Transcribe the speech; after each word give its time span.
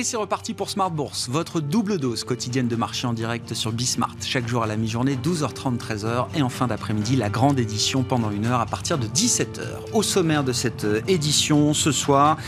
Et 0.00 0.02
c'est 0.02 0.16
reparti 0.16 0.54
pour 0.54 0.70
Smart 0.70 0.90
Bourse, 0.90 1.28
votre 1.28 1.60
double 1.60 1.98
dose 1.98 2.24
quotidienne 2.24 2.68
de 2.68 2.74
marché 2.74 3.06
en 3.06 3.12
direct 3.12 3.52
sur 3.52 3.70
Bismart. 3.70 4.16
Chaque 4.24 4.48
jour 4.48 4.62
à 4.62 4.66
la 4.66 4.78
mi-journée, 4.78 5.18
12h30, 5.22 5.76
13h. 5.76 6.28
Et 6.36 6.40
en 6.40 6.48
fin 6.48 6.68
d'après-midi, 6.68 7.16
la 7.16 7.28
grande 7.28 7.60
édition 7.60 8.02
pendant 8.02 8.30
une 8.30 8.46
heure 8.46 8.60
à 8.60 8.64
partir 8.64 8.96
de 8.96 9.06
17h. 9.06 9.60
Au 9.92 10.02
sommaire 10.02 10.42
de 10.42 10.54
cette 10.54 10.84
euh, 10.84 11.02
édition, 11.06 11.74
ce 11.74 11.92
soir, 11.92 12.38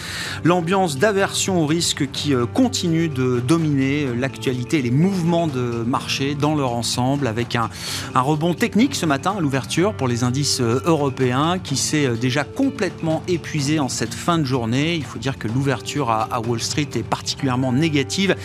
l'ambiance 0.45 0.96
d'aversion 0.96 1.62
au 1.62 1.66
risque 1.66 2.10
qui 2.10 2.34
euh, 2.34 2.46
continue 2.46 3.10
de 3.10 3.42
dominer 3.46 4.05
euh, 4.05 4.14
l'actualité 4.14 4.78
et 4.78 4.82
les 4.82 4.91
mouvements 4.91 5.46
de 5.46 5.84
marché 5.87 6.34
dans 6.34 6.55
leur 6.55 6.73
ensemble, 6.73 7.27
avec 7.27 7.55
un, 7.55 7.69
un 8.14 8.20
rebond 8.23 8.55
technique 8.55 8.95
ce 8.95 9.05
matin 9.05 9.34
à 9.37 9.41
l'ouverture 9.42 9.92
pour 9.92 10.09
les 10.09 10.24
indices 10.24 10.62
européens 10.62 11.59
qui 11.59 11.77
s'est 11.77 12.16
déjà 12.16 12.45
complètement 12.45 13.23
épuisé 13.28 13.78
en 13.78 13.91
cette 13.91 14.14
fin 14.14 14.38
de 14.38 14.45
journée. 14.45 14.95
Il 14.95 15.05
faut 15.05 15.19
dire 15.19 15.37
que 15.37 15.48
l'ouverture 15.48 16.09
à 16.09 16.41
Wall 16.41 16.62
Street 16.62 16.88
est 16.95 17.02
particulièrement 17.02 17.41
négative, 17.73 18.37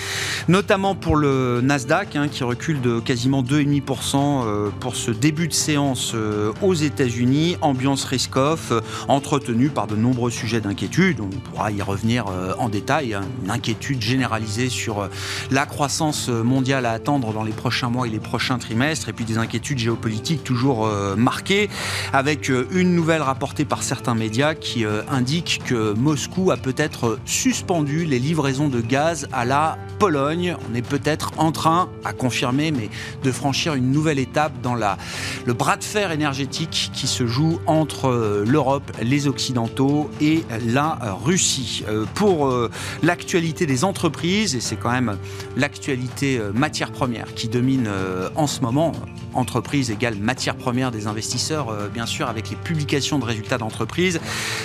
notamment 0.47 0.95
pour 0.95 1.15
le 1.15 1.61
Nasdaq 1.61 2.15
hein, 2.15 2.27
qui 2.27 2.43
recule 2.43 2.81
de 2.81 2.99
quasiment 2.99 3.43
2,5% 3.43 4.15
euh, 4.45 4.69
pour 4.79 4.95
ce 4.95 5.11
début 5.11 5.47
de 5.47 5.53
séance 5.53 6.13
euh, 6.15 6.51
aux 6.61 6.73
États-Unis. 6.73 7.57
Ambiance 7.61 8.03
risk-off 8.05 8.71
euh, 8.71 8.81
entretenue 9.07 9.69
par 9.69 9.87
de 9.87 9.95
nombreux 9.95 10.31
sujets 10.31 10.61
d'inquiétude. 10.61 11.19
On 11.21 11.29
pourra 11.29 11.71
y 11.71 11.81
revenir 11.81 12.25
en 12.57 12.69
détail. 12.69 13.13
Hein. 13.13 13.21
Une 13.43 13.51
inquiétude 13.51 14.01
généralisée 14.01 14.69
sur 14.69 15.09
la 15.51 15.65
croissance 15.65 16.29
mondiale 16.29 16.85
à 16.85 16.91
attendre 16.91 17.33
dans 17.33 17.43
les 17.43 17.51
prochains 17.51 17.89
mois 17.89 18.07
et 18.07 18.09
les 18.09 18.19
prochains 18.19 18.57
trimestres, 18.57 19.09
et 19.09 19.13
puis 19.13 19.25
des 19.25 19.37
inquiétudes 19.37 19.77
géopolitiques 19.77 20.43
toujours 20.43 20.89
marquées, 21.15 21.69
avec 22.13 22.49
une 22.49 22.95
nouvelle 22.95 23.21
rapportée 23.21 23.65
par 23.65 23.83
certains 23.83 24.15
médias 24.15 24.55
qui 24.55 24.85
indique 25.09 25.61
que 25.65 25.93
Moscou 25.93 26.51
a 26.51 26.57
peut-être 26.57 27.19
suspendu 27.25 28.05
les 28.05 28.19
livraisons 28.19 28.67
de 28.67 28.81
gaz 28.87 29.27
à 29.31 29.45
la 29.45 29.77
Pologne. 29.99 30.55
On 30.69 30.75
est 30.75 30.87
peut-être 30.87 31.31
en 31.37 31.51
train, 31.51 31.89
à 32.05 32.13
confirmer, 32.13 32.71
mais 32.71 32.89
de 33.23 33.31
franchir 33.31 33.73
une 33.73 33.91
nouvelle 33.91 34.19
étape 34.19 34.53
dans 34.61 34.75
le 34.75 35.53
bras 35.53 35.77
de 35.77 35.83
fer 35.83 36.11
énergétique 36.11 36.91
qui 36.93 37.07
se 37.07 37.25
joue 37.25 37.59
entre 37.65 38.09
euh, 38.09 38.45
l'Europe, 38.47 38.91
les 39.01 39.27
Occidentaux 39.27 40.09
et 40.21 40.43
la 40.67 40.97
Russie. 41.23 41.83
Euh, 41.87 42.05
pour 42.13 42.47
euh, 42.47 42.69
l'actualité 43.03 43.65
des 43.65 43.83
entreprises, 43.83 44.55
et 44.55 44.59
c'est 44.59 44.75
quand 44.75 44.91
même 44.91 45.17
l'actualité 45.55 46.39
matière 46.53 46.91
première 46.91 47.33
qui 47.33 47.47
domine 47.47 47.89
en 48.35 48.47
ce 48.47 48.61
moment, 48.61 48.93
entreprise 49.37 49.91
égale 49.91 50.15
matière 50.15 50.55
première 50.55 50.91
des 50.91 51.07
investisseurs, 51.07 51.73
bien 51.93 52.05
sûr, 52.05 52.27
avec 52.27 52.49
les 52.49 52.55
publications 52.55 53.19
de 53.19 53.25
résultats 53.25 53.57
d'entreprise. 53.57 54.19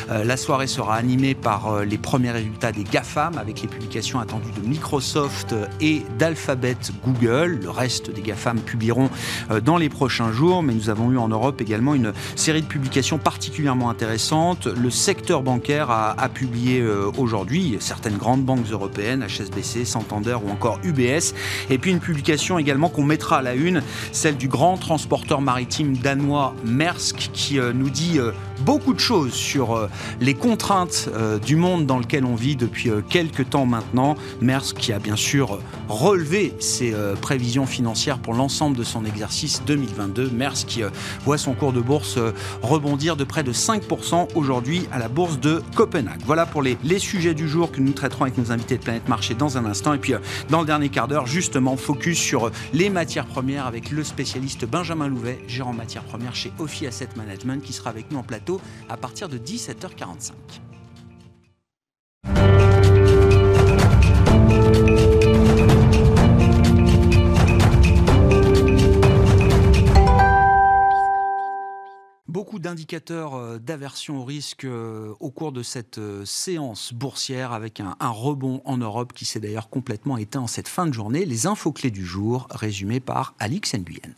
La 0.09 0.37
soirée 0.37 0.67
sera 0.67 0.97
animée 0.97 1.35
par 1.35 1.85
les 1.85 1.99
premiers 1.99 2.31
résultats 2.31 2.73
des 2.73 2.85
GAFAM, 2.85 3.39
avec 3.39 3.63
les 3.63 3.69
publications 3.69 4.21
attendues 4.21 4.53
de 4.53 4.67
Microsoft 4.67 5.55
et 5.81 6.03
d'Alphabet 6.19 6.77
Google. 7.05 7.59
Le 7.63 7.71
reste 7.71 8.11
des 8.11 8.23
GAFAM 8.23 8.61
publieront 8.61 9.11
euh, 9.51 9.61
dans 9.61 9.77
les 9.77 9.89
prochains 9.89 10.33
jours, 10.33 10.63
mais 10.63 10.75
nous 10.75 10.91
avons 10.91 11.11
eu 11.11 11.19
en 11.19 11.29
Europe 11.29 11.61
également 11.61 11.95
une 11.95 12.13
série 12.37 12.63
de 12.63 12.67
publications 12.67 13.19
particulièrement 13.19 13.91
intéressantes. 13.91 14.67
Le 14.67 14.91
secteur 14.91 15.43
bancaire 15.43 15.91
a, 15.91 16.29
publié 16.29 16.81
euh, 16.81 17.11
aujourd'hui 17.19 17.77
certaines 17.81 18.17
grandes 18.17 18.45
banques 18.45 18.67
européennes, 18.71 19.27
HSBC, 19.27 19.85
Santander 19.85 20.37
ou 20.43 20.51
encore 20.51 20.79
UBS, 20.83 21.35
et 21.69 21.79
puis 21.79 21.91
une 21.91 22.01
publication 22.01 22.59
également 22.59 22.89
qu'on 22.89 23.05
mettra 23.05 23.39
à 23.39 23.43
la 23.43 23.55
une, 23.55 23.83
celle 24.13 24.37
du 24.37 24.49
grand 24.49 24.62
transporteur 24.81 25.41
maritime 25.41 25.97
danois 25.97 26.55
Maersk, 26.65 27.31
qui 27.33 27.59
euh, 27.59 27.73
nous 27.73 27.91
dit 27.91 28.21
beaucoup 28.61 28.95
de 28.95 29.01
choses 29.01 29.33
sur 29.33 29.89
les 30.21 30.35
contraintes 30.35 31.09
du 31.45 31.57
monde 31.57 31.87
dans 31.87 31.99
lequel 31.99 32.25
on 32.25 32.35
vit 32.35 32.57
depuis 32.57 32.91
quelques 33.09 33.51
temps 33.51 33.67
maintenant. 33.67 34.17
Maersk 34.41 34.77
qui 34.77 34.93
a 34.93 34.99
bien 34.99 35.17
sûr 35.17 35.59
relevé 35.89 36.55
ses 36.61 36.93
euh, 36.95 37.15
prévisions 37.15 37.67
financières 37.67 38.19
pour 38.19 38.35
l'ensemble 38.35 38.77
de 38.77 38.85
son 38.85 39.05
exercice 39.05 39.63
2022. 39.67 40.31
Maersk 40.31 40.67
qui 40.67 40.83
euh, 40.83 40.91
voit 41.25 41.39
son 41.39 41.55
cours 41.55 41.73
de 41.73 41.81
bourse 41.81 42.17
euh, 42.17 42.33
rebondir 42.63 43.17
de 43.17 43.25
près 43.25 43.43
de 43.43 43.53
5% 43.53 44.29
aujourd'hui 44.35 44.87
à 44.93 44.99
la 44.99 45.09
bourse 45.09 45.39
de 45.39 45.63
Copenhague. 45.75 46.21
Voilà 46.25 46.47
pour 46.47 46.63
les, 46.63 46.79
les 46.83 46.99
sujets 46.99 47.35
du 47.35 47.49
jour 47.49 47.71
que 47.71 47.81
nous 47.81 47.93
traiterons 47.93 48.25
avec 48.25 48.39
nos 48.39 48.53
invités 48.53 48.79
de 48.79 48.83
Planète 48.83 49.09
Marché 49.09 49.35
dans 49.35 49.59
un 49.59 49.65
instant. 49.65 49.95
Et 49.95 49.99
puis 49.99 50.15
dans 50.49 50.61
le 50.61 50.67
dernier 50.67 50.89
quart 50.89 51.09
d'heure, 51.09 51.27
justement, 51.27 51.77
focus 51.77 52.19
sur 52.19 52.51
les 52.73 52.91
matières 52.91 53.27
premières 53.27 53.67
avec 53.67 53.91
le 53.91 54.05
spécialiste 54.05 54.65
Benjamin 54.67 55.09
Louvet, 55.09 55.39
gérant 55.47 55.73
matières 55.73 56.05
premières 56.05 56.35
chez 56.35 56.53
Ophi 56.59 56.87
Asset 56.87 57.09
Management, 57.17 57.63
qui 57.63 57.73
sera 57.73 57.91
avec 57.91 58.11
nous 58.11 58.19
en 58.19 58.23
plateau 58.23 58.42
à 58.89 58.97
partir 58.97 59.29
de 59.29 59.39
17h45. 59.39 60.33
Beaucoup 72.33 72.59
d'indicateurs 72.59 73.35
euh, 73.35 73.59
d'aversion 73.59 74.21
au 74.21 74.25
risque 74.25 74.65
euh, 74.65 75.13
au 75.21 75.31
cours 75.31 75.53
de 75.53 75.63
cette 75.63 75.99
euh, 75.99 76.25
séance 76.25 76.95
boursière 76.95 77.53
avec 77.53 77.79
un, 77.79 77.95
rebond 78.01 78.63
en 78.65 78.79
Europe 78.79 79.13
qui 79.13 79.27
s'est 79.27 79.39
d'ailleurs 79.39 79.69
complètement 79.69 80.17
éteint 80.17 80.41
en 80.41 80.47
cette 80.47 80.69
fin 80.69 80.87
de 80.87 80.95
journée. 80.95 81.27
Les 81.27 81.47
infos 81.47 81.73
clés 81.73 81.91
du 81.91 82.05
jour 82.05 82.49
résumées 82.51 83.01
par 83.01 83.35
Alix 83.39 83.75
Nguyen. 83.75 84.15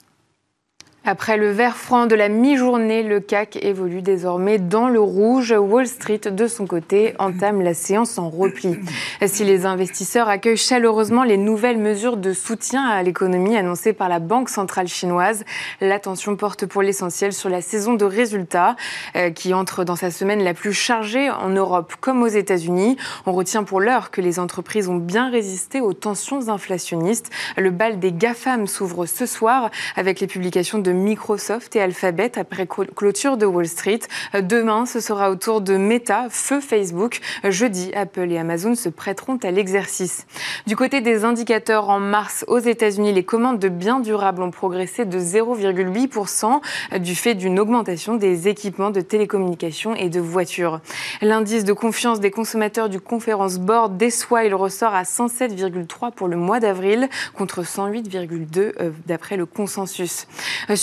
Après 1.06 1.36
le 1.36 1.50
vert 1.50 1.76
franc 1.76 2.06
de 2.06 2.14
la 2.14 2.30
mi-journée, 2.30 3.02
le 3.02 3.20
CAC 3.20 3.58
évolue 3.62 4.00
désormais 4.00 4.58
dans 4.58 4.88
le 4.88 5.00
rouge. 5.00 5.52
Wall 5.52 5.86
Street, 5.86 6.22
de 6.30 6.46
son 6.46 6.66
côté, 6.66 7.12
entame 7.18 7.60
la 7.60 7.74
séance 7.74 8.16
en 8.16 8.30
repli. 8.30 8.78
Si 9.26 9.44
les 9.44 9.66
investisseurs 9.66 10.30
accueillent 10.30 10.56
chaleureusement 10.56 11.22
les 11.22 11.36
nouvelles 11.36 11.76
mesures 11.76 12.16
de 12.16 12.32
soutien 12.32 12.86
à 12.86 13.02
l'économie 13.02 13.54
annoncées 13.54 13.92
par 13.92 14.08
la 14.08 14.18
Banque 14.18 14.48
centrale 14.48 14.88
chinoise, 14.88 15.44
l'attention 15.82 16.36
porte 16.36 16.64
pour 16.64 16.80
l'essentiel 16.80 17.34
sur 17.34 17.50
la 17.50 17.60
saison 17.60 17.92
de 17.92 18.06
résultats 18.06 18.74
euh, 19.14 19.28
qui 19.28 19.52
entre 19.52 19.84
dans 19.84 19.96
sa 19.96 20.10
semaine 20.10 20.42
la 20.42 20.54
plus 20.54 20.72
chargée 20.72 21.28
en 21.28 21.50
Europe 21.50 21.96
comme 22.00 22.22
aux 22.22 22.28
États-Unis. 22.28 22.96
On 23.26 23.32
retient 23.32 23.64
pour 23.64 23.82
l'heure 23.82 24.10
que 24.10 24.22
les 24.22 24.38
entreprises 24.38 24.88
ont 24.88 24.96
bien 24.96 25.30
résisté 25.30 25.82
aux 25.82 25.92
tensions 25.92 26.48
inflationnistes. 26.48 27.30
Le 27.58 27.70
bal 27.70 27.98
des 27.98 28.12
GAFAM 28.12 28.66
s'ouvre 28.66 29.04
ce 29.04 29.26
soir 29.26 29.70
avec 29.96 30.20
les 30.20 30.26
publications 30.26 30.78
de 30.78 30.93
Microsoft 30.94 31.76
et 31.76 31.80
Alphabet 31.80 32.38
après 32.38 32.66
clôture 32.66 33.36
de 33.36 33.46
Wall 33.46 33.66
Street. 33.66 34.00
Demain, 34.34 34.86
ce 34.86 35.00
sera 35.00 35.30
au 35.30 35.36
tour 35.36 35.60
de 35.60 35.76
Meta, 35.76 36.26
feu 36.30 36.60
Facebook. 36.60 37.20
Jeudi, 37.44 37.92
Apple 37.94 38.30
et 38.30 38.38
Amazon 38.38 38.74
se 38.74 38.88
prêteront 38.88 39.38
à 39.42 39.50
l'exercice. 39.50 40.26
Du 40.66 40.76
côté 40.76 41.00
des 41.00 41.24
indicateurs, 41.24 41.88
en 41.88 42.00
mars, 42.00 42.44
aux 42.48 42.58
États-Unis, 42.58 43.12
les 43.12 43.24
commandes 43.24 43.58
de 43.58 43.68
biens 43.68 44.00
durables 44.00 44.42
ont 44.42 44.50
progressé 44.50 45.04
de 45.04 45.18
0,8% 45.18 46.60
du 46.98 47.14
fait 47.14 47.34
d'une 47.34 47.58
augmentation 47.58 48.14
des 48.16 48.48
équipements 48.48 48.90
de 48.90 49.00
télécommunications 49.00 49.94
et 49.94 50.08
de 50.08 50.20
voitures. 50.20 50.80
L'indice 51.20 51.64
de 51.64 51.72
confiance 51.72 52.20
des 52.20 52.30
consommateurs 52.30 52.88
du 52.88 53.00
Conference 53.00 53.58
Board 53.58 53.96
déçoit. 53.96 54.44
Il 54.44 54.54
ressort 54.54 54.94
à 54.94 55.02
107,3 55.02 56.12
pour 56.12 56.28
le 56.28 56.36
mois 56.36 56.60
d'avril 56.60 57.08
contre 57.34 57.62
108,2 57.62 58.58
euh, 58.58 58.90
d'après 59.06 59.36
le 59.36 59.46
consensus. 59.46 60.26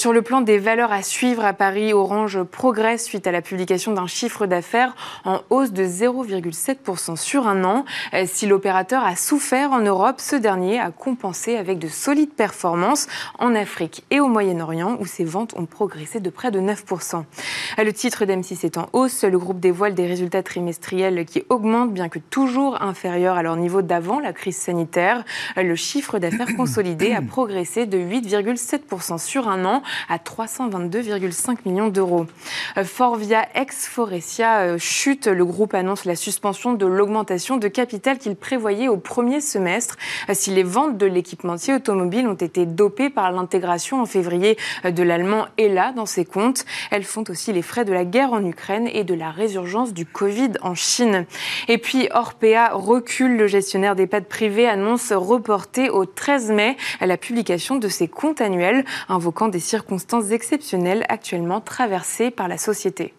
Sur 0.02 0.14
le 0.14 0.24
plan 0.24 0.42
des 0.42 0.58
valeurs 0.58 0.92
à 0.92 1.04
suivre 1.04 1.46
à 1.46 1.54
Paris, 1.54 1.94
Orange 1.94 2.42
progresse 2.42 3.04
suite 3.04 3.28
à 3.28 3.32
la 3.32 3.44
publication 3.44 3.94
d'un 3.94 4.08
chiffre 4.08 4.48
d'affaires 4.48 4.96
en 5.26 5.42
hausse 5.52 5.74
de 5.74 5.84
0,7% 5.84 7.16
sur 7.16 7.48
un 7.48 7.64
an. 7.64 7.86
Euh, 8.16 8.24
si 8.26 8.48
l'opérateur 8.48 9.04
a 9.04 9.16
souffert 9.16 9.72
en 9.72 9.82
Europe, 9.82 10.16
ce 10.18 10.36
dernier 10.36 10.80
a 10.80 10.90
compensé 10.90 11.56
avec 11.56 11.78
de 11.78 11.88
solides 11.88 12.34
performances 12.34 13.06
en 13.38 13.54
Afrique 13.54 14.04
et 14.10 14.20
au 14.20 14.28
Moyen-Orient 14.28 14.98
où 15.00 15.06
ses 15.06 15.24
ventes 15.24 15.54
ont 15.56 15.68
progressé 15.68 16.20
de 16.20 16.32
près 16.32 16.50
de 16.50 16.60
9%. 16.60 17.24
Euh, 17.78 17.84
le 17.84 17.94
titre 17.94 18.26
d'M6 18.26 18.66
est 18.66 18.80
en 18.80 18.90
hausse. 18.94 19.24
Le 19.24 19.38
groupe 19.38 19.60
dévoile 19.60 19.94
des 19.94 20.08
résultats 20.08 20.42
trimestriels 20.42 21.26
qui 21.26 21.44
augmentent 21.50 21.94
bien 21.94 22.10
que 22.10 22.18
toujours 22.18 22.82
inférieurs 22.82 23.38
à 23.38 23.44
leur 23.44 23.56
niveau 23.56 23.84
d'avant 23.84 24.20
la 24.20 24.34
crise 24.34 24.58
sanitaire. 24.58 25.24
Euh, 25.58 25.62
le 25.62 25.76
chiffre 25.76 26.18
d'affaires 26.18 26.56
consolidé 26.58 27.14
a 27.14 27.22
progressé 27.22 27.86
de 27.86 28.00
8,7% 28.00 29.20
sur 29.20 29.48
un 29.48 29.64
an 29.64 29.84
à 30.10 30.18
322,5 30.18 31.58
millions 31.66 31.88
d'euros. 31.88 32.26
Euh, 32.78 32.84
Forvia 32.84 33.48
ex-Forestia 33.56 34.60
euh, 34.62 34.78
chute. 34.78 35.28
Le 35.28 35.46
groupe 35.46 35.74
annonce 35.74 36.06
la 36.06 36.16
suspension 36.16 36.74
de 36.74 36.86
l'augmentation 36.86 37.58
de 37.58 37.68
capital 37.68 38.18
qu'il 38.18 38.36
prévoyait 38.36 38.88
au 38.88 38.98
premier 38.98 39.42
semestre. 39.42 39.98
Euh, 40.30 40.34
si 40.36 40.52
les 40.52 40.64
ventes 40.64 40.98
de 40.98 41.06
l'équipementier 41.06 41.74
automobile 41.74 42.28
ont 42.28 42.34
été 42.34 42.66
dopées 42.66 43.10
par 43.10 43.32
l'intégration 43.32 44.02
en 44.02 44.06
février 44.06 44.58
de 44.84 45.04
l'allemand 45.04 45.48
ELA 45.58 45.92
dans 45.94 46.06
ses 46.06 46.26
comptes, 46.26 46.66
elles 46.92 47.04
font 47.04 47.24
aussi 47.30 47.54
les 47.54 47.62
frais 47.62 47.86
de 47.86 47.94
la 47.94 48.06
guerre 48.06 48.34
en 48.34 48.44
Ukraine 48.46 48.88
et 48.92 49.04
de 49.04 49.14
la 49.14 49.32
résurgence 49.32 49.94
du 49.94 50.06
Covid 50.06 50.52
en 50.62 50.76
Chine. 50.76 51.26
Et 51.68 51.78
puis 51.78 52.08
Orpea 52.12 52.70
recule. 52.74 53.38
Le 53.38 53.48
gestionnaire 53.48 53.96
d'EHPAD 53.96 54.26
privés 54.26 54.68
annonce 54.68 55.12
reporter 55.12 55.90
au 55.90 56.06
13 56.06 56.52
mai 56.52 56.78
la 57.00 57.18
publication 57.18 57.76
de 57.76 57.88
ses 57.88 58.08
comptes 58.08 58.42
annuels, 58.42 58.86
invoquant 59.10 59.48
des 59.48 59.60
circonstances 59.72 60.32
exceptionnelles 60.32 61.06
actuellement 61.08 61.62
traversées 61.62 62.30
par 62.30 62.50
la 62.50 62.58
société. 62.58 63.14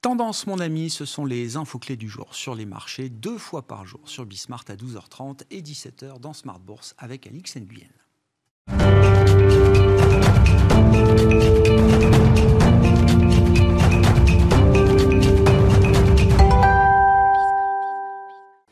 Tendance, 0.00 0.46
mon 0.46 0.58
ami, 0.60 0.88
ce 0.88 1.04
sont 1.04 1.24
les 1.24 1.56
infos 1.56 1.80
clés 1.80 1.96
du 1.96 2.08
jour 2.08 2.34
sur 2.34 2.54
les 2.54 2.64
marchés, 2.64 3.08
deux 3.08 3.38
fois 3.38 3.62
par 3.62 3.84
jour 3.84 4.00
sur 4.04 4.24
Bismart 4.24 4.64
à 4.68 4.74
12h30 4.74 5.42
et 5.50 5.60
17h 5.60 6.20
dans 6.20 6.32
Smart 6.32 6.60
Bourse 6.60 6.94
avec 6.98 7.26
Alix 7.26 7.56
Nguyen. 7.56 7.88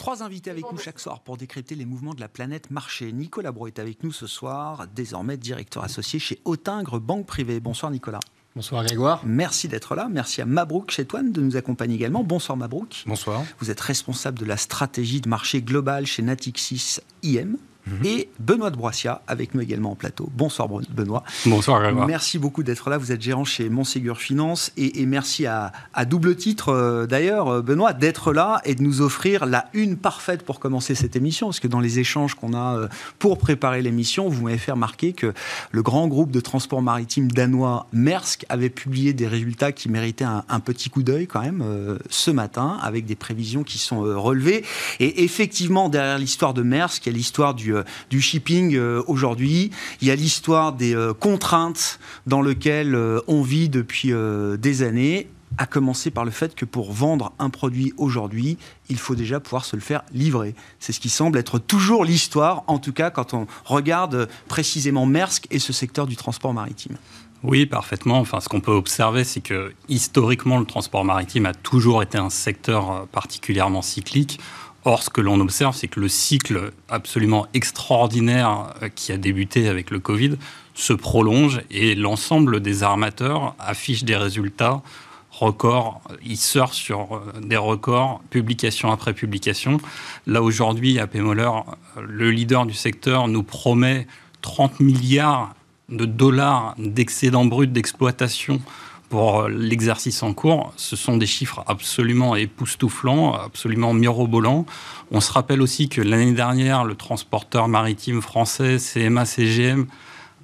Trois 0.00 0.22
invités 0.22 0.50
avec 0.50 0.64
nous 0.72 0.78
chaque 0.78 0.98
soir 0.98 1.20
pour 1.20 1.36
décrypter 1.36 1.74
les 1.74 1.84
mouvements 1.84 2.14
de 2.14 2.20
la 2.20 2.28
planète 2.28 2.70
marché. 2.70 3.12
Nicolas 3.12 3.52
Bro 3.52 3.66
est 3.66 3.78
avec 3.78 4.02
nous 4.02 4.12
ce 4.12 4.26
soir, 4.26 4.86
désormais 4.96 5.36
directeur 5.36 5.84
associé 5.84 6.18
chez 6.18 6.40
Autingre 6.46 6.98
Banque 6.98 7.26
Privée. 7.26 7.60
Bonsoir 7.60 7.92
Nicolas. 7.92 8.20
Bonsoir 8.56 8.82
Grégoire. 8.82 9.20
Merci 9.26 9.68
d'être 9.68 9.94
là. 9.94 10.08
Merci 10.10 10.40
à 10.40 10.46
Mabrouk 10.46 10.90
Chetouane 10.90 11.32
de 11.32 11.42
nous 11.42 11.58
accompagner 11.58 11.96
également. 11.96 12.24
Bonsoir 12.24 12.56
Mabrouk. 12.56 13.04
Bonsoir. 13.06 13.44
Vous 13.58 13.70
êtes 13.70 13.80
responsable 13.82 14.38
de 14.38 14.46
la 14.46 14.56
stratégie 14.56 15.20
de 15.20 15.28
marché 15.28 15.60
global 15.60 16.06
chez 16.06 16.22
Natixis 16.22 17.00
IM. 17.22 17.58
Mhm. 17.90 18.06
et 18.06 18.28
Benoît 18.38 18.70
de 18.70 18.76
Broissia 18.76 19.22
avec 19.26 19.54
nous 19.54 19.60
également 19.60 19.92
en 19.92 19.94
plateau. 19.94 20.28
Bonsoir 20.34 20.68
Benoît. 20.68 21.24
Bonsoir 21.46 21.80
Grégoire. 21.80 22.06
Merci 22.06 22.38
beaucoup 22.38 22.62
d'être 22.62 22.90
là. 22.90 22.98
Vous 22.98 23.12
êtes 23.12 23.22
gérant 23.22 23.44
chez 23.44 23.68
Monségur 23.68 24.18
Finance 24.18 24.72
et, 24.76 25.06
merci 25.06 25.46
à, 25.46 25.72
double 26.06 26.36
titre 26.36 26.70
euh, 26.70 27.06
d'ailleurs 27.06 27.48
euh, 27.48 27.62
Benoît 27.62 27.92
d'être 27.92 28.32
là 28.32 28.60
et 28.64 28.74
de 28.74 28.82
nous 28.82 29.00
offrir 29.00 29.46
la 29.46 29.66
une 29.74 29.96
parfaite 29.96 30.42
pour 30.42 30.60
commencer 30.60 30.94
cette 30.94 31.16
émission 31.16 31.48
parce 31.48 31.60
que 31.60 31.68
dans 31.68 31.80
les 31.80 31.98
échanges 31.98 32.34
qu'on 32.34 32.54
a 32.54 32.76
euh, 32.76 32.88
pour 33.18 33.38
préparer 33.38 33.82
l'émission, 33.82 34.28
vous 34.28 34.44
m'avez 34.44 34.58
fait 34.58 34.72
remarquer 34.72 35.12
que 35.12 35.32
le 35.70 35.82
grand 35.82 36.08
groupe 36.08 36.30
de 36.30 36.40
transport 36.40 36.82
maritime 36.82 37.30
danois 37.30 37.86
Maersk 37.92 38.44
avait 38.48 38.70
publié 38.70 39.12
des 39.12 39.26
résultats 39.26 39.72
qui 39.72 39.88
méritaient 39.88 40.24
un, 40.24 40.60
petit 40.60 40.90
coup 40.90 41.02
d'œil 41.02 41.26
quand 41.26 41.40
même 41.40 41.64
ce 42.10 42.30
matin 42.30 42.78
avec 42.82 43.06
des 43.06 43.14
prévisions 43.14 43.64
qui 43.64 43.78
sont 43.78 44.00
relevées 44.00 44.62
et 44.98 45.24
effectivement 45.24 45.88
derrière 45.88 46.18
l'histoire 46.18 46.54
de 46.54 46.62
Maersk, 46.62 47.06
il 47.06 47.12
y 47.12 47.14
a 47.14 47.16
l'histoire 47.16 47.54
du 47.54 47.74
du, 48.10 48.20
shipping 48.20 48.74
euh, 48.74 49.02
aujourd'hui. 49.06 49.70
Il 50.00 50.08
y 50.08 50.10
a 50.10 50.14
l'histoire 50.14 50.72
des 50.72 50.94
euh, 50.94 51.12
contraintes 51.12 51.98
dans 52.26 52.42
lesquelles 52.42 52.96
on 53.26 53.42
vit 53.42 53.68
depuis 53.68 54.12
des 54.58 54.82
années 54.82 55.28
à 55.58 55.66
commencer 55.66 56.10
par 56.10 56.24
le 56.24 56.30
fait 56.30 56.54
que 56.54 56.64
pour 56.64 56.92
vendre 56.92 57.32
un 57.38 57.50
produit 57.50 57.92
aujourd'hui, 57.96 58.56
il 58.88 58.98
faut 58.98 59.14
déjà 59.14 59.40
pouvoir 59.40 59.64
se 59.64 59.76
le 59.76 59.82
faire 59.82 60.02
livrer. 60.12 60.54
C'est 60.78 60.92
ce 60.92 61.00
qui 61.00 61.08
semble 61.08 61.38
être 61.38 61.58
toujours 61.58 62.04
l'histoire, 62.04 62.64
en 62.66 62.78
tout 62.78 62.92
cas 62.92 63.10
quand 63.10 63.34
on 63.34 63.46
regarde 63.64 64.28
précisément 64.48 65.06
Maersk 65.06 65.46
et 65.50 65.58
ce 65.58 65.72
secteur 65.72 66.06
du 66.06 66.16
transport 66.16 66.54
maritime. 66.54 66.96
Oui, 67.42 67.64
parfaitement. 67.64 68.18
Enfin, 68.18 68.40
ce 68.40 68.48
qu'on 68.48 68.60
peut 68.60 68.72
observer, 68.72 69.24
c'est 69.24 69.40
que 69.40 69.72
historiquement, 69.88 70.58
le 70.58 70.66
transport 70.66 71.04
maritime 71.04 71.46
a 71.46 71.54
toujours 71.54 72.02
été 72.02 72.18
un 72.18 72.28
secteur 72.28 73.06
particulièrement 73.08 73.80
cyclique. 73.80 74.38
Or, 74.84 75.02
ce 75.02 75.10
que 75.10 75.20
l'on 75.20 75.40
observe, 75.40 75.76
c'est 75.76 75.88
que 75.88 76.00
le 76.00 76.08
cycle 76.08 76.72
absolument 76.88 77.46
extraordinaire 77.52 78.74
euh, 78.82 78.88
qui 78.88 79.12
a 79.12 79.18
débuté 79.18 79.68
avec 79.68 79.90
le 79.90 79.98
Covid 79.98 80.36
se 80.74 80.94
prolonge 80.94 81.60
et 81.70 81.94
l'ensemble 81.94 82.60
des 82.60 82.82
armateurs 82.82 83.54
affichent 83.58 84.04
des 84.04 84.16
résultats 84.16 84.80
records. 85.30 86.00
Ils 86.24 86.38
sortent 86.38 86.74
sur 86.74 87.14
euh, 87.14 87.40
des 87.42 87.58
records, 87.58 88.22
publication 88.30 88.90
après 88.90 89.12
publication. 89.12 89.78
Là, 90.26 90.42
aujourd'hui, 90.42 90.98
AP 90.98 91.16
Moller, 91.16 91.50
euh, 91.98 92.02
le 92.08 92.30
leader 92.30 92.64
du 92.64 92.74
secteur, 92.74 93.28
nous 93.28 93.42
promet 93.42 94.06
30 94.40 94.80
milliards 94.80 95.54
de 95.90 96.06
dollars 96.06 96.74
d'excédent 96.78 97.44
brut 97.44 97.70
d'exploitation 97.70 98.62
pour 99.10 99.40
euh, 99.40 99.48
l'exercice 99.48 100.22
en 100.22 100.32
cours, 100.32 100.72
ce 100.76 100.96
sont 100.96 101.18
des 101.18 101.26
chiffres 101.26 101.62
absolument 101.66 102.36
époustouflants, 102.36 103.34
absolument 103.34 103.92
mirobolants. 103.92 104.64
On 105.10 105.20
se 105.20 105.32
rappelle 105.32 105.60
aussi 105.60 105.88
que 105.88 106.00
l'année 106.00 106.32
dernière, 106.32 106.84
le 106.84 106.94
transporteur 106.94 107.68
maritime 107.68 108.22
français 108.22 108.78
CMA 108.78 109.26
CGM 109.26 109.86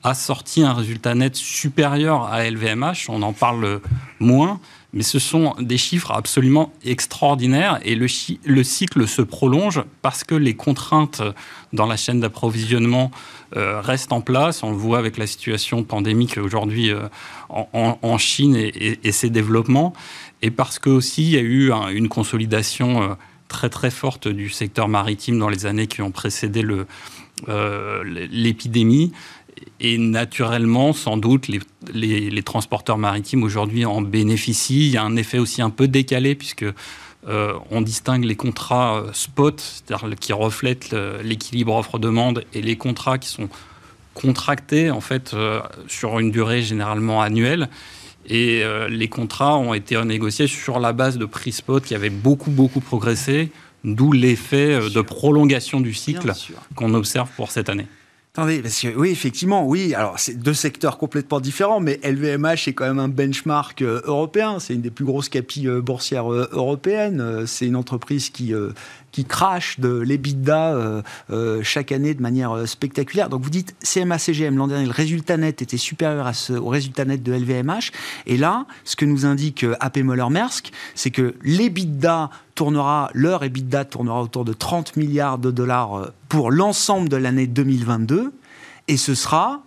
a 0.03 0.15
sorti 0.15 0.63
un 0.63 0.75
résultat 0.75 1.15
net 1.15 1.37
supérieur 1.37 2.25
à 2.25 2.45
LVMH. 2.51 3.09
On 3.09 3.23
en 3.23 3.33
parle 3.33 3.81
moins, 4.19 4.61
mais 4.97 5.03
ce 5.03 5.19
sont 5.19 5.55
des 5.61 5.77
chiffres 5.77 6.11
absolument 6.11 6.73
extraordinaires 6.83 7.79
et 7.85 7.95
le, 7.95 8.07
le 8.47 8.65
cycle 8.65 9.07
se 9.07 9.21
prolonge 9.21 9.83
parce 10.01 10.25
que 10.25 10.35
les 10.35 10.55
contraintes 10.55 11.21
dans 11.75 11.85
la 11.85 11.99
chaîne 11.99 12.21
d'approvisionnement 12.21 13.11
euh, 13.57 13.83
restent 13.83 14.15
en 14.15 14.23
place. 14.23 14.63
On 14.63 14.71
le 14.71 14.77
voit 14.79 14.97
avec 14.97 15.19
la 15.19 15.27
situation 15.27 15.85
pandémique 15.85 16.39
aujourd'hui 16.39 16.91
euh, 16.91 17.09
en, 17.51 18.17
Chine 18.17 18.57
et, 18.57 19.13
ses 19.13 19.29
développements. 19.29 19.93
Et 20.41 20.51
parce 20.51 20.79
que 20.79 20.89
aussi 20.89 21.25
il 21.25 21.31
y 21.31 21.37
a 21.37 21.43
eu 21.43 21.71
une 21.93 22.09
consolidation 22.09 23.03
euh, 23.03 23.15
très 23.49 23.69
très 23.69 23.91
forte 23.91 24.29
du 24.29 24.49
secteur 24.49 24.89
maritime 24.89 25.39
dans 25.39 25.51
les 25.51 25.67
années 25.67 25.89
qui 25.89 26.01
ont 26.01 26.11
précédé 26.11 26.67
l'épidémie. 28.07 29.13
Et 29.81 29.99
naturellement, 29.99 30.93
sans 30.93 31.17
doute, 31.17 31.49
les, 31.49 32.43
transporteurs 32.43 32.99
maritimes 32.99 33.43
aujourd'hui 33.43 33.85
en 33.85 34.01
bénéficient. 34.01 34.87
Il 34.87 34.93
y 34.93 34.97
a 34.97 35.03
un 35.03 35.17
effet 35.17 35.39
aussi 35.39 35.63
un 35.63 35.71
peu 35.71 35.89
décalé 35.89 36.35
puisque 36.35 36.65
euh, 37.29 37.55
on 37.71 37.81
distingue 37.81 38.25
les 38.25 38.37
contrats 38.37 38.99
euh, 38.99 39.11
spot, 39.13 39.61
c'est-à-dire 39.61 40.17
qui 40.19 40.33
reflètent 40.33 40.95
l'équilibre 41.23 41.75
offre-demande, 41.75 42.45
et 42.55 42.63
les 42.63 42.77
contrats 42.77 43.19
qui 43.19 43.29
sont 43.29 43.49
contractés 44.15 44.91
en 44.91 45.01
fait 45.01 45.35
euh, 45.35 45.61
sur 45.89 46.19
une 46.21 46.31
durée 46.31 46.63
généralement 46.63 47.21
annuelle. 47.21 47.69
Et 48.29 48.65
les 48.89 49.07
contrats 49.07 49.57
ont 49.57 49.73
été 49.73 49.97
renégociés 49.97 50.49
sur 50.49 50.81
la 50.81 50.93
base 50.93 51.17
de 51.17 51.27
prix 51.27 51.53
spot 51.53 51.85
qui 51.85 51.95
avait 51.95 52.11
beaucoup 52.11 52.51
beaucoup 52.51 52.81
progressé, 52.81 53.53
d'où 53.85 54.11
l'effet 54.11 54.81
de 54.91 55.01
prolongation 55.01 55.81
du 55.81 55.95
cycle 55.95 56.33
qu'on 56.75 56.93
observe 56.95 57.29
pour 57.37 57.53
cette 57.53 57.69
année. 57.69 57.87
Attendez, 58.37 58.61
parce 58.61 58.83
que 58.83 58.89
oui, 58.89 59.09
effectivement, 59.09 59.67
oui. 59.67 59.95
Alors, 59.95 60.19
c'est 60.19 60.35
deux 60.39 60.53
secteurs 60.53 60.99
complètement 60.99 61.41
différents, 61.41 61.81
mais 61.81 61.99
LVMH 62.05 62.69
est 62.69 62.75
quand 62.75 62.85
même 62.85 62.99
un 62.99 63.09
benchmark 63.09 63.81
euh, 63.81 64.03
européen. 64.05 64.59
C'est 64.59 64.75
une 64.75 64.83
des 64.83 64.91
plus 64.91 65.07
grosses 65.07 65.31
capilles 65.31 65.69
euh, 65.69 65.81
boursières 65.81 66.31
euh, 66.31 66.47
européennes. 66.53 67.47
C'est 67.47 67.67
une 67.67 67.77
entreprise 67.77 68.29
qui 68.29 68.53
qui 69.13 69.25
crache 69.25 69.81
de 69.81 69.99
l'EBITDA 69.99 70.75
euh, 70.75 71.03
euh, 71.31 71.63
chaque 71.63 71.93
année 71.93 72.15
de 72.15 72.23
manière 72.23 72.53
euh, 72.53 72.67
spectaculaire. 72.67 73.29
Donc 73.29 73.43
vous 73.43 73.51
dites 73.51 73.75
CMA-CGM, 73.83 74.57
l'an 74.57 74.69
dernier, 74.69 74.87
le 74.87 74.91
résultat 74.91 75.37
net 75.37 75.63
était 75.63 75.77
supérieur 75.77 76.31
au 76.51 76.69
résultat 76.69 77.05
net 77.05 77.23
de 77.23 77.33
LVMH. 77.33 77.93
Et 78.27 78.37
là, 78.37 78.67
ce 78.85 78.97
que 78.97 79.05
nous 79.05 79.25
indique 79.25 79.65
AP 79.81 79.99
Moller-Maersk, 79.99 80.71
c'est 80.95 81.11
que 81.11 81.35
l'EBITDA 81.43 82.31
tournera, 82.55 83.11
leur 83.15 83.45
EBITDA 83.45 83.85
tournera 83.85 84.23
autour 84.23 84.45
de 84.45 84.53
30 84.53 84.97
milliards 84.97 85.39
de 85.39 85.51
dollars 85.51 86.11
pour 86.29 86.51
l'ensemble 86.51 87.09
de 87.09 87.17
l'année 87.17 87.47
2022. 87.47 88.33
Et 88.89 88.97
ce 88.97 89.15
sera 89.15 89.63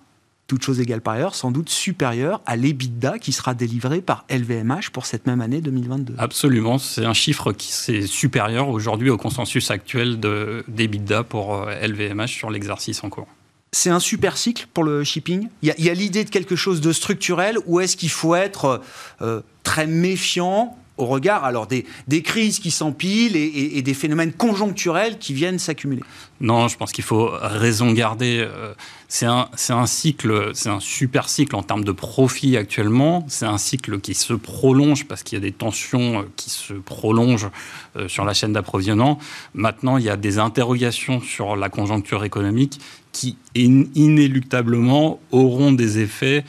toute 0.49 0.63
chose 0.63 0.81
égale 0.81 0.99
par 0.99 1.13
ailleurs, 1.13 1.35
sans 1.35 1.51
doute 1.51 1.69
supérieur 1.69 2.41
à 2.45 2.57
l'EBITDA 2.57 3.19
qui 3.19 3.31
sera 3.31 3.53
délivré 3.53 4.01
par 4.01 4.25
LVMH 4.29 4.89
pour 4.91 5.05
cette 5.05 5.27
même 5.27 5.41
année 5.41 5.61
2022. 5.61 6.15
Absolument, 6.17 6.79
c'est 6.79 7.05
un 7.05 7.13
chiffre 7.13 7.53
qui 7.53 7.71
est 7.91 8.07
supérieur 8.07 8.67
aujourd'hui 8.67 9.11
au 9.11 9.17
consensus 9.17 9.69
actuel 9.71 10.19
d'EBITDA 10.19 11.23
pour 11.23 11.65
LVMH 11.65 12.21
euh, 12.21 12.27
sur 12.27 12.49
l'exercice 12.49 13.03
en 13.03 13.09
cours. 13.09 13.27
C'est 13.71 13.91
un 13.91 13.99
super 13.99 14.37
cycle 14.37 14.65
pour 14.73 14.83
le 14.83 15.03
shipping 15.03 15.47
Il 15.61 15.73
y 15.77 15.89
a, 15.89 15.93
l'idée 15.93 16.23
de 16.23 16.31
quelque 16.31 16.55
chose 16.55 16.81
de 16.81 16.91
structurel 16.91 17.59
ou 17.67 17.79
est-ce 17.79 17.95
qu'il 17.95 18.09
faut 18.09 18.33
être 18.33 18.81
euh, 19.21 19.41
très 19.61 19.85
méfiant 19.85 20.75
au 20.99 21.05
regard 21.05 21.45
alors 21.45 21.65
des, 21.65 21.85
crises 22.21 22.59
qui 22.59 22.71
s'empilent 22.71 23.35
et, 23.35 23.81
des 23.81 23.93
phénomènes 23.93 24.33
conjoncturels 24.33 25.17
qui 25.17 25.33
viennent 25.33 25.57
s'accumuler 25.57 26.03
Non, 26.41 26.67
je 26.67 26.77
pense 26.77 26.91
qu'il 26.91 27.03
faut 27.03 27.31
raison 27.41 27.91
garder. 27.93 28.39
Euh, 28.45 28.73
c'est 29.07 29.25
un, 29.25 29.49
un 29.69 29.85
cycle, 29.87 30.51
c'est 30.53 30.69
un 30.69 30.79
super 30.79 31.29
cycle 31.29 31.55
en 31.55 31.63
termes 31.63 31.83
de 31.83 31.91
profit 31.93 32.57
actuellement. 32.57 33.25
C'est 33.29 33.45
un 33.45 33.57
cycle 33.57 33.99
qui 33.99 34.13
se 34.13 34.33
prolonge 34.33 35.05
parce 35.05 35.23
qu'il 35.23 35.37
y 35.37 35.41
a 35.41 35.43
des 35.43 35.53
tensions 35.53 36.19
euh, 36.19 36.23
qui 36.35 36.49
se 36.49 36.73
prolongent 36.73 37.49
euh, 37.95 38.07
sur 38.07 38.25
la 38.25 38.33
chaîne 38.33 38.53
d'approvisionnement. 38.53 39.17
Maintenant, 39.53 39.97
il 39.97 40.03
y 40.03 40.09
a 40.09 40.17
des 40.17 40.37
interrogations 40.37 41.21
sur 41.21 41.55
la 41.55 41.69
conjoncture 41.69 42.23
économique 42.25 42.79
qui 43.11 43.37
inéluctablement 43.55 45.19
auront 45.31 45.71
des 45.71 45.99
effets 45.99 46.45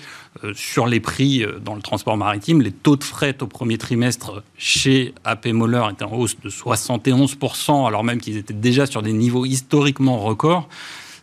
sur 0.55 0.87
les 0.87 1.01
prix 1.01 1.43
euh, 1.43 1.59
dans 1.59 1.75
le 1.75 1.83
transport 1.83 2.17
maritime. 2.17 2.63
Les 2.63 2.71
taux 2.71 2.97
de 2.97 3.05
fret 3.05 3.37
au 3.43 3.47
premier 3.47 3.79
trimestre 3.79 4.43
chez 4.57 5.13
AP 5.25 5.47
Moller 5.47 5.83
étaient 5.91 6.05
en 6.05 6.13
hausse 6.13 6.37
de 6.41 6.49
71%, 6.49 7.87
alors 7.87 8.05
même 8.05 8.21
qu'ils 8.21 8.37
étaient 8.37 8.55
déjà 8.55 8.87
sur 8.87 9.03
des 9.03 9.13
niveaux 9.13 9.45
historiquement 9.45 10.19
records 10.19 10.69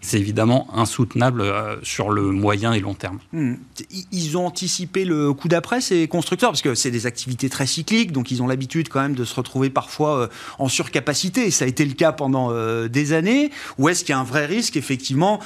c'est 0.07 0.19
évidemment 0.19 0.67
insoutenable 0.73 1.41
euh, 1.41 1.75
sur 1.83 2.09
le 2.09 2.31
moyen 2.31 2.71
et 2.71 2.79
long 2.79 2.93
terme. 2.93 3.19
Hmm. 3.33 3.55
Ils 4.11 4.37
ont 4.37 4.45
anticipé 4.45 5.03
le 5.03 5.33
coup 5.33 5.49
d'après, 5.49 5.81
ces 5.81 6.07
constructeurs, 6.07 6.51
parce 6.51 6.61
que 6.61 6.75
c'est 6.75 6.91
des 6.91 7.05
activités 7.05 7.49
très 7.49 7.67
cycliques, 7.67 8.13
donc 8.13 8.31
ils 8.31 8.41
ont 8.41 8.47
l'habitude 8.47 8.87
quand 8.87 9.01
même 9.01 9.15
de 9.15 9.25
se 9.25 9.35
retrouver 9.35 9.69
parfois 9.69 10.17
euh, 10.17 10.27
en 10.59 10.69
surcapacité. 10.69 11.51
Ça 11.51 11.65
a 11.65 11.67
été 11.67 11.83
le 11.83 11.93
cas 11.93 12.13
pendant 12.13 12.51
euh, 12.51 12.87
des 12.87 13.11
années. 13.11 13.51
Ou 13.77 13.89
est-ce 13.89 14.05
qu'il 14.05 14.13
y 14.13 14.15
a 14.15 14.19
un 14.19 14.23
vrai 14.23 14.45
risque, 14.45 14.77
effectivement, 14.77 15.39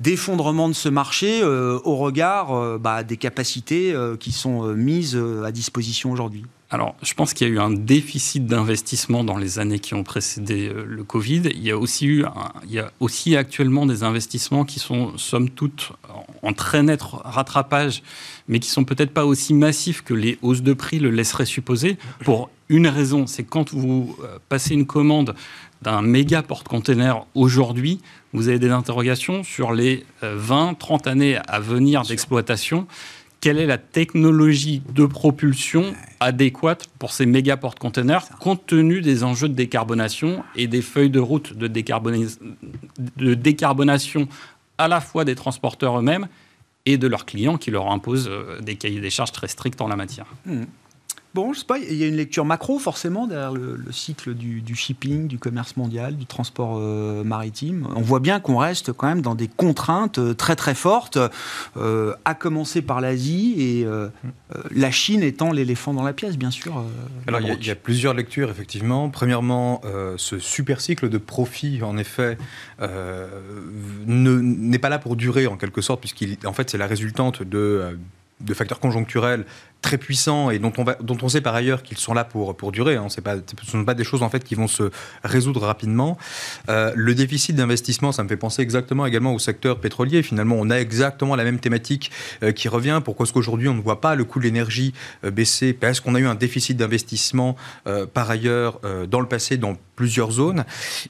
d'effondrement 0.00 0.68
de 0.68 0.74
ce 0.74 0.88
marché 0.88 1.42
au 1.44 1.96
regard 1.96 2.78
bah, 2.78 3.02
des 3.02 3.16
capacités 3.16 3.94
qui 4.18 4.32
sont 4.32 4.74
mises 4.74 5.18
à 5.44 5.52
disposition 5.52 6.10
aujourd'hui? 6.10 6.44
Alors, 6.74 6.96
je 7.02 7.14
pense 7.14 7.34
qu'il 7.34 7.46
y 7.46 7.50
a 7.52 7.54
eu 7.54 7.60
un 7.60 7.70
déficit 7.70 8.46
d'investissement 8.46 9.22
dans 9.22 9.36
les 9.36 9.60
années 9.60 9.78
qui 9.78 9.94
ont 9.94 10.02
précédé 10.02 10.68
euh, 10.68 10.84
le 10.84 11.04
Covid. 11.04 11.42
Il 11.54 11.62
y 11.62 11.70
a 11.70 11.78
aussi 11.78 12.04
eu, 12.06 12.24
il 12.64 12.72
y 12.72 12.80
a 12.80 12.90
aussi 12.98 13.36
actuellement 13.36 13.86
des 13.86 14.02
investissements 14.02 14.64
qui 14.64 14.80
sont, 14.80 15.16
somme 15.16 15.50
toute, 15.50 15.92
en 16.42 16.52
très 16.52 16.82
net 16.82 17.00
rattrapage, 17.00 18.02
mais 18.48 18.58
qui 18.58 18.70
sont 18.70 18.82
peut-être 18.82 19.12
pas 19.12 19.24
aussi 19.24 19.54
massifs 19.54 20.02
que 20.02 20.14
les 20.14 20.36
hausses 20.42 20.62
de 20.62 20.72
prix 20.72 20.98
le 20.98 21.10
laisseraient 21.10 21.46
supposer. 21.46 21.96
Pour 22.24 22.50
une 22.68 22.88
raison, 22.88 23.28
c'est 23.28 23.44
quand 23.44 23.72
vous 23.72 24.16
euh, 24.24 24.40
passez 24.48 24.74
une 24.74 24.86
commande 24.86 25.36
d'un 25.80 26.02
méga 26.02 26.42
porte-container 26.42 27.24
aujourd'hui, 27.36 28.00
vous 28.32 28.48
avez 28.48 28.58
des 28.58 28.70
interrogations 28.70 29.44
sur 29.44 29.72
les 29.72 30.04
20, 30.22 30.70
euh, 30.70 30.74
30 30.76 31.06
années 31.06 31.38
à 31.46 31.60
venir 31.60 32.02
d'exploitation 32.02 32.88
quelle 33.44 33.58
est 33.58 33.66
la 33.66 33.76
technologie 33.76 34.80
de 34.94 35.04
propulsion 35.04 35.92
adéquate 36.18 36.88
pour 36.98 37.12
ces 37.12 37.26
méga 37.26 37.58
porte-containers 37.58 38.26
compte 38.40 38.64
tenu 38.64 39.02
des 39.02 39.22
enjeux 39.22 39.50
de 39.50 39.52
décarbonation 39.52 40.42
et 40.56 40.66
des 40.66 40.80
feuilles 40.80 41.10
de 41.10 41.20
route 41.20 41.52
de, 41.52 41.66
de 41.66 43.34
décarbonation 43.34 44.28
à 44.78 44.88
la 44.88 45.02
fois 45.02 45.26
des 45.26 45.34
transporteurs 45.34 45.98
eux-mêmes 45.98 46.26
et 46.86 46.96
de 46.96 47.06
leurs 47.06 47.26
clients 47.26 47.58
qui 47.58 47.70
leur 47.70 47.90
imposent 47.90 48.30
euh, 48.30 48.60
des 48.62 48.76
cahiers 48.76 49.02
des 49.02 49.10
charges 49.10 49.32
très 49.32 49.48
stricts 49.48 49.82
en 49.82 49.88
la 49.88 49.96
matière. 49.96 50.24
Mmh. 50.46 50.62
Bon, 51.34 51.52
je 51.52 51.58
sais 51.58 51.66
pas, 51.66 51.78
il 51.78 51.96
y 51.96 52.04
a 52.04 52.06
une 52.06 52.14
lecture 52.14 52.44
macro 52.44 52.78
forcément 52.78 53.26
derrière 53.26 53.52
le, 53.52 53.80
cycle 53.90 54.34
du, 54.34 54.76
shipping, 54.76 55.26
du 55.26 55.36
commerce 55.36 55.76
mondial, 55.76 56.16
du 56.16 56.26
transport 56.26 56.78
euh, 56.78 57.24
maritime. 57.24 57.88
On 57.96 58.02
voit 58.02 58.20
bien 58.20 58.38
qu'on 58.38 58.58
reste 58.58 58.92
quand 58.92 59.08
même 59.08 59.20
dans 59.20 59.34
des 59.34 59.48
contraintes 59.48 60.18
euh, 60.20 60.34
très 60.34 60.54
très 60.54 60.76
fortes, 60.76 61.18
euh, 61.76 62.14
à 62.24 62.34
commencer 62.34 62.82
par 62.82 63.00
l'Asie 63.00 63.54
et 63.58 63.86
la 64.70 64.90
Chine 64.92 65.24
étant 65.24 65.50
l'éléphant 65.50 65.92
dans 65.92 66.04
la 66.04 66.12
pièce, 66.12 66.38
bien 66.38 66.52
sûr. 66.52 66.84
Alors 67.26 67.40
il 67.40 67.66
y, 67.66 67.70
a 67.70 67.74
plusieurs 67.74 68.14
lectures 68.14 68.50
effectivement. 68.50 69.08
Premièrement, 69.08 69.80
ce 70.16 70.38
super 70.38 70.80
cycle 70.80 71.08
de 71.08 71.18
profit, 71.18 71.82
en 71.82 71.96
effet, 71.96 72.38
n'est 74.06 74.78
pas 74.78 74.88
là 74.88 75.00
pour 75.00 75.16
durer 75.16 75.48
en 75.48 75.56
quelque 75.56 75.80
sorte, 75.80 76.00
puisqu'il 76.00 76.36
en 76.44 76.52
fait 76.52 76.70
c'est 76.70 76.78
la 76.78 76.86
résultante 76.86 77.42
de 77.42 77.96
de 78.40 78.54
facteurs 78.54 78.80
conjoncturels 78.80 79.44
très 79.84 79.98
puissants 79.98 80.48
et 80.48 80.58
dont 80.58 80.72
on, 80.78 81.28
sait 81.28 81.42
par 81.42 81.54
ailleurs 81.54 81.82
qu'ils 81.82 81.98
sont 81.98 82.14
là 82.14 82.24
pour, 82.24 82.56
pour 82.56 82.72
durer. 82.72 82.96
Hein. 82.96 83.08
Ce 83.10 83.20
ne 83.20 83.70
sont 83.70 83.84
pas 83.84 83.92
des 83.92 84.02
choses 84.02 84.22
en 84.22 84.30
fait 84.30 84.42
qui 84.42 84.54
vont 84.54 84.66
se 84.66 84.90
résoudre 85.22 85.60
rapidement. 85.60 86.16
Euh, 86.70 86.90
le 86.96 87.14
déficit 87.14 87.54
d'investissement, 87.54 88.10
ça 88.10 88.24
me 88.24 88.28
fait 88.28 88.38
penser 88.38 88.62
exactement 88.62 89.04
également 89.04 89.34
au 89.34 89.38
secteur 89.38 89.78
pétrolier. 89.78 90.22
Finalement, 90.22 90.56
on 90.58 90.70
a 90.70 90.76
exactement 90.76 91.36
la 91.36 91.44
même 91.44 91.58
thématique 91.58 92.10
euh, 92.42 92.52
qui 92.52 92.68
revient. 92.68 93.02
Pourquoi 93.04 93.24
est-ce 93.24 93.34
qu'aujourd'hui 93.34 93.68
on 93.68 93.74
ne 93.74 93.82
voit 93.82 94.00
pas 94.00 94.14
le 94.14 94.24
coût 94.24 94.38
de 94.38 94.44
l'énergie 94.44 94.94
euh, 95.22 95.30
baisser? 95.30 95.74
Parce 95.74 96.00
qu'on 96.00 96.14
a 96.14 96.18
eu 96.18 96.26
un 96.26 96.34
déficit 96.34 96.78
d'investissement 96.78 97.56
par 98.14 98.30
ailleurs 98.30 98.80
dans 99.08 99.20
le 99.20 99.26
passé 99.26 99.56
dans 99.56 99.76
plusieurs 99.96 100.30
zones. 100.30 100.64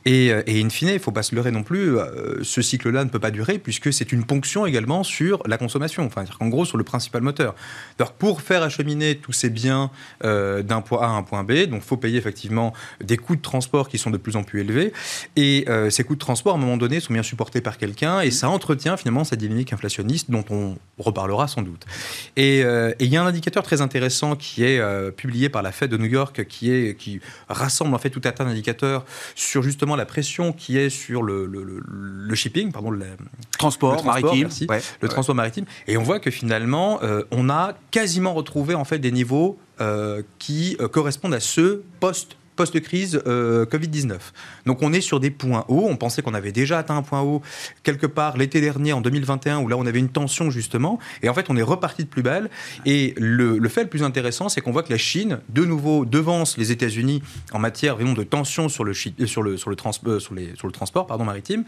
Et, 0.04 0.32
in 0.32 0.68
fine, 0.68 0.88
il 0.88 0.94
ne 0.94 0.98
faut 0.98 1.12
pas 1.12 1.22
se 1.22 1.34
leurrer 1.34 1.50
non 1.50 1.62
plus, 1.62 1.96
ce 2.42 2.62
cycle-là 2.62 3.04
ne 3.04 3.10
peut 3.10 3.18
pas 3.18 3.30
durer 3.30 3.58
puisque 3.58 3.92
c'est 3.92 4.12
une 4.12 4.24
ponction 4.24 4.66
également 4.66 5.04
sur 5.04 5.42
la 5.46 5.58
consommation. 5.58 6.08
En 6.40 6.48
gros, 6.48 6.64
sur 6.64 6.76
le 6.76 6.84
principal 6.84 7.22
moteur. 7.22 7.54
Alors, 7.98 8.12
pour 8.12 8.42
faire 8.42 8.63
acheminer 8.64 9.16
tous 9.16 9.32
ces 9.32 9.50
biens 9.50 9.90
euh, 10.24 10.62
d'un 10.62 10.80
point 10.80 11.02
A 11.02 11.06
à 11.06 11.08
un 11.08 11.22
point 11.22 11.44
B. 11.44 11.64
Donc, 11.66 11.82
il 11.82 11.86
faut 11.86 11.96
payer 11.96 12.18
effectivement 12.18 12.72
des 13.02 13.16
coûts 13.16 13.36
de 13.36 13.42
transport 13.42 13.88
qui 13.88 13.98
sont 13.98 14.10
de 14.10 14.16
plus 14.16 14.36
en 14.36 14.42
plus 14.42 14.60
élevés. 14.60 14.92
Et 15.36 15.64
euh, 15.68 15.90
ces 15.90 16.04
coûts 16.04 16.14
de 16.14 16.20
transport, 16.20 16.54
à 16.54 16.56
un 16.56 16.60
moment 16.60 16.76
donné, 16.76 17.00
sont 17.00 17.12
bien 17.12 17.22
supportés 17.22 17.60
par 17.60 17.78
quelqu'un. 17.78 18.20
Et 18.20 18.30
ça 18.30 18.48
entretient 18.48 18.96
finalement 18.96 19.24
cette 19.24 19.40
dynamique 19.40 19.72
inflationniste 19.72 20.30
dont 20.30 20.44
on 20.50 20.76
reparlera 20.98 21.48
sans 21.48 21.62
doute. 21.62 21.84
Euh, 22.38 22.94
et 22.98 23.04
il 23.04 23.10
y 23.10 23.16
a 23.16 23.22
un 23.22 23.26
indicateur 23.26 23.62
très 23.62 23.80
intéressant 23.80 24.36
qui 24.36 24.64
est 24.64 24.80
publié 25.12 25.48
par 25.48 25.62
la 25.62 25.72
Fed 25.72 25.90
de 25.90 25.96
New 25.96 26.06
York, 26.06 26.46
qui, 26.46 26.70
est, 26.70 26.96
qui 26.96 27.20
rassemble 27.48 27.94
en 27.94 27.98
fait 27.98 28.10
tout 28.10 28.20
un 28.24 28.32
tas 28.32 28.44
d'indicateurs 28.44 29.04
sur 29.34 29.62
justement 29.62 29.96
la 29.96 30.06
pression 30.06 30.52
qui 30.52 30.78
est 30.78 30.90
sur 30.90 31.22
le, 31.22 31.46
le, 31.46 32.34
shipping, 32.34 32.72
pardon, 32.72 32.90
le 32.90 33.04
transport, 33.58 34.04
maritime, 34.04 34.48
le 35.00 35.08
transport 35.08 35.34
maritime. 35.34 35.64
Et 35.86 35.96
on 35.96 36.02
voit 36.02 36.20
que 36.20 36.30
finalement, 36.30 37.00
on 37.30 37.48
a 37.50 37.74
quasiment 37.90 38.34
retrouvé 38.34 38.53
en 38.74 38.84
fait 38.84 38.98
des 38.98 39.12
niveaux 39.12 39.58
euh, 39.80 40.22
qui 40.38 40.76
euh, 40.80 40.88
correspondent 40.88 41.34
à 41.34 41.40
ceux 41.40 41.84
post 42.00 42.36
post-crise 42.56 43.20
euh, 43.26 43.66
Covid-19. 43.66 44.18
Donc 44.66 44.82
on 44.82 44.92
est 44.92 45.00
sur 45.00 45.20
des 45.20 45.30
points 45.30 45.64
hauts. 45.68 45.86
On 45.88 45.96
pensait 45.96 46.22
qu'on 46.22 46.34
avait 46.34 46.52
déjà 46.52 46.78
atteint 46.78 46.96
un 46.96 47.02
point 47.02 47.20
haut 47.20 47.42
quelque 47.82 48.06
part 48.06 48.36
l'été 48.36 48.60
dernier, 48.60 48.92
en 48.92 49.00
2021, 49.00 49.58
où 49.58 49.68
là 49.68 49.76
on 49.76 49.86
avait 49.86 49.98
une 49.98 50.08
tension 50.08 50.50
justement. 50.50 50.98
Et 51.22 51.28
en 51.28 51.34
fait, 51.34 51.46
on 51.48 51.56
est 51.56 51.62
reparti 51.62 52.04
de 52.04 52.08
plus 52.08 52.22
belle. 52.22 52.50
Et 52.86 53.14
le, 53.16 53.68
fait 53.68 53.84
le 53.84 53.88
plus 53.88 54.02
intéressant, 54.02 54.48
c'est 54.48 54.60
qu'on 54.60 54.72
voit 54.72 54.82
que 54.82 54.92
la 54.92 54.98
Chine, 54.98 55.40
de 55.48 55.64
nouveau, 55.64 56.04
devance 56.04 56.56
les 56.56 56.72
États-Unis 56.72 57.22
en 57.52 57.58
matière 57.58 57.96
vraiment 57.96 58.12
de 58.12 58.22
tension 58.22 58.68
sur 58.68 58.84
le, 58.84 58.92
euh, 58.92 59.26
sur 59.26 59.42
le, 59.42 59.54
euh, 59.54 60.18
sur 60.20 60.34
le 60.34 60.72
transport 60.72 61.06
pardon, 61.06 61.24
maritime. 61.24 61.64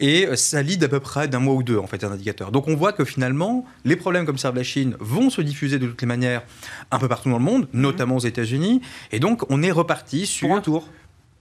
Et 0.00 0.26
ça 0.36 0.62
lit 0.62 0.76
d'à 0.76 0.88
peu 0.88 1.00
près 1.00 1.28
d'un 1.28 1.40
mois 1.40 1.54
ou 1.54 1.62
deux, 1.62 1.78
en 1.78 1.86
fait, 1.86 2.04
un 2.04 2.12
indicateur. 2.12 2.50
Donc 2.50 2.68
on 2.68 2.74
voit 2.74 2.92
que 2.92 3.04
finalement, 3.04 3.64
les 3.84 3.96
problèmes 3.96 4.26
comme 4.26 4.38
serve 4.38 4.56
la 4.56 4.62
Chine 4.62 4.96
vont 5.00 5.30
se 5.30 5.40
diffuser 5.40 5.78
de 5.78 5.86
toutes 5.86 6.00
les 6.00 6.06
manières 6.06 6.42
un 6.90 6.98
peu 6.98 7.08
partout 7.08 7.30
dans 7.30 7.38
le 7.38 7.44
monde, 7.44 7.68
notamment 7.72 8.16
aux 8.16 8.20
États-Unis. 8.20 8.80
Et 9.12 9.20
donc 9.20 9.42
on 9.50 9.62
est 9.62 9.70
reparti 9.70 10.23
sur 10.26 10.52
un 10.52 10.60
tour. 10.60 10.88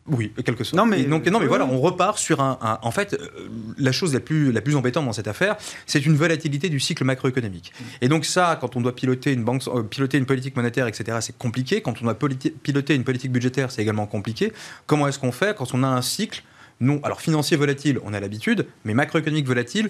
Oui, 0.06 0.34
quelque 0.46 0.66
sorte. 0.66 0.76
Non, 0.76 0.86
mais, 0.86 1.04
donc, 1.04 1.26
non, 1.28 1.40
mais 1.40 1.46
voilà, 1.46 1.66
on 1.66 1.80
repart 1.80 2.18
sur 2.18 2.42
un. 2.42 2.58
en 2.82 2.92
fait, 2.92 3.14
euh, 3.14 3.48
la 3.78 3.94
chose 3.94 4.14
la 4.14 4.20
plus, 4.20 4.52
la 4.52 4.60
plus 4.60 4.76
embêtante 4.76 5.06
dans 5.06 5.14
cette 5.14 5.30
affaire, 5.30 5.56
c'est 5.86 6.06
une 6.06 6.16
volatilité 6.16 6.68
du 6.68 6.82
cycle 6.82 7.06
macroéconomique. 7.06 7.72
Et 8.02 8.10
donc, 8.10 8.26
ça, 8.26 8.58
quand 8.60 8.76
on 8.76 8.82
doit 8.82 8.96
piloter 8.96 9.32
une, 9.32 9.46
banque, 9.46 9.62
euh, 9.68 9.82
piloter 9.82 10.18
une 10.18 10.26
politique 10.26 10.58
monétaire, 10.58 10.88
etc., 10.88 11.20
c'est 11.22 11.38
compliqué. 11.38 11.82
Quand 11.82 12.02
on 12.02 12.06
doit 12.06 12.16
piloter 12.16 12.96
une 12.96 13.06
politique 13.06 13.32
budgétaire, 13.32 13.72
c'est 13.72 13.82
également 13.82 14.06
compliqué. 14.06 14.52
Comment 14.88 15.08
est-ce 15.08 15.20
qu'on 15.20 15.32
fait 15.32 15.56
quand 15.56 15.74
on 15.74 15.84
a 15.84 15.88
un 15.88 16.02
cycle 16.02 16.44
non, 16.80 17.00
alors 17.04 17.22
financier 17.22 17.56
volatile, 17.56 18.00
on 18.04 18.14
a 18.14 18.20
l'habitude, 18.20 18.66
mais 18.84 18.94
macroéconomique 18.94 19.46
volatile, 19.46 19.90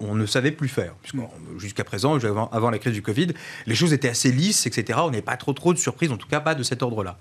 on, 0.00 0.14
ne 0.14 0.26
savait 0.26 0.52
plus 0.52 0.68
faire. 0.68 0.94
Jusqu'à 1.58 1.84
présent, 1.84 2.18
avant, 2.52 2.70
la 2.70 2.78
crise 2.78 2.92
du 2.92 3.02
Covid, 3.02 3.28
les 3.66 3.74
choses 3.74 3.92
étaient 3.92 4.08
assez 4.08 4.30
lisses, 4.30 4.66
etc. 4.66 4.98
On 5.02 5.10
n'avait 5.10 5.22
pas 5.22 5.36
trop, 5.36 5.52
trop 5.52 5.72
de 5.72 5.78
surprises, 5.78 6.12
en 6.12 6.16
tout 6.16 6.28
cas 6.28 6.40
pas 6.40 6.54
de 6.54 6.62
cet 6.62 6.82
ordre-là. 6.82 7.18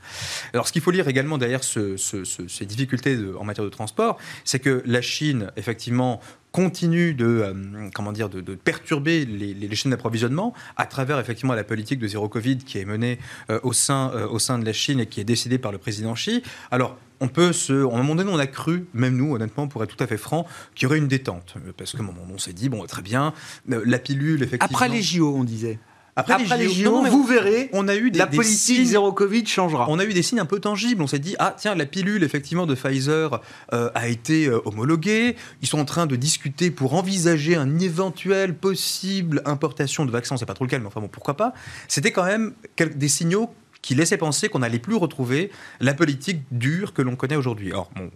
Alors, 0.54 0.68
ce 0.68 0.74
qu'il 0.74 0.82
faut 0.82 0.92
lire 0.92 1.08
également 1.08 1.38
derrière 1.38 1.64
ces 1.64 2.66
difficultés 2.66 3.18
en 3.40 3.44
matière 3.44 3.66
de 3.66 3.70
transport, 3.70 4.18
c'est 4.44 4.60
que 4.60 4.84
la 4.86 5.02
Chine, 5.02 5.52
effectivement, 5.56 6.20
continue 6.52 7.14
de, 7.14 7.26
euh, 7.26 7.90
comment 7.94 8.12
dire, 8.12 8.30
de, 8.30 8.56
perturber 8.56 9.26
les, 9.26 9.76
chaînes 9.76 9.92
d'approvisionnement 9.92 10.54
à 10.76 10.86
travers 10.86 11.20
effectivement 11.20 11.54
la 11.54 11.64
politique 11.64 12.00
de 12.00 12.08
zéro 12.08 12.28
Covid 12.28 12.58
qui 12.58 12.78
est 12.78 12.86
menée 12.86 13.20
euh, 13.50 13.60
au, 13.64 13.74
sein, 13.74 14.12
euh, 14.14 14.28
au 14.28 14.40
sein 14.40 14.60
de 14.60 14.66
la 14.66 14.74
Chine 14.74 15.00
et 15.00 15.06
qui 15.06 15.22
est 15.22 15.26
décidée 15.26 15.58
par 15.58 15.72
le 15.72 15.78
président 15.78 16.14
Xi. 16.14 16.44
Alors, 16.70 16.98
on 17.22 17.28
peut 17.28 17.54
se. 17.54 17.74
À 17.74 17.94
un 17.94 17.98
moment 17.98 18.16
donné, 18.16 18.32
on 18.32 18.40
a 18.40 18.48
cru, 18.48 18.88
même 18.94 19.16
nous, 19.16 19.36
honnêtement, 19.36 19.68
pour 19.68 19.84
être 19.84 19.96
tout 19.96 20.04
à 20.04 20.08
fait 20.08 20.18
franc, 20.18 20.46
qu'il 20.76 20.84
y 20.84 20.86
aurait 20.88 20.98
une 20.98 21.08
détente. 21.08 21.54
Parce 21.78 21.94
que 21.94 22.02
on 22.02 22.38
s'est 22.40 22.54
dit, 22.54 22.68
bon, 22.68 22.84
très 22.86 23.04
bien, 23.04 23.34
la 23.68 24.00
pilule, 24.00 24.42
effectivement. 24.42 24.76
Après 24.76 24.90
les 24.90 25.04
JO, 25.04 25.36
on 25.36 25.44
disait. 25.44 25.80
Après, 26.28 26.58
les 26.58 26.70
JO, 26.70 27.04
vous 27.04 27.24
verrez, 27.24 27.70
on 27.74 27.88
a 27.88 27.96
eu 27.96 28.12
des, 28.12 28.20
la 28.20 28.28
politique 28.28 28.86
zéro 28.86 29.12
Covid 29.12 29.46
changera. 29.46 29.86
On 29.90 30.00
a 30.00 30.06
eu 30.06 30.14
des 30.14 30.24
signes 30.24 30.40
un 30.40 30.46
peu 30.46 30.60
tangibles. 30.60 31.02
On 31.02 31.08
s'est 31.08 31.20
dit, 31.20 31.36
ah 31.40 31.56
tiens, 31.58 31.76
la 31.76 31.86
pilule 31.86 32.24
effectivement 32.24 32.66
de 32.66 32.76
Pfizer 32.76 33.42
euh, 33.74 33.90
a 33.96 34.08
été 34.08 34.48
euh, 34.48 34.62
homologuée. 34.66 35.36
Ils 35.62 35.68
sont 35.68 35.80
en 35.80 35.86
train 35.86 36.06
de 36.06 36.16
discuter 36.16 36.72
pour 36.72 36.94
envisager 36.94 37.56
un 37.56 37.80
éventuel 37.80 38.56
possible 38.56 39.42
importation 39.46 40.06
de 40.06 40.12
vaccins. 40.12 40.38
C'est 40.38 40.46
pas 40.46 40.54
trop 40.54 40.66
le 40.66 40.70
cas, 40.70 40.80
mais 40.80 40.88
enfin 40.88 41.02
bon, 41.02 41.08
pourquoi 41.08 41.36
pas. 41.36 41.54
C'était 41.88 42.12
quand 42.12 42.26
même 42.26 42.54
des 42.78 43.08
signaux 43.08 43.50
qui 43.82 43.96
laissaient 43.96 44.18
penser 44.18 44.50
qu'on 44.50 44.60
n'allait 44.60 44.80
plus 44.80 44.96
retrouver 44.96 45.52
la 45.80 45.94
politique 45.94 46.44
dure 46.52 46.94
que 46.94 47.02
l'on 47.02 47.16
connaît 47.16 47.36
aujourd'hui. 47.36 47.74
Or, 47.74 47.90
bon, 47.96 48.12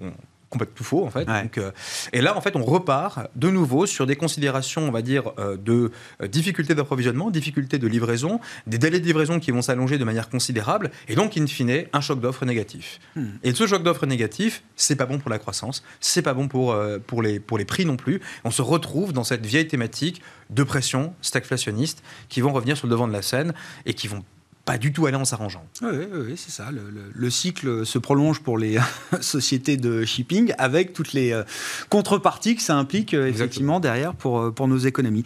complètement 0.56 0.76
tout 0.76 0.84
faux 0.84 1.06
en 1.06 1.10
fait. 1.10 1.28
Euh, 1.58 1.72
et 2.14 2.22
là 2.22 2.36
en 2.36 2.42
fait 2.42 2.56
on 2.56 2.64
repart 2.64 3.28
de 3.36 3.50
nouveau 3.50 3.86
sur 3.86 4.06
des 4.06 4.16
considérations 4.16 4.88
on 4.88 4.92
va 4.92 5.02
dire 5.02 5.32
euh, 5.38 5.58
de 5.58 5.92
euh, 6.22 6.28
difficultés 6.28 6.76
d'approvisionnement, 6.76 7.30
difficultés 7.30 7.78
de 7.78 7.88
livraison, 7.88 8.40
des 8.66 8.78
délais 8.78 9.00
de 9.00 9.06
livraison 9.06 9.40
qui 9.40 9.52
vont 9.52 9.62
s'allonger 9.62 9.98
de 9.98 10.04
manière 10.06 10.30
considérable 10.30 10.92
et 11.08 11.16
donc 11.16 11.38
in 11.38 11.48
fine 11.48 11.86
un 11.92 12.02
choc 12.02 12.22
d'offres 12.22 12.46
négatif. 12.46 13.00
Hmm. 13.16 13.32
Et 13.44 13.54
ce 13.54 13.68
choc 13.68 13.84
d'offres 13.84 14.06
négatif 14.06 14.64
c'est 14.76 14.96
pas 14.96 15.06
bon 15.06 15.20
pour 15.20 15.30
la 15.30 15.40
croissance, 15.40 15.84
c'est 16.00 16.22
pas 16.22 16.34
bon 16.34 16.48
pour, 16.48 16.76
pour, 17.08 17.22
les, 17.22 17.40
pour 17.40 17.58
les 17.58 17.66
prix 17.66 17.86
non 17.86 17.98
plus. 17.98 18.22
On 18.44 18.52
se 18.52 18.62
retrouve 18.62 19.14
dans 19.14 19.24
cette 19.24 19.46
vieille 19.46 19.68
thématique 19.68 20.22
de 20.50 20.64
pression 20.64 21.14
stagflationniste 21.22 22.04
qui 22.30 22.42
vont 22.42 22.54
revenir 22.54 22.78
sur 22.78 22.88
le 22.88 22.92
devant 22.92 23.08
de 23.08 23.14
la 23.14 23.22
scène 23.22 23.54
et 23.86 23.94
qui 23.94 24.08
vont 24.08 24.24
pas 24.66 24.80
du 24.80 24.92
tout 24.92 25.06
aller 25.06 25.16
en 25.16 25.26
s'arrangeant. 25.26 25.64
Oui, 25.84 25.90
oui, 26.12 26.34
c'est 26.36 26.52
ça. 26.52 26.70
Le, 26.72 27.30
cycle 27.30 27.86
se 27.86 28.00
prolonge 28.00 28.40
pour 28.40 28.58
les 28.58 28.78
sociétés 29.22 29.78
de 29.78 30.04
shipping 30.04 30.54
avec 30.58 30.94
toutes 30.94 31.14
les 31.14 31.32
euh, 31.32 31.44
contreparties 31.90 32.56
que 32.56 32.64
ça 32.64 32.76
implique 32.76 33.14
euh, 33.14 33.28
effectivement 33.28 33.80
derrière 33.80 34.16
pour, 34.16 34.40
euh, 34.40 34.52
pour 34.52 34.68
nos 34.68 34.78
économies. 34.78 35.24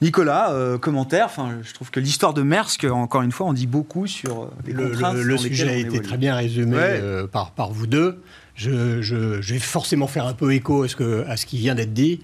Nicolas, 0.00 0.54
commentaire. 0.80 1.26
Enfin, 1.26 1.58
je 1.62 1.74
trouve 1.74 1.90
que 1.90 2.00
l'histoire 2.00 2.32
de 2.32 2.40
Maersk, 2.40 2.84
encore 2.84 3.20
une 3.20 3.32
fois, 3.32 3.46
on 3.46 3.52
dit 3.52 3.66
beaucoup 3.66 4.06
sur 4.06 4.50
les 4.64 4.72
contraintes. 4.72 5.14
Le, 5.14 5.36
sujet 5.36 5.68
a 5.68 5.76
été 5.76 6.00
très 6.00 6.16
bien 6.16 6.34
résumé 6.34 6.80
par, 7.30 7.50
par 7.50 7.70
vous 7.70 7.86
deux. 7.86 8.22
Je, 8.54 9.02
je, 9.02 9.14
vais 9.52 9.58
forcément 9.58 10.06
faire 10.06 10.26
un 10.26 10.32
peu 10.32 10.54
écho 10.54 10.84
à 10.84 10.88
ce, 10.88 10.96
que, 10.96 11.26
à 11.28 11.36
ce 11.36 11.44
qui 11.44 11.58
vient 11.58 11.74
d'être 11.74 11.92
dit. 11.92 12.20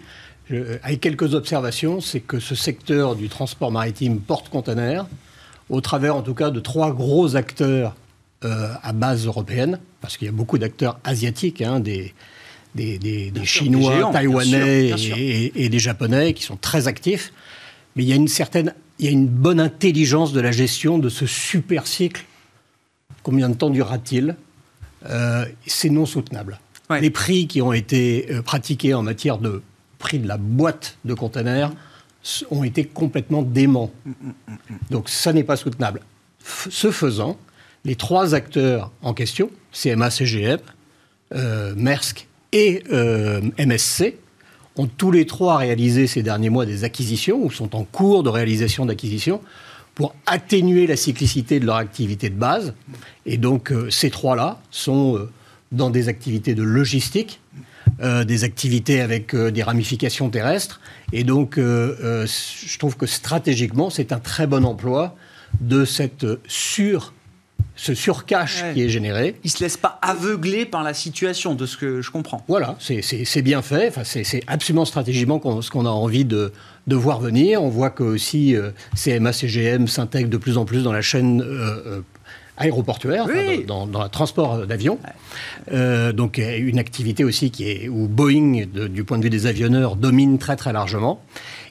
avec 0.82 1.02
quelques 1.02 1.34
observations, 1.34 2.00
c'est 2.00 2.20
que 2.20 2.40
ce 2.40 2.54
secteur 2.54 3.14
du 3.14 3.28
transport 3.28 3.70
maritime 3.70 4.20
porte-conteneurs 4.20 5.06
au 5.68 5.80
travers 5.80 6.16
en 6.16 6.23
tout 6.23 6.35
cas 6.35 6.50
de 6.50 6.61
trois 6.61 6.92
gros 6.92 7.37
acteurs 7.37 7.94
à 8.42 8.92
base 8.92 9.26
européenne, 9.26 9.80
parce 10.00 10.16
qu'il 10.16 10.26
y 10.26 10.28
a 10.28 10.32
beaucoup 10.32 10.56
d'acteurs 10.56 11.00
asiatiques, 11.02 11.62
hein, 11.62 11.80
des, 11.80 12.14
des, 12.76 13.32
Chinois, 13.44 14.11
Taïwanais 14.12 14.92
et, 15.54 15.68
des 15.68 15.78
Japonais 15.78 16.35
qui 16.35 16.42
sont 16.42 16.56
très 16.56 16.88
actifs. 16.88 17.32
Mais 17.94 18.02
il 18.02 18.08
y 18.08 18.12
a 18.12 18.16
une 18.16 18.28
certaine, 18.28 18.75
il 18.99 19.06
y 19.06 19.08
a 19.08 19.11
une 19.11 19.26
bonne 19.26 19.61
intelligence 19.61 20.32
de 20.32 20.40
la 20.40 20.52
gestion 20.52 20.99
de 20.99 21.08
ce 21.08 21.26
super 21.26 21.87
cycle. 21.87 22.25
Combien 23.23 23.49
de 23.49 23.54
temps 23.54 23.70
durera-t-il? 23.70 24.37
Euh, 25.08 25.46
C'est 25.66 25.90
non 25.90 26.06
soutenable. 26.06 26.61
Les 27.00 27.11
prix 27.11 27.49
qui 27.49 27.62
ont 27.62 27.73
été 27.73 28.28
euh, 28.30 28.42
pratiqués 28.42 28.94
en 28.94 29.02
matière 29.02 29.38
de 29.38 29.62
prix 29.99 30.18
de 30.18 30.28
la 30.28 30.37
boîte 30.37 30.99
de 31.04 31.14
conteneurs 31.14 31.73
ont 32.50 32.64
été 32.64 32.85
complètement 32.85 33.42
déments. 33.42 33.90
Mm, 34.04 34.11
mm, 34.11 34.33
mm, 34.49 34.76
Donc 34.90 35.09
ça 35.09 35.33
n'est 35.33 35.45
pas 35.45 35.56
soutenable. 35.56 36.00
ce 36.42 36.90
faisant, 36.90 37.37
les 37.85 37.97
trois 37.97 38.35
acteurs 38.35 38.90
en 39.02 39.14
question, 39.14 39.50
CMA, 39.73 40.11
CGM, 40.11 40.59
euh, 41.35 41.75
Maersk 41.76 42.26
et 42.52 42.83
euh, 42.92 43.40
MSC 43.59 44.18
ont 44.76 44.87
tous 44.87 45.11
les 45.11 45.26
trois 45.26 45.56
réalisé 45.56 46.06
ces 46.06 46.23
derniers 46.23 46.50
mois 46.50 46.66
des 46.66 46.85
acquisitions 46.85 47.42
ou 47.42 47.50
sont 47.50 47.75
en 47.75 47.85
cours 47.85 48.23
de 48.23 48.28
réalisation 48.28 48.87
d'acquisitions 48.87 49.40
pour 49.95 50.14
atténuer 50.26 50.87
la 50.87 50.97
cyclicité 50.97 51.59
de 51.59 51.66
leur 51.66 51.76
activité 51.76 52.28
de 52.28 52.35
base. 52.35 52.75
Et 53.25 53.38
donc 53.38 53.73
euh, 53.73 53.90
ces 53.90 54.11
trois-là 54.11 54.61
sont 54.71 55.16
euh, 55.16 55.30
dans 55.73 55.90
des 55.90 56.09
activités 56.09 56.54
de 56.54 56.62
logistique, 56.62 57.40
des 58.00 58.44
activités 58.44 59.00
avec 59.00 59.34
des 59.34 59.62
ramifications 59.62 60.28
terrestres. 60.28 60.80
Et 61.12 61.24
donc 61.24 61.56
je 61.56 62.78
trouve 62.78 62.96
que 62.96 63.06
stratégiquement, 63.06 63.90
c'est 63.90 64.12
un 64.12 64.18
très 64.18 64.46
bon 64.46 64.64
emploi 64.64 65.16
de 65.60 65.84
cette 65.84 66.26
sur 66.46 67.12
ce 67.76 67.94
surcash 67.94 68.64
qui 68.74 68.82
est 68.82 68.88
généré. 68.88 69.36
Il 69.44 69.48
ne 69.48 69.50
se 69.50 69.62
laisse 69.62 69.76
pas 69.76 69.98
aveugler 70.02 70.64
par 70.64 70.82
la 70.82 70.94
situation, 70.94 71.54
de 71.54 71.66
ce 71.66 71.76
que 71.76 72.00
je 72.00 72.10
comprends. 72.10 72.42
Voilà, 72.48 72.76
c'est 72.80 73.42
bien 73.42 73.62
fait. 73.62 73.88
Enfin, 73.88 74.02
c'est 74.04 74.42
absolument 74.46 74.86
stratégiquement 74.86 75.40
ce 75.60 75.70
qu'on 75.70 75.86
a 75.86 75.90
envie 75.90 76.24
de, 76.24 76.52
de, 76.86 76.96
voir 76.96 77.20
venir. 77.20 77.62
On 77.62 77.68
voit 77.68 77.90
que 77.90 78.02
aussi 78.02 78.56
euh, 78.56 78.70
CMA, 78.96 79.32
CGM 79.32 79.86
s'intègrent 79.86 80.30
de 80.30 80.36
plus 80.38 80.56
en 80.56 80.64
plus 80.64 80.82
dans 80.82 80.92
la 80.92 81.02
chaîne 81.02 81.42
euh, 81.42 82.00
euh, 82.58 82.64
aéroportuaire, 82.64 83.26
dans, 83.66 83.86
dans, 83.86 84.02
le 84.02 84.08
transport 84.08 84.66
d'avions. 84.66 84.98
donc 85.70 86.38
une 86.38 86.78
activité 86.78 87.25
aussi 87.25 87.50
qui 87.50 87.70
est, 87.70 87.88
où 87.88 88.08
Boeing, 88.08 88.66
du 88.66 89.04
point 89.04 89.18
de 89.18 89.22
vue 89.22 89.30
des 89.30 89.46
avionneurs, 89.46 89.96
domine 89.96 90.38
très 90.38 90.56
très 90.56 90.72
largement. 90.72 91.20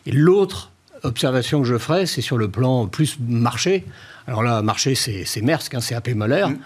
Et 0.05 0.11
l'autre 0.11 0.71
observation 1.03 1.61
que 1.61 1.67
je 1.67 1.77
ferai, 1.77 2.05
c'est 2.05 2.21
sur 2.21 2.37
le 2.37 2.49
plan 2.49 2.87
plus 2.87 3.17
marché. 3.19 3.85
Alors 4.27 4.43
là, 4.43 4.61
marché, 4.61 4.95
c'est 4.95 5.41
Maersk, 5.41 5.73
hein, 5.75 5.81
c'est 5.81 5.95
AP 5.95 6.09
Moller. 6.09 6.47
Mm. 6.47 6.57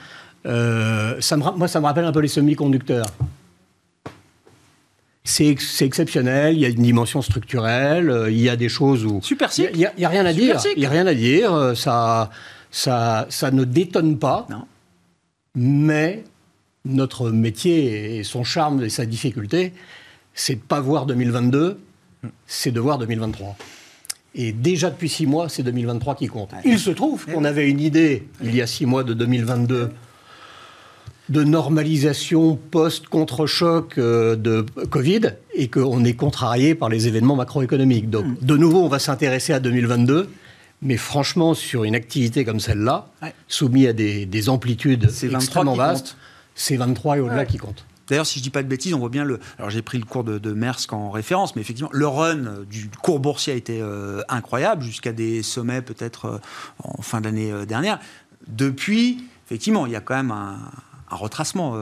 Euh, 0.46 1.16
ça 1.20 1.38
me, 1.38 1.44
moi, 1.58 1.68
ça 1.68 1.80
me 1.80 1.86
rappelle 1.86 2.06
un 2.06 2.12
peu 2.12 2.22
les 2.22 2.28
semi-conducteurs. 2.28 3.08
C'est 5.26 5.58
exceptionnel, 5.82 6.56
il 6.56 6.62
y 6.62 6.66
a 6.66 6.70
une 6.70 6.82
dimension 6.82 7.22
structurelle, 7.22 8.10
euh, 8.10 8.32
il 8.32 8.40
y 8.40 8.50
a 8.50 8.56
des 8.56 8.70
choses 8.70 9.06
où... 9.06 9.22
Super 9.22 9.52
Il 9.58 9.78
n'y 9.78 10.06
a, 10.06 10.10
rien 10.10 10.26
à 10.26 10.34
dire. 10.34 10.58
Il 10.76 10.80
n'y 10.80 10.88
a 10.88 10.90
rien 10.90 11.06
à 11.06 11.14
dire. 11.14 11.54
Euh, 11.54 11.76
ça, 11.76 12.32
ça, 12.72 13.28
ça 13.30 13.52
ne 13.52 13.64
détonne 13.64 14.18
pas. 14.18 14.48
Non. 14.50 14.66
Mais 15.56 16.24
notre 16.86 17.32
métier 17.32 18.18
et 18.18 18.24
son 18.24 18.44
charme 18.44 18.84
et 18.84 18.90
sa 18.90 19.06
difficulté, 19.06 19.74
c'est 20.34 20.56
de 20.56 20.60
ne 20.60 20.66
pas 20.66 20.80
voir 20.80 21.06
2022, 21.06 21.80
mm. 22.24 22.28
c'est 22.48 22.72
de 22.72 22.80
voir 22.80 22.98
2023. 22.98 23.56
Et 24.36 24.52
déjà 24.52 24.90
depuis 24.90 25.10
six 25.10 25.26
mois, 25.26 25.50
c'est 25.50 25.64
2023 25.64 26.16
qui 26.16 26.28
compte. 26.28 26.52
Il 26.64 26.80
se 26.80 26.92
trouve 26.92 27.26
qu'on 27.26 27.44
avait 27.44 27.70
une 27.70 27.80
idée, 27.80 28.28
il 28.44 28.56
y 28.56 28.62
a 28.62 28.68
six 28.68 28.86
mois 28.86 29.04
de 29.04 29.14
2022, 29.14 29.90
de 31.30 31.44
normalisation 31.44 32.56
post-contre-choc 32.56 33.98
euh, 33.98 34.36
de 34.36 34.66
Covid 34.90 35.34
et 35.54 35.68
qu'on 35.68 36.04
est 36.04 36.14
contrarié 36.14 36.74
par 36.74 36.90
les 36.90 37.08
événements 37.08 37.36
macroéconomiques. 37.36 38.10
Donc, 38.10 38.26
hmm. 38.26 38.36
de 38.42 38.58
nouveau, 38.58 38.84
on 38.84 38.88
va 38.88 39.00
s'intéresser 39.00 39.54
à 39.54 39.60
2022. 39.60 40.30
Mais 40.82 40.98
franchement, 40.98 41.54
sur 41.54 41.84
une 41.84 41.96
activité 41.96 42.46
comme 42.46 42.60
celle-là, 42.60 43.08
soumise 43.48 43.88
à 43.88 43.94
des, 43.94 44.50
amplitudes 44.50 45.10
extrêmement 45.24 45.76
vastes, 45.76 46.16
c'est 46.56 46.78
23 46.78 47.18
et 47.18 47.20
au-delà 47.20 47.46
qui 47.46 47.58
compte. 47.58 47.86
D'ailleurs, 48.10 48.26
si 48.26 48.40
je 48.40 48.44
dis 48.44 48.50
pas 48.50 48.64
de 48.64 48.68
bêtises, 48.68 48.94
on 48.94 49.00
voit 49.00 49.10
bien 49.10 49.24
le. 49.24 49.40
Alors, 49.60 49.70
j'ai 49.70 49.84
pris 49.84 50.00
le 50.00 50.06
cours 50.06 50.24
de, 50.24 50.40
de, 50.40 50.52
Maersk 50.52 50.92
en 50.94 51.12
référence, 51.12 51.56
mais 51.56 51.62
effectivement, 51.62 51.92
le 51.94 52.08
run 52.08 52.64
du 52.68 52.90
cours 52.90 53.20
boursier 53.20 53.54
a 53.54 53.56
été 53.56 53.80
euh, 53.82 54.22
incroyable, 54.30 54.84
jusqu'à 54.84 55.14
des 55.14 55.44
sommets 55.44 55.84
peut-être 55.84 56.26
euh, 56.26 56.38
en 56.84 57.04
fin 57.04 57.22
d'année 57.22 57.52
euh, 57.52 57.66
dernière. 57.66 58.00
Depuis, 58.48 59.26
effectivement, 59.46 59.86
il 59.86 59.92
y 59.92 59.96
a 59.96 60.02
quand 60.02 60.16
même 60.16 60.32
un, 60.32 60.58
retracement 61.16 61.76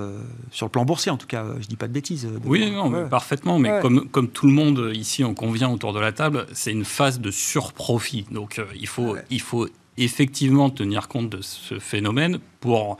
sur 0.52 0.66
le 0.66 0.72
plan 0.72 0.86
boursier, 0.86 1.12
en 1.12 1.18
tout 1.18 1.28
cas, 1.28 1.46
je 1.60 1.68
dis 1.68 1.76
pas 1.76 1.88
de 1.88 1.94
bêtises. 1.94 2.28
oui, 2.46 2.72
non, 2.72 3.08
parfaitement, 3.10 3.60
mais 3.60 3.80
comme, 3.82 4.08
comme 4.10 4.30
tout 4.30 4.48
le 4.48 4.54
monde 4.54 4.92
ici 4.94 5.24
en 5.24 5.34
convient 5.34 5.70
autour 5.70 5.94
de 5.94 6.00
la 6.00 6.12
table, 6.12 6.46
c'est 6.54 6.72
une 6.72 6.86
phase 6.86 7.20
de 7.20 7.32
surprofit. 7.32 8.26
Donc 8.32 8.62
il, 8.76 8.88
faut, 8.88 9.18
il 9.30 9.42
faut 9.42 9.68
effectivement 9.98 10.70
tenir 10.70 11.08
compte 11.08 11.30
de 11.30 11.42
ce 11.42 11.80
phénomène 11.80 12.40
pour 12.60 12.98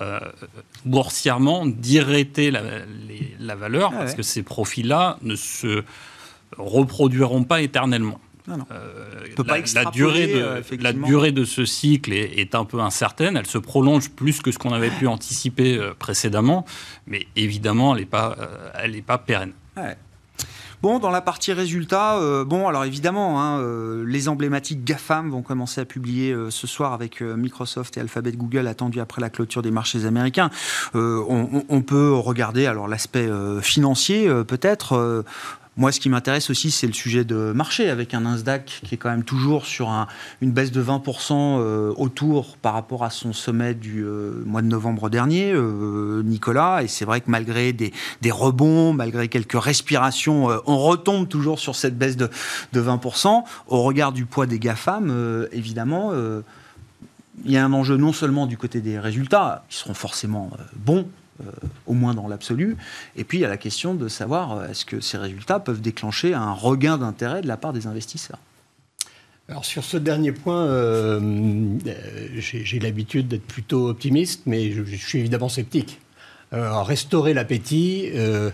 euh, 0.00 0.18
boursièrement 0.84 1.66
d'irriter 1.66 2.50
la, 2.50 3.54
valeur, 3.54 3.92
ah 3.94 3.98
parce 3.98 4.14
que 4.14 4.22
ces 4.22 4.42
profits-là 4.42 5.18
ne 5.22 5.36
se 5.36 5.84
reproduiront 6.58 7.44
pas 7.44 7.62
éternellement. 7.62 8.18
Euh, 8.48 9.26
la, 9.74 9.84
durée 9.86 10.26
de, 10.26 10.34
euh, 10.34 10.62
la 10.78 10.92
durée 10.92 11.32
de 11.32 11.44
ce 11.46 11.64
cycle 11.64 12.12
est, 12.12 12.54
un 12.54 12.64
peu 12.66 12.80
incertaine. 12.80 13.36
Elle 13.36 13.46
se 13.46 13.58
prolonge 13.58 14.10
plus 14.10 14.42
que 14.42 14.52
ce 14.52 14.58
qu'on 14.58 14.72
avait 14.72 14.90
pu 14.90 15.06
anticiper 15.06 15.80
précédemment, 15.98 16.66
mais 17.06 17.26
évidemment, 17.36 17.94
elle 17.94 18.02
n'est 18.02 18.06
pas, 18.06 18.36
elle 18.74 19.02
pas 19.02 19.18
pérenne. 19.18 19.52
Bon, 20.84 20.98
dans 20.98 21.08
la 21.08 21.22
partie 21.22 21.54
résultats, 21.54 22.18
euh, 22.18 22.44
bon, 22.44 22.68
alors 22.68 22.84
évidemment, 22.84 23.40
hein, 23.42 23.58
euh, 23.58 24.04
les 24.06 24.28
emblématiques 24.28 24.84
GAFAM 24.84 25.30
vont 25.30 25.40
commencer 25.40 25.80
à 25.80 25.86
publier 25.86 26.30
euh, 26.30 26.50
ce 26.50 26.66
soir 26.66 26.92
avec 26.92 27.22
Microsoft 27.22 27.96
et 27.96 28.00
Alphabet 28.00 28.32
Google 28.32 28.66
attendu 28.66 29.00
après 29.00 29.22
la 29.22 29.30
clôture 29.30 29.62
des 29.62 29.70
marchés 29.70 30.04
américains. 30.04 30.50
On, 30.92 31.64
on, 31.70 31.80
peut 31.80 32.12
regarder 32.12 32.66
alors 32.66 32.86
l'aspect 32.86 33.30
financier 33.62 34.28
peut-être. 34.46 35.24
Moi, 35.76 35.90
ce 35.90 35.98
qui 35.98 36.08
m'intéresse 36.08 36.50
aussi, 36.50 36.70
c'est 36.70 36.86
le 36.86 36.92
sujet 36.92 37.24
de 37.24 37.52
marché, 37.52 37.90
avec 37.90 38.14
un 38.14 38.20
Nasdaq 38.20 38.80
qui 38.84 38.94
est 38.94 38.98
quand 38.98 39.10
même 39.10 39.24
toujours 39.24 39.66
sur 39.66 40.06
une 40.40 40.52
baisse 40.52 40.70
de 40.70 40.80
20% 40.80 41.32
euh, 41.32 41.92
autour 41.96 42.56
par 42.58 42.74
rapport 42.74 43.02
à 43.02 43.10
son 43.10 43.32
sommet 43.32 43.74
du 43.74 44.04
euh, 44.04 44.44
mois 44.46 44.62
de 44.62 44.68
novembre 44.68 45.10
dernier, 45.10 45.50
euh, 45.52 46.22
Nicolas. 46.22 46.84
Et 46.84 46.86
c'est 46.86 47.04
vrai 47.04 47.20
que 47.20 47.28
malgré 47.28 47.72
des, 47.72 47.92
rebonds, 48.30 48.92
malgré 48.92 49.26
quelques 49.26 49.60
respirations, 49.60 50.48
on 50.66 50.78
retombe 50.78 51.28
toujours 51.28 51.58
sur 51.58 51.74
cette 51.74 51.98
baisse 51.98 52.16
de, 52.16 52.30
de 52.72 52.80
20%. 52.80 53.42
Au 53.66 53.82
regard 53.82 54.12
du 54.12 54.26
poids 54.26 54.46
des 54.46 54.60
GAFAM, 54.60 55.48
évidemment, 55.50 56.12
il 57.44 57.50
y 57.50 57.56
a 57.56 57.64
un 57.64 57.72
enjeu 57.72 57.96
non 57.96 58.12
seulement 58.12 58.46
du 58.46 58.56
côté 58.56 58.80
des 58.80 58.98
résultats, 58.98 59.64
qui 59.68 59.78
seront 59.78 59.94
forcément 59.94 60.50
bons, 60.76 61.08
euh, 61.40 61.50
au 61.86 61.94
moins 61.94 62.14
dans 62.14 62.28
l'absolu. 62.28 62.76
Et 63.16 63.24
puis 63.24 63.38
il 63.38 63.40
y 63.40 63.44
a 63.44 63.48
la 63.48 63.56
question 63.56 63.96
de 63.96 64.06
savoir 64.06 64.52
euh, 64.52 64.68
est-ce 64.68 64.84
que 64.84 65.00
ces 65.00 65.18
résultats 65.18 65.58
peuvent 65.58 65.80
déclencher 65.80 66.32
un 66.32 66.52
regain 66.52 66.96
d'intérêt 66.96 67.42
de 67.42 67.48
la 67.48 67.56
part 67.56 67.72
des 67.72 67.88
investisseurs? 67.88 68.38
Alors 69.48 69.64
sur 69.64 69.82
ce 69.82 69.96
dernier 69.96 70.30
point, 70.30 70.64
euh, 70.66 71.76
j'ai 72.36 72.78
l'habitude 72.78 73.26
d'être 73.26 73.46
plutôt 73.46 73.88
optimiste, 73.88 74.42
mais 74.46 74.70
je, 74.70 74.84
suis 74.94 75.18
évidemment 75.18 75.48
sceptique. 75.48 76.00
restaurer 76.52 77.34
l'appétit, 77.34 78.10
je 78.14 78.52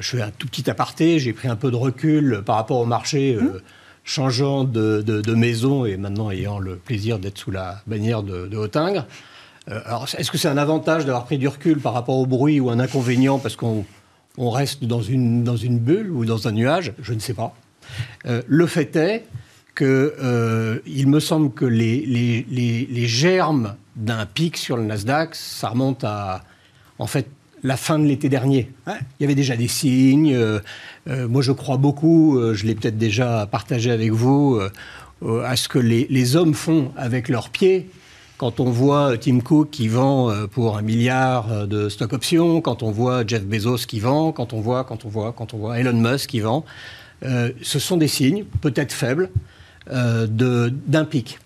fais 0.00 0.22
un 0.22 0.32
tout 0.32 0.48
petit 0.48 0.68
aparté, 0.68 1.20
j'ai 1.20 1.32
pris 1.32 1.46
un 1.46 1.56
peu 1.56 1.70
de 1.70 1.76
recul 1.76 2.42
par 2.44 2.56
rapport 2.56 2.78
au 2.78 2.84
marché, 2.84 3.36
mmh. 3.36 3.60
changeant 4.02 4.64
de, 4.64 5.34
maison 5.34 5.86
et 5.86 5.96
maintenant 5.96 6.32
ayant 6.32 6.58
le 6.58 6.76
plaisir 6.76 7.20
d'être 7.20 7.38
sous 7.38 7.52
la 7.52 7.80
bannière 7.86 8.24
de, 8.24 8.48
de 8.48 8.56
Hautingre. 8.56 9.06
Euh, 9.70 9.80
alors, 9.84 10.06
est-ce 10.16 10.30
que 10.30 10.38
c'est 10.38 10.48
un 10.48 10.56
avantage 10.56 11.04
d'avoir 11.04 11.24
pris 11.24 11.38
du 11.38 11.48
recul 11.48 11.78
par 11.78 11.94
rapport 11.94 12.16
au 12.16 12.26
bruit 12.26 12.60
ou 12.60 12.70
un 12.70 12.78
inconvénient 12.78 13.38
parce 13.38 13.56
qu'on 13.56 13.84
reste 14.38 14.84
dans 14.84 15.02
une, 15.02 15.44
dans 15.44 15.56
une 15.56 15.78
bulle 15.78 16.10
ou 16.10 16.24
dans 16.24 16.48
un 16.48 16.52
nuage? 16.52 16.92
Je 17.00 17.14
ne 17.14 17.20
sais 17.20 17.34
pas. 17.34 17.54
Euh, 18.26 18.42
le 18.46 18.66
fait 18.66 18.96
est 18.96 19.24
qu'il 19.76 19.86
euh, 19.88 21.06
me 21.06 21.20
semble 21.20 21.52
que 21.52 21.64
les, 21.64 22.04
les, 22.04 22.86
les, 22.90 23.06
germes 23.06 23.74
d'un 23.96 24.26
pic 24.26 24.56
sur 24.56 24.76
le 24.76 24.84
Nasdaq, 24.84 25.34
ça 25.34 25.70
remonte 25.70 26.04
à, 26.04 26.44
en 26.98 27.06
fait, 27.06 27.26
la 27.62 27.76
fin 27.76 27.98
de 27.98 28.04
l'été 28.04 28.28
dernier. 28.28 28.70
Il 28.86 28.92
y 29.20 29.24
avait 29.24 29.34
déjà 29.34 29.56
des 29.56 29.68
signes. 29.68 30.36
moi, 31.06 31.42
je 31.42 31.52
crois 31.52 31.76
beaucoup, 31.76 32.38
je 32.52 32.66
l'ai 32.66 32.74
peut-être 32.74 32.98
déjà 32.98 33.46
partagé 33.50 33.92
avec 33.92 34.10
vous, 34.10 34.60
à 35.44 35.56
ce 35.56 35.68
que 35.68 35.78
les 35.78 36.36
hommes 36.36 36.54
font 36.54 36.90
avec 36.96 37.28
leurs 37.28 37.50
pieds 37.50 37.88
quand 38.38 38.60
on 38.60 38.70
voit 38.70 39.16
Tim 39.18 39.40
Cook 39.40 39.70
qui 39.70 39.88
vend 39.88 40.30
euh, 40.30 40.46
pour 40.46 40.76
un 40.76 40.82
milliard 40.82 41.52
euh, 41.52 41.66
de 41.66 41.88
stock 41.88 42.12
options, 42.12 42.60
quand 42.60 42.82
on 42.82 42.90
voit 42.90 43.26
Jeff 43.26 43.44
Bezos 43.44 43.86
qui 43.86 44.00
vend, 44.00 44.32
quand 44.32 44.52
on 44.52 44.60
voit, 44.60 44.84
quand 44.84 45.04
on 45.04 45.08
voit, 45.08 45.32
quand 45.32 45.54
on 45.54 45.58
voit 45.58 45.78
Elon 45.78 45.92
Musk 45.92 46.30
qui 46.30 46.40
vend, 46.40 46.64
euh, 47.24 47.52
ce 47.62 47.78
sont 47.78 47.96
des 47.96 48.08
signes, 48.08 48.44
peut-être 48.60 48.92
faibles, 48.92 49.30
d'un 49.88 51.04
pic. 51.04 51.38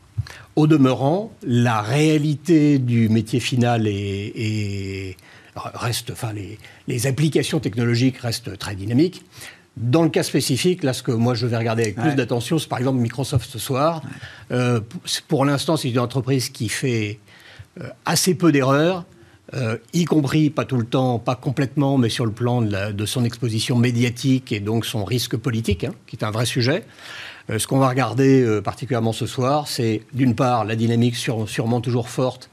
Au 0.57 0.66
demeurant, 0.66 1.33
la 1.42 1.81
réalité 1.81 2.79
du 2.79 3.09
métier 3.09 3.40
final 3.40 3.87
est, 3.87 5.16
reste, 5.55 6.11
enfin, 6.11 6.33
les, 6.35 6.59
les, 6.87 7.07
applications 7.07 7.61
technologiques 7.61 8.18
restent 8.18 8.59
très 8.59 8.75
dynamiques. 8.75 9.22
Dans 9.77 10.03
le 10.03 10.09
cas 10.09 10.23
spécifique, 10.23 10.83
là, 10.83 10.95
ce 10.95 11.03
que 11.03 11.12
moi 11.12 11.35
je 11.35 11.47
vais 11.47 11.57
regarder 11.57 11.83
avec 11.83 11.97
plus 11.97 12.15
d'attention, 12.15 12.59
c'est 12.59 12.69
par 12.69 12.79
exemple 12.79 12.99
Microsoft 12.99 13.51
ce 13.51 13.59
soir. 13.59 14.01
Euh, 14.51 14.81
pour 15.29 15.45
l'instant, 15.45 15.77
c'est 15.77 15.91
une 15.91 15.99
entreprise 15.99 16.49
qui 16.49 16.71
fait 16.71 17.19
euh, 17.83 17.89
assez 18.07 18.35
peu 18.35 18.53
d'erreurs, 18.53 19.05
euh, 19.53 19.77
y 19.93 20.07
compris, 20.07 20.49
pas 20.49 20.65
tout 20.65 20.79
le 20.79 20.87
temps, 20.87 21.19
pas 21.19 21.35
complètement, 21.35 21.99
mais 21.99 22.09
sur 22.09 22.25
le 22.25 22.33
plan 22.33 22.62
de, 22.62 23.07
son 23.07 23.23
exposition 23.25 23.77
médiatique 23.77 24.51
et 24.51 24.61
donc 24.61 24.87
son 24.87 25.05
risque 25.05 25.37
politique, 25.37 25.85
hein, 25.85 25.93
qui 26.07 26.17
est 26.17 26.25
un 26.25 26.31
vrai 26.31 26.47
sujet. 26.47 26.85
ce 27.51 27.67
qu'on 27.67 27.79
va 27.79 27.91
regarder 27.91 28.61
particulièrement 28.65 29.12
ce 29.12 29.27
soir, 29.27 29.69
c'est 29.69 30.01
d'une 30.15 30.35
part 30.35 30.65
la 30.65 30.75
dynamique 30.75 31.17
sûrement 31.17 31.83
toujours 31.83 32.09
forte 32.09 32.49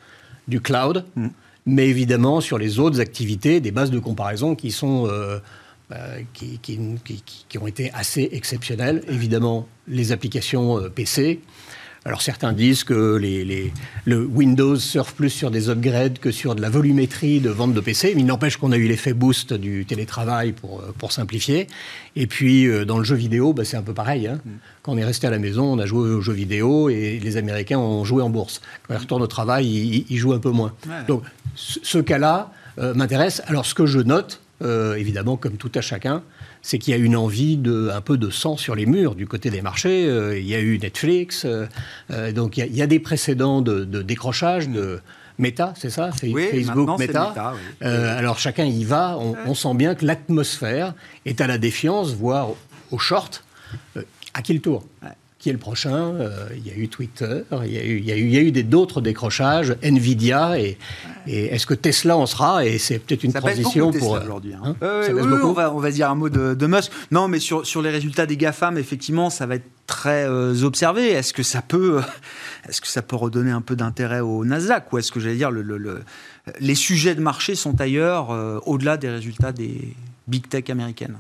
du 0.50 0.60
cloud, 0.60 1.06
mm. 1.16 1.28
mais 1.68 1.88
évidemment 1.88 2.42
sur 2.42 2.58
les 2.58 2.80
autres 2.80 3.00
activités, 3.00 3.62
des 3.62 3.72
bases 3.72 3.92
de 3.92 4.00
comparaison 4.00 4.56
qui 4.56 4.72
sont 4.72 5.08
euh, 5.93 6.21
qui, 6.34 6.60
qui, 6.60 7.58
ont 7.58 7.67
été 7.67 7.91
assez 7.93 8.29
exceptionnelles. 8.32 9.03
Évidemment, 9.10 9.67
les 9.88 10.12
applications 10.12 10.79
euh, 10.79 10.89
PC. 10.89 11.41
Alors 12.06 12.21
certains 12.21 12.51
disent 12.51 12.84
que 12.84 13.15
les, 13.15 13.71
le 14.06 14.25
Windows 14.25 14.75
surfe 14.77 15.13
plus 15.13 15.29
sur 15.29 15.51
des 15.51 15.69
upgrades 15.69 16.19
que 16.19 16.32
sur 16.32 16.56
de 16.56 16.62
la 16.62 16.69
volumétrie 16.69 17.41
de 17.41 17.49
vente 17.49 17.73
de 17.73 17.79
PC, 17.79 18.13
mais 18.15 18.21
il 18.21 18.25
n'empêche 18.25 18.58
qu'on 18.58 18.71
a 18.71 18.77
eu 18.77 18.88
l'effet 18.88 19.13
boost 19.13 19.53
du 19.53 19.86
télétravail 19.86 20.53
pour, 20.53 20.79
euh, 20.79 20.93
pour 20.97 21.12
simplifier. 21.12 21.67
Et 22.15 22.27
puis 22.27 22.67
dans 22.86 22.97
le 22.97 23.03
jeu 23.03 23.15
vidéo, 23.15 23.53
bah, 23.53 23.63
c'est 23.63 23.77
un 23.77 23.84
peu 23.84 23.93
pareil. 23.93 24.27
Hein. 24.27 24.39
Mm. 24.43 24.49
Quand 24.82 24.93
on 24.93 24.97
est 24.97 25.06
resté 25.06 25.27
à 25.27 25.32
la 25.32 25.39
maison, 25.39 25.73
on 25.73 25.79
a 25.79 25.86
joué 25.86 26.10
aux 26.10 26.21
jeux 26.21 26.34
vidéo 26.34 26.89
et 26.89 27.19
les 27.19 27.38
Américains 27.38 27.77
ont 27.79 28.03
joué 28.03 28.23
en 28.23 28.29
bourse. 28.29 28.62
Quand 28.88 28.95
ils 28.95 28.99
retournent 28.99 29.23
au 29.23 29.27
travail, 29.27 30.06
ils, 30.10 30.17
jouent 30.17 30.34
un 30.34 30.39
peu 30.39 30.51
moins. 30.51 30.73
Donc 31.08 31.23
ce 31.56 31.99
cas-là 31.99 32.51
m'intéresse. 32.77 33.41
Alors 33.47 33.65
ce 33.65 33.75
que 33.75 33.86
je 33.86 33.99
note, 33.99 34.42
euh, 34.62 34.96
évidemment, 34.96 35.36
comme 35.36 35.58
tout 35.58 35.72
à 35.76 35.82
chacun, 35.82 36.24
c'est 36.62 36.78
qu'il 36.78 36.92
y 36.92 36.96
a 36.96 37.00
une 37.00 37.16
envie 37.16 37.58
de 37.58 37.89
un 37.94 38.02
peu 38.02 38.18
de 38.18 38.30
sang 38.30 38.56
sur 38.56 38.76
les 38.76 38.86
murs 38.86 39.16
du 39.16 39.28
côté 39.28 39.50
des 39.50 39.62
marchés. 39.62 40.06
Euh, 40.08 40.38
il 40.38 40.48
y 40.48 40.56
a 40.56 40.60
eu 40.60 40.80
Netflix, 40.80 41.46
euh, 41.46 42.32
donc 42.32 42.58
il 42.58 42.76
y, 42.76 42.82
a, 42.82 42.88
des 42.88 43.00
précédents 43.00 43.62
de, 43.62 43.84
décrochage 44.02 44.70
de 44.70 45.02
Meta, 45.39 45.74
c'est 45.76 45.89
ça? 45.89 46.12
Facebook, 46.12 47.00
Meta. 47.00 47.56
alors 47.82 48.38
chacun 48.38 48.66
y 48.66 48.84
va. 48.84 49.18
On, 49.18 49.56
sent 49.56 49.74
bien 49.74 49.96
que 49.96 50.06
l'atmosphère 50.06 50.94
est 51.26 51.42
à 51.42 51.48
la 51.48 51.58
défiance, 51.58 52.13
voire 52.13 52.50
au 52.92 53.00
short. 53.00 53.44
à 54.34 54.42
qui 54.42 54.54
le 54.54 54.62
tour? 54.62 54.86
Qui 55.43 55.49
est 55.49 55.53
le 55.53 55.60
prochain. 55.60 56.15
Euh, 56.15 56.47
il 56.56 56.65
y 56.65 56.71
a 56.71 56.77
eu 56.77 56.88
Twitter, 56.88 57.41
il 57.65 57.73
y 57.73 57.77
a 57.77 57.84
eu, 57.84 57.97
il 57.97 58.06
y 58.06 58.38
a 58.38 58.41
eu, 58.41 58.51
d'autres 58.63 59.01
décrochages, 59.01 59.75
Nvidia, 59.84 60.58
et, 60.58 60.77
est-ce 61.27 61.65
que 61.65 61.73
Tesla 61.73 62.15
en 62.15 62.25
sera 62.25 62.65
Et 62.65 62.77
c'est 62.77 62.97
peut-être 62.97 63.25
une 63.25 63.34
transition 63.34 63.91
pour. 63.91 64.12
aujourd'hui. 64.12 64.53
Hein. 64.53 64.77
Hein 64.82 65.01
oui, 65.10 65.21
on, 65.43 65.51
va, 65.51 65.73
on 65.73 65.79
va 65.79 65.91
dire 65.91 66.10
un 66.10 66.15
mot 66.15 66.29
de, 66.29 66.53
de, 66.53 66.65
Musk. 66.65 66.93
Non, 67.12 67.27
mais 67.27 67.39
sur, 67.39 67.65
sur 67.65 67.82
les 67.82 67.89
résultats 67.89 68.25
des 68.25 68.38
GAFAM, 68.38 68.77
effectivement, 68.77 69.29
ça 69.29 69.45
va 69.45 69.56
être 69.56 69.67
très 69.86 70.23
euh, 70.23 70.63
observé. 70.63 71.10
Est-ce 71.10 71.34
que 71.34 71.43
ça 71.43 71.62
peut, 71.62 71.99
est-ce 72.69 72.79
que 72.79 72.88
ça 72.88 73.01
peut 73.01 73.17
redonner 73.17 73.51
un 73.51 73.62
peu 73.62 73.75
d'intérêt 73.75 74.21
au 74.21 74.45
Nasdaq 74.45 74.93
ou 74.93 74.97
est-ce 74.97 75.12
que 75.12 75.19
j'allais 75.19 75.36
dire 75.36 75.51
le, 75.51 75.62
le, 75.62 76.03
les 76.62 76.75
sujets 76.75 77.15
de 77.15 77.21
marché 77.21 77.56
sont 77.56 77.82
ailleurs, 77.82 78.32
euh, 78.32 78.60
au-delà 78.65 78.95
des 78.95 79.10
résultats 79.10 79.51
des 79.51 79.93
big 80.25 80.47
tech 80.47 80.69
américaines? 80.69 81.17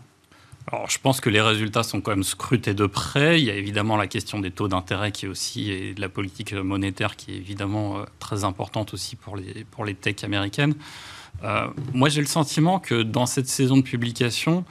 Alors, 0.73 0.89
je 0.89 0.97
pense 0.97 1.21
que 1.21 1.29
les 1.29 1.39
résultats 1.39 1.83
sont 1.83 2.01
quand 2.01 2.09
même 2.09 2.23
scrutés 2.23 2.73
de 2.73 2.87
près. 2.87 3.39
Il 3.39 3.45
y 3.45 3.51
a 3.51 3.55
évidemment 3.55 3.95
la 3.95 4.07
question 4.07 4.39
des 4.39 4.49
taux 4.49 4.67
d'intérêt 4.67 5.11
qui 5.11 5.27
est 5.27 5.29
aussi 5.29 5.69
et 5.69 5.93
de 5.93 6.01
la 6.01 6.09
politique 6.09 6.51
monétaire 6.51 7.15
qui 7.15 7.31
est 7.31 7.37
évidemment 7.37 7.99
euh, 7.99 8.05
très 8.17 8.43
importante 8.43 8.91
aussi 8.95 9.15
pour 9.15 9.37
les, 9.37 9.65
pour 9.69 9.85
les 9.85 9.93
techs 9.93 10.23
américaines. 10.23 10.73
Euh, 11.43 11.67
moi, 11.93 12.09
j'ai 12.09 12.21
le 12.21 12.27
sentiment 12.27 12.79
que 12.79 13.03
dans 13.03 13.27
cette 13.27 13.47
saison 13.47 13.77
de 13.77 13.83
publication, 13.83 14.65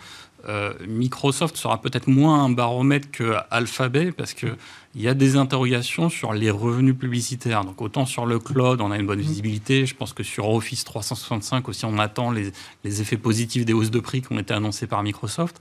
euh, 0.49 0.73
Microsoft 0.89 1.57
sera 1.57 1.81
peut-être 1.81 2.09
moins 2.09 2.43
un 2.45 2.51
baromètre 2.51 3.13
que 3.13 3.37
Alphabet 3.51 4.11
parce 4.11 4.35
qu'il 4.35 4.57
y 4.97 5.07
a 5.07 5.15
des 5.15 5.37
interrogations 5.37 6.09
sur 6.09 6.33
les 6.33 6.51
revenus 6.51 6.97
publicitaires. 6.97 7.65
Donc 7.65 7.81
autant 7.81 8.07
sur 8.07 8.27
le 8.27 8.41
cloud, 8.41 8.81
on 8.81 8.91
a 8.91 8.99
une 8.99 9.07
bonne 9.07 9.21
mm-hmm. 9.21 9.23
visibilité. 9.23 9.87
Je 9.87 9.95
pense 9.95 10.13
que 10.13 10.25
sur 10.25 10.49
Office 10.49 10.83
365 10.83 11.69
aussi, 11.69 11.85
on 11.85 11.99
attend 11.99 12.33
les, 12.33 12.53
effets 12.85 13.17
positifs 13.17 13.65
des 13.65 13.73
hausses 13.73 13.93
de 13.93 14.01
prix 14.01 14.21
qui 14.21 14.33
ont 14.33 14.39
été 14.41 14.53
annoncées 14.53 14.89
par 14.89 15.05
Microsoft. 15.05 15.61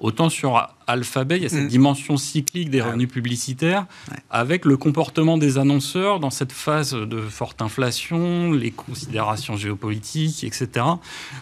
Autant 0.00 0.28
sur 0.28 0.74
Alphabet, 0.86 1.36
il 1.36 1.42
y 1.44 1.46
a 1.46 1.48
cette 1.48 1.64
mm. 1.64 1.68
dimension 1.68 2.16
cyclique 2.16 2.68
des 2.68 2.82
revenus 2.82 3.08
publicitaires 3.08 3.86
avec 4.28 4.64
le 4.64 4.76
comportement 4.76 5.38
des 5.38 5.56
annonceurs 5.56 6.18
dans 6.20 6.30
cette 6.30 6.52
phase 6.52 6.94
de 6.94 7.20
forte 7.20 7.62
inflation, 7.62 8.52
les 8.52 8.72
considérations 8.72 9.56
géopolitiques, 9.56 10.42
etc. 10.44 10.86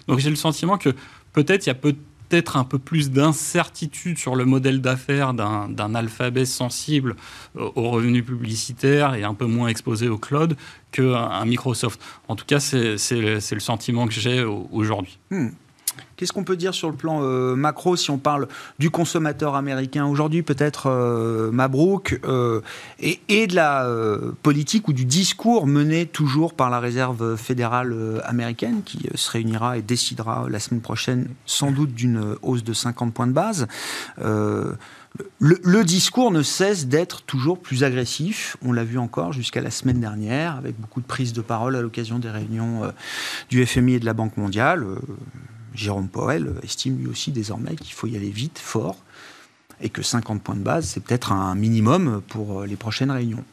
Donc 0.07 0.19
j'ai 0.19 0.31
le 0.31 0.37
sentiment 0.37 0.77
que 0.77 0.91
peut-être 1.33 1.67
il 1.67 1.71
y 1.71 1.73
a 1.73 1.75
peu 1.75 1.95
peut-être 2.33 2.57
un 2.57 2.65
peu 2.65 2.79
plus 2.79 3.11
d'incertitude 3.11 4.17
sur 4.17 4.37
le 4.37 4.47
modèle 4.47 4.81
d'affaires 4.81 5.35
d'un 5.35 5.95
alphabet 5.95 6.47
sensible 6.47 7.15
euh, 7.59 7.69
aux 7.75 7.91
revenus 7.91 8.25
publicitaires 8.25 9.15
et 9.15 9.23
un 9.23 9.35
peu 9.35 9.45
moins 9.45 9.69
exposé 9.69 10.09
au 10.09 10.17
cloud 10.17 10.57
qu'un 10.93 11.45
Microsoft. 11.45 12.01
En 12.29 12.37
tout 12.37 12.47
cas, 12.47 12.59
c'est 12.59 12.97
le, 13.13 13.61
sentiment 13.61 14.07
que 14.07 14.15
j'ai 14.15 14.45
aujourd'hui. 14.45 15.19
Hmm. 15.31 15.49
Qu'est-ce 16.23 16.33
qu'on 16.33 16.45
peut 16.45 16.57
dire 16.57 16.73
sur 16.73 16.89
le 16.89 16.95
plan 16.95 17.21
euh, 17.25 17.57
macro 17.57 17.97
si 17.97 18.09
on 18.13 18.17
parle 18.17 18.47
du 18.79 18.91
consommateur 18.91 19.57
américain 19.57 20.07
aujourd'hui, 20.07 20.43
peut-être 20.43 20.89
euh, 20.89 21.51
Mabrouk, 21.51 22.21
euh, 22.25 22.61
et, 23.01 23.49
de 23.49 23.57
la 23.57 23.89
politique 24.45 24.87
ou 24.87 24.93
du 24.93 25.05
discours 25.05 25.67
mené 25.67 26.07
toujours 26.07 26.55
par 26.55 26.71
la 26.71 26.79
réserve 26.79 27.35
fédérale 27.35 28.23
américaine 28.25 28.83
qui 28.85 29.09
se 29.17 29.31
réunira 29.33 29.79
et 29.79 29.83
décidera 29.83 30.47
la 30.49 30.61
semaine 30.61 30.81
prochaine 30.81 31.27
sans 31.45 31.73
doute 31.73 31.93
d'une 31.93 32.37
hausse 32.43 32.63
de 32.63 32.73
50 32.73 33.13
points 33.13 33.27
de 33.27 33.33
base 33.33 33.67
le, 35.41 35.83
discours 35.83 36.31
ne 36.31 36.43
cesse 36.43 36.87
d'être 36.87 37.23
toujours 37.23 37.61
plus 37.61 37.85
agressif. 37.85 38.57
On 38.65 38.73
l'a 38.73 38.85
vu 38.85 38.97
encore 38.97 39.33
jusqu'à 39.33 39.61
la 39.61 39.71
semaine 39.71 40.01
dernière, 40.01 40.57
avec 40.57 40.81
beaucoup 40.81 41.01
de 41.01 41.07
prises 41.07 41.33
de 41.33 41.43
parole 41.43 41.75
à 41.75 41.83
l'occasion 41.83 42.19
des 42.19 42.31
réunions 42.31 42.93
du 43.51 43.67
FMI 43.67 43.95
et 43.95 44.01
de 44.01 44.07
la 44.07 44.15
Banque 44.15 44.37
mondiale. 44.37 44.87
Jérôme 45.75 46.09
Powell 46.09 46.55
estime 46.63 46.99
lui 46.99 47.07
aussi 47.07 47.33
désormais 47.33 47.77
qu'il 47.77 47.93
faut 47.93 48.07
y 48.07 48.17
aller 48.17 48.31
vite, 48.31 48.59
fort, 48.59 48.97
et 49.81 49.89
que 49.89 50.03
50 50.03 50.43
points 50.43 50.57
de 50.57 50.63
base, 50.63 50.87
c'est 50.87 51.01
peut-être 51.01 51.33
un 51.33 51.55
minimum 51.55 52.23
pour 52.29 52.63
les 52.63 52.77
prochaines 52.77 53.11
réunions. 53.11 53.45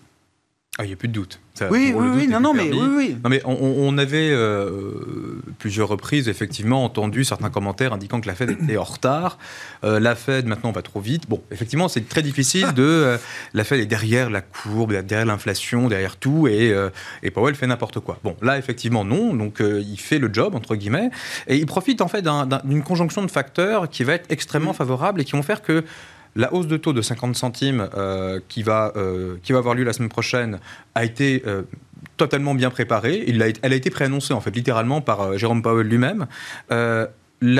Ah, 0.77 0.85
il 0.85 0.87
n'y 0.87 0.93
a 0.93 0.97
plus 0.97 1.07
de 1.07 1.13
doute. 1.13 1.39
Oui, 1.69 1.93
oui, 1.95 2.07
oui, 2.15 2.27
non, 2.27 2.39
non, 2.39 2.53
mais, 2.53 2.71
oui, 2.71 2.89
oui. 2.95 3.17
Non, 3.23 3.29
mais 3.29 3.41
on, 3.45 3.97
avait 3.97 4.29
euh, 4.31 5.41
plusieurs 5.57 5.87
reprises 5.87 6.29
effectivement 6.29 6.83
entendu 6.83 7.23
certains 7.23 7.49
commentaires 7.49 7.93
indiquant 7.93 8.21
que 8.21 8.27
la 8.27 8.35
Fed 8.35 8.51
était 8.51 8.77
en 8.77 8.83
retard. 8.83 9.37
Euh, 9.83 9.99
la 9.99 10.15
Fed 10.15 10.45
maintenant 10.45 10.71
va 10.71 10.81
trop 10.81 10.99
vite. 10.99 11.29
Bon, 11.29 11.41
effectivement, 11.51 11.87
c'est 11.87 12.07
très 12.07 12.21
difficile 12.21 12.73
de. 12.73 12.83
Euh, 12.83 13.17
la 13.53 13.63
Fed 13.63 13.79
est 13.79 13.85
derrière 13.85 14.29
la 14.29 14.41
courbe, 14.41 14.93
derrière 14.93 15.25
l'inflation, 15.25 15.87
derrière 15.87 16.17
tout, 16.17 16.47
et, 16.47 16.73
et 17.23 17.31
Powell 17.31 17.55
fait 17.55 17.67
n'importe 17.67 17.99
quoi. 17.99 18.19
Bon, 18.23 18.35
là 18.41 18.57
effectivement 18.57 19.03
non. 19.03 19.33
Donc 19.33 19.61
il 19.61 19.99
fait 19.99 20.19
le 20.19 20.29
job 20.31 20.55
entre 20.55 20.75
guillemets, 20.75 21.09
et 21.47 21.57
il 21.57 21.65
profite 21.65 22.01
en 22.01 22.07
fait 22.07 22.25
d'une 22.63 22.83
conjonction 22.83 23.23
de 23.23 23.31
facteurs 23.31 23.89
qui 23.89 24.03
va 24.03 24.13
être 24.13 24.31
extrêmement 24.31 24.73
favorable 24.73 25.21
et 25.21 25.25
qui 25.25 25.33
vont 25.33 25.43
faire 25.43 25.61
que 25.61 25.83
la 26.35 26.53
hausse 26.53 26.67
de 26.67 26.77
taux 26.77 26.93
de 26.93 27.01
50 27.01 27.35
centimes 27.35 27.89
euh, 27.95 28.39
qui, 28.47 28.63
va, 28.63 28.93
euh, 28.95 29.37
qui 29.43 29.51
va 29.51 29.59
avoir 29.59 29.75
lieu 29.75 29.83
la 29.83 29.93
semaine 29.93 30.09
prochaine 30.09 30.59
a 30.95 31.03
été 31.03 31.43
euh, 31.47 31.63
totalement 32.17 32.55
bien 32.55 32.69
préparée. 32.69 33.25
Elle 33.27 33.41
a 33.41 33.75
été 33.75 33.89
préannoncée, 33.89 34.33
en 34.33 34.41
fait, 34.41 34.55
littéralement 34.55 35.01
par 35.01 35.37
Jérôme 35.37 35.61
Powell 35.61 35.87
lui-même. 35.87 36.27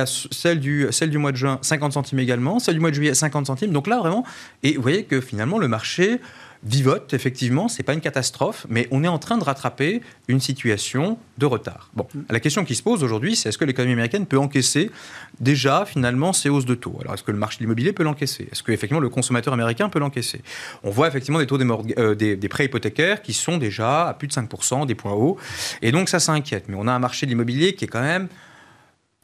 Celle, 0.06 0.60
du, 0.60 0.88
celle 0.92 1.10
du 1.10 1.18
mois 1.18 1.32
de 1.32 1.38
juin, 1.38 1.58
50 1.62 1.94
centimes 1.94 2.20
également. 2.20 2.60
Celle 2.60 2.76
du 2.76 2.82
mois 2.82 2.90
de 2.90 2.96
juillet, 2.96 3.14
50 3.14 3.48
centimes. 3.48 3.72
Donc 3.72 3.88
là, 3.88 4.00
vraiment, 4.00 4.26
et 4.64 4.76
vous 4.76 4.82
voyez 4.82 5.04
que 5.04 5.22
finalement, 5.22 5.58
le 5.58 5.68
marché 5.68 6.20
vivote, 6.64 7.14
effectivement, 7.14 7.68
c'est 7.68 7.84
pas 7.84 7.94
une 7.94 8.02
catastrophe, 8.02 8.66
mais 8.70 8.88
on 8.92 9.04
est 9.04 9.08
en 9.08 9.20
train 9.20 9.38
de 9.38 9.44
rattraper 9.44 10.02
une 10.28 10.40
situation 10.40 11.18
de 11.38 11.46
retard. 11.46 11.90
Bon, 11.94 12.08
mm. 12.14 12.22
la 12.30 12.40
question 12.40 12.66
qui 12.66 12.76
se 12.76 12.84
pose 12.84 13.04
aujourd'hui, 13.04 13.36
c'est 13.36 13.50
est-ce 13.50 13.58
que 13.58 13.66
l'économie 13.66 13.94
américaine 13.94 14.26
peut 14.26 14.38
encaisser 14.38 14.92
déjà 15.40 15.86
finalement 15.86 16.34
ces 16.34 16.50
hausses 16.50 16.66
de 16.66 16.76
taux? 16.76 16.98
Alors, 17.02 17.14
est-ce 17.14 17.24
que 17.24 17.32
le 17.32 17.38
marché 17.38 17.58
de 17.58 17.64
l'immobilier 17.64 17.94
peut 17.94 18.04
l'encaisser? 18.04 18.50
Est-ce 18.52 18.64
que 18.64 18.72
effectivement 18.72 19.00
le 19.00 19.10
consommateur 19.10 19.54
américain 19.54 19.90
peut 19.90 20.00
l'encaisser? 20.00 20.42
On 20.84 20.90
voit 20.90 21.08
effectivement 21.08 21.40
des 21.40 21.48
taux 21.48 21.60
euh, 21.60 22.16
des, 22.16 22.36
des, 22.36 22.50
prêts 22.50 22.66
hypothécaires 22.66 23.22
qui 23.22 23.34
sont 23.34 23.58
déjà 23.58 24.10
à 24.10 24.14
plus 24.14 24.28
de 24.28 24.34
5%, 24.34 24.86
des 24.86 24.96
points 24.96 25.14
hauts, 25.14 25.38
et 25.82 25.92
donc 25.92 26.10
ça, 26.10 26.20
ça 26.20 26.34
inquiète. 26.34 26.66
Mais 26.68 26.76
on 26.78 26.88
a 26.88 26.92
un 26.92 27.00
marché 27.00 27.26
de 27.26 27.32
l'immobilier 27.32 27.74
qui 27.74 27.86
est 27.86 27.90
quand 27.90 28.02
même 28.02 28.28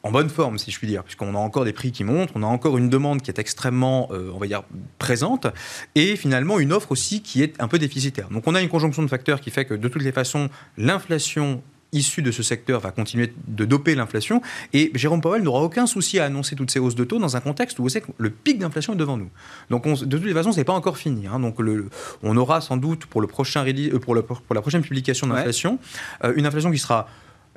en 0.06 0.10
bonne 0.12 0.28
forme, 0.28 0.56
si 0.58 0.70
je 0.70 0.78
puis 0.78 0.86
dire, 0.86 1.02
puisqu'on 1.02 1.34
a 1.34 1.38
encore 1.38 1.64
des 1.64 1.72
prix 1.72 1.90
qui 1.90 2.04
montent, 2.04 2.30
on 2.34 2.42
a 2.42 2.46
encore 2.46 2.78
une 2.78 2.88
demande 2.88 3.22
qui 3.22 3.30
est 3.30 3.38
extrêmement, 3.38 4.08
euh, 4.12 4.30
on 4.34 4.38
va 4.38 4.46
dire, 4.46 4.62
présente, 4.98 5.48
et 5.94 6.16
finalement 6.16 6.60
une 6.60 6.72
offre 6.72 6.92
aussi 6.92 7.22
qui 7.22 7.42
est 7.42 7.60
un 7.60 7.68
peu 7.68 7.78
déficitaire. 7.78 8.28
Donc 8.30 8.44
on 8.46 8.54
a 8.54 8.62
une 8.62 8.68
conjonction 8.68 9.02
de 9.02 9.08
facteurs 9.08 9.40
qui 9.40 9.50
fait 9.50 9.64
que 9.64 9.74
de 9.74 9.88
toutes 9.88 10.02
les 10.02 10.12
façons, 10.12 10.48
l'inflation 10.78 11.62
issu 11.92 12.22
de 12.22 12.30
ce 12.30 12.42
secteur 12.42 12.80
va 12.80 12.90
continuer 12.90 13.32
de 13.46 13.64
doper 13.64 13.94
l'inflation. 13.94 14.42
Et 14.72 14.90
Jérôme 14.94 15.20
Powell 15.20 15.42
n'aura 15.42 15.62
aucun 15.62 15.86
souci 15.86 16.18
à 16.18 16.24
annoncer 16.24 16.56
toutes 16.56 16.70
ces 16.70 16.78
hausses 16.78 16.94
de 16.94 17.04
taux 17.04 17.18
dans 17.18 17.36
un 17.36 17.40
contexte 17.40 17.78
où 17.78 17.82
vous 17.82 17.88
savez 17.88 18.04
que 18.04 18.12
le 18.18 18.30
pic 18.30 18.58
d'inflation 18.58 18.92
est 18.92 18.96
devant 18.96 19.16
nous. 19.16 19.30
Donc 19.70 19.86
de 19.86 20.18
toute 20.18 20.32
façon, 20.32 20.52
c'est 20.52 20.64
pas 20.64 20.74
encore 20.74 20.98
fini. 20.98 21.26
Hein. 21.26 21.40
Donc 21.40 21.60
le, 21.60 21.88
on 22.22 22.36
aura 22.36 22.60
sans 22.60 22.76
doute 22.76 23.06
pour 23.06 23.20
le 23.20 23.26
prochain 23.26 23.64
euh, 23.66 23.98
pour, 23.98 24.20
pour 24.22 24.54
la 24.54 24.60
prochaine 24.60 24.82
publication 24.82 25.26
d'inflation 25.26 25.78
euh, 26.24 26.32
une 26.36 26.46
inflation 26.46 26.70
qui 26.70 26.78
sera 26.78 27.08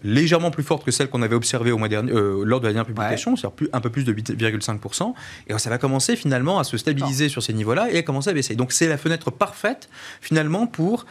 légèrement 0.04 0.52
plus 0.52 0.64
forte 0.64 0.86
que 0.86 0.92
celle 0.92 1.10
qu'on 1.10 1.22
avait 1.22 1.36
observée 1.36 1.72
au 1.72 1.78
mois 1.78 1.90
dernier, 1.90 2.12
euh, 2.12 2.44
lors 2.44 2.60
de 2.60 2.68
la 2.68 2.74
dernière 2.74 2.86
publication, 2.86 3.36
c'est-à-dire 3.36 3.68
un 3.74 3.82
peu 3.82 3.90
plus 3.90 4.04
de 4.04 4.14
8,5%. 4.14 5.14
Et 5.48 5.58
ça 5.58 5.70
va 5.70 5.78
commencer 5.78 6.16
finalement 6.16 6.60
à 6.60 6.64
se 6.64 6.78
stabiliser 6.78 7.30
sur 7.30 7.44
ces 7.44 7.54
niveaux-là 7.54 7.92
et 7.92 7.98
à 7.98 8.02
commencer 8.04 8.30
à 8.30 8.34
baisser. 8.34 8.56
Donc 8.56 8.72
c'est 8.72 8.88
la 8.88 8.98
fenêtre 8.98 9.32
parfaite 9.32 9.90
finalement 10.22 10.68
pour, 10.68 11.06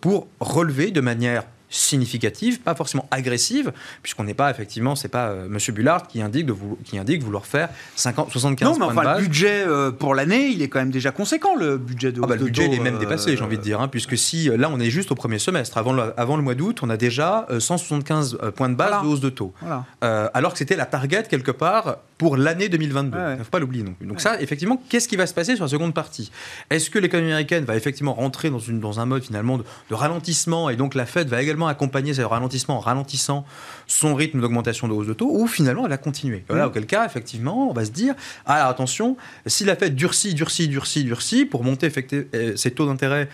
pour 0.00 0.28
relever 0.40 0.90
de 0.90 1.00
manière 1.00 1.44
significative, 1.68 2.60
pas 2.60 2.74
forcément 2.74 3.06
agressive, 3.10 3.72
puisqu'on 4.02 4.24
n'est 4.24 4.34
pas 4.34 4.50
effectivement, 4.50 4.94
c'est 4.94 5.08
pas 5.08 5.28
euh, 5.28 5.48
Monsieur 5.48 5.72
Bullard 5.72 6.06
qui 6.06 6.22
indique 6.22 6.46
de 6.46 6.52
vous, 6.52 6.78
qui 6.84 6.98
indique 6.98 7.22
vouloir 7.22 7.46
faire 7.46 7.68
50, 7.96 8.30
75 8.30 8.68
non, 8.68 8.78
mais 8.78 8.92
enfin, 8.92 9.16
Le 9.16 9.22
budget 9.22 9.64
euh, 9.66 9.90
pour 9.90 10.14
l'année, 10.14 10.48
il 10.48 10.62
est 10.62 10.68
quand 10.68 10.78
même 10.78 10.90
déjà 10.90 11.10
conséquent 11.10 11.54
le 11.54 11.78
budget 11.78 12.12
de. 12.12 12.20
Ah 12.22 12.26
bah, 12.26 12.36
le 12.36 12.44
budget 12.44 12.72
est 12.72 12.80
même 12.80 12.98
dépassé, 12.98 13.36
j'ai 13.36 13.44
envie 13.44 13.58
de 13.58 13.62
dire, 13.62 13.80
hein, 13.80 13.88
puisque 13.88 14.16
si 14.16 14.48
là 14.48 14.70
on 14.72 14.80
est 14.80 14.90
juste 14.90 15.10
au 15.12 15.14
premier 15.14 15.38
semestre, 15.38 15.78
avant 15.78 15.92
le, 15.92 16.12
avant 16.16 16.36
le 16.36 16.42
mois 16.42 16.54
d'août, 16.54 16.80
on 16.82 16.90
a 16.90 16.96
déjà 16.96 17.46
175 17.58 18.38
points 18.54 18.68
de 18.68 18.74
base 18.74 19.02
de 19.02 19.08
hausse 19.08 19.20
de 19.20 19.30
taux, 19.30 19.52
alors 20.00 20.52
que 20.52 20.58
c'était 20.58 20.76
la 20.76 20.86
target 20.86 21.24
quelque 21.24 21.50
part 21.50 21.96
pour 22.18 22.36
l'année 22.36 22.68
2022. 22.68 23.18
Il 23.18 23.38
ne 23.38 23.44
faut 23.44 23.50
pas 23.50 23.58
l'oublier 23.58 23.84
non 23.84 23.92
plus. 23.92 24.06
Donc 24.06 24.20
ça, 24.20 24.40
effectivement, 24.40 24.80
qu'est-ce 24.88 25.08
qui 25.08 25.16
va 25.16 25.26
se 25.26 25.34
passer 25.34 25.54
sur 25.54 25.64
la 25.64 25.68
seconde 25.68 25.94
partie? 25.94 26.30
Est-ce 26.70 26.90
que 26.90 26.98
l'économie 26.98 27.30
américaine 27.30 27.64
va 27.64 27.76
effectivement 27.76 28.14
rentrer 28.14 28.50
dans, 28.50 28.58
une, 28.58 28.80
dans 28.80 29.00
un 29.00 29.06
mode 29.06 29.22
finalement 29.22 29.58
de, 29.58 29.64
ralentissement 29.90 30.70
et 30.70 30.76
donc 30.76 30.94
la 30.94 31.06
Fed 31.06 31.28
va 31.28 31.42
également 31.42 31.55
accompagner 31.64 32.14
ce 32.14 32.22
ralentissement 32.22 32.76
en 32.76 32.80
ralentissant 32.80 33.44
son 33.86 34.14
rythme 34.14 34.40
d'augmentation 34.40 34.88
de 34.88 34.92
hausse 34.92 35.06
de 35.06 35.12
taux 35.12 35.30
ou 35.30 35.46
finalement 35.46 35.84
elle 35.84 35.90
va 35.90 35.98
continuer 35.98 36.44
Voilà, 36.48 36.68
auquel 36.68 36.86
cas, 36.86 37.06
effectivement, 37.06 37.70
on 37.70 37.72
va 37.72 37.84
se 37.84 37.90
dire, 37.90 38.14
alors 38.44 38.68
attention, 38.68 39.16
si 39.46 39.64
la 39.64 39.76
Fed 39.76 39.94
durcit, 39.94 40.34
durcit, 40.34 40.68
durcit, 40.68 41.04
durcit 41.04 41.46
pour 41.46 41.64
monter 41.64 41.90
euh, 42.34 42.56
ses 42.56 42.70
taux 42.72 42.86
d'intérêt 42.86 43.28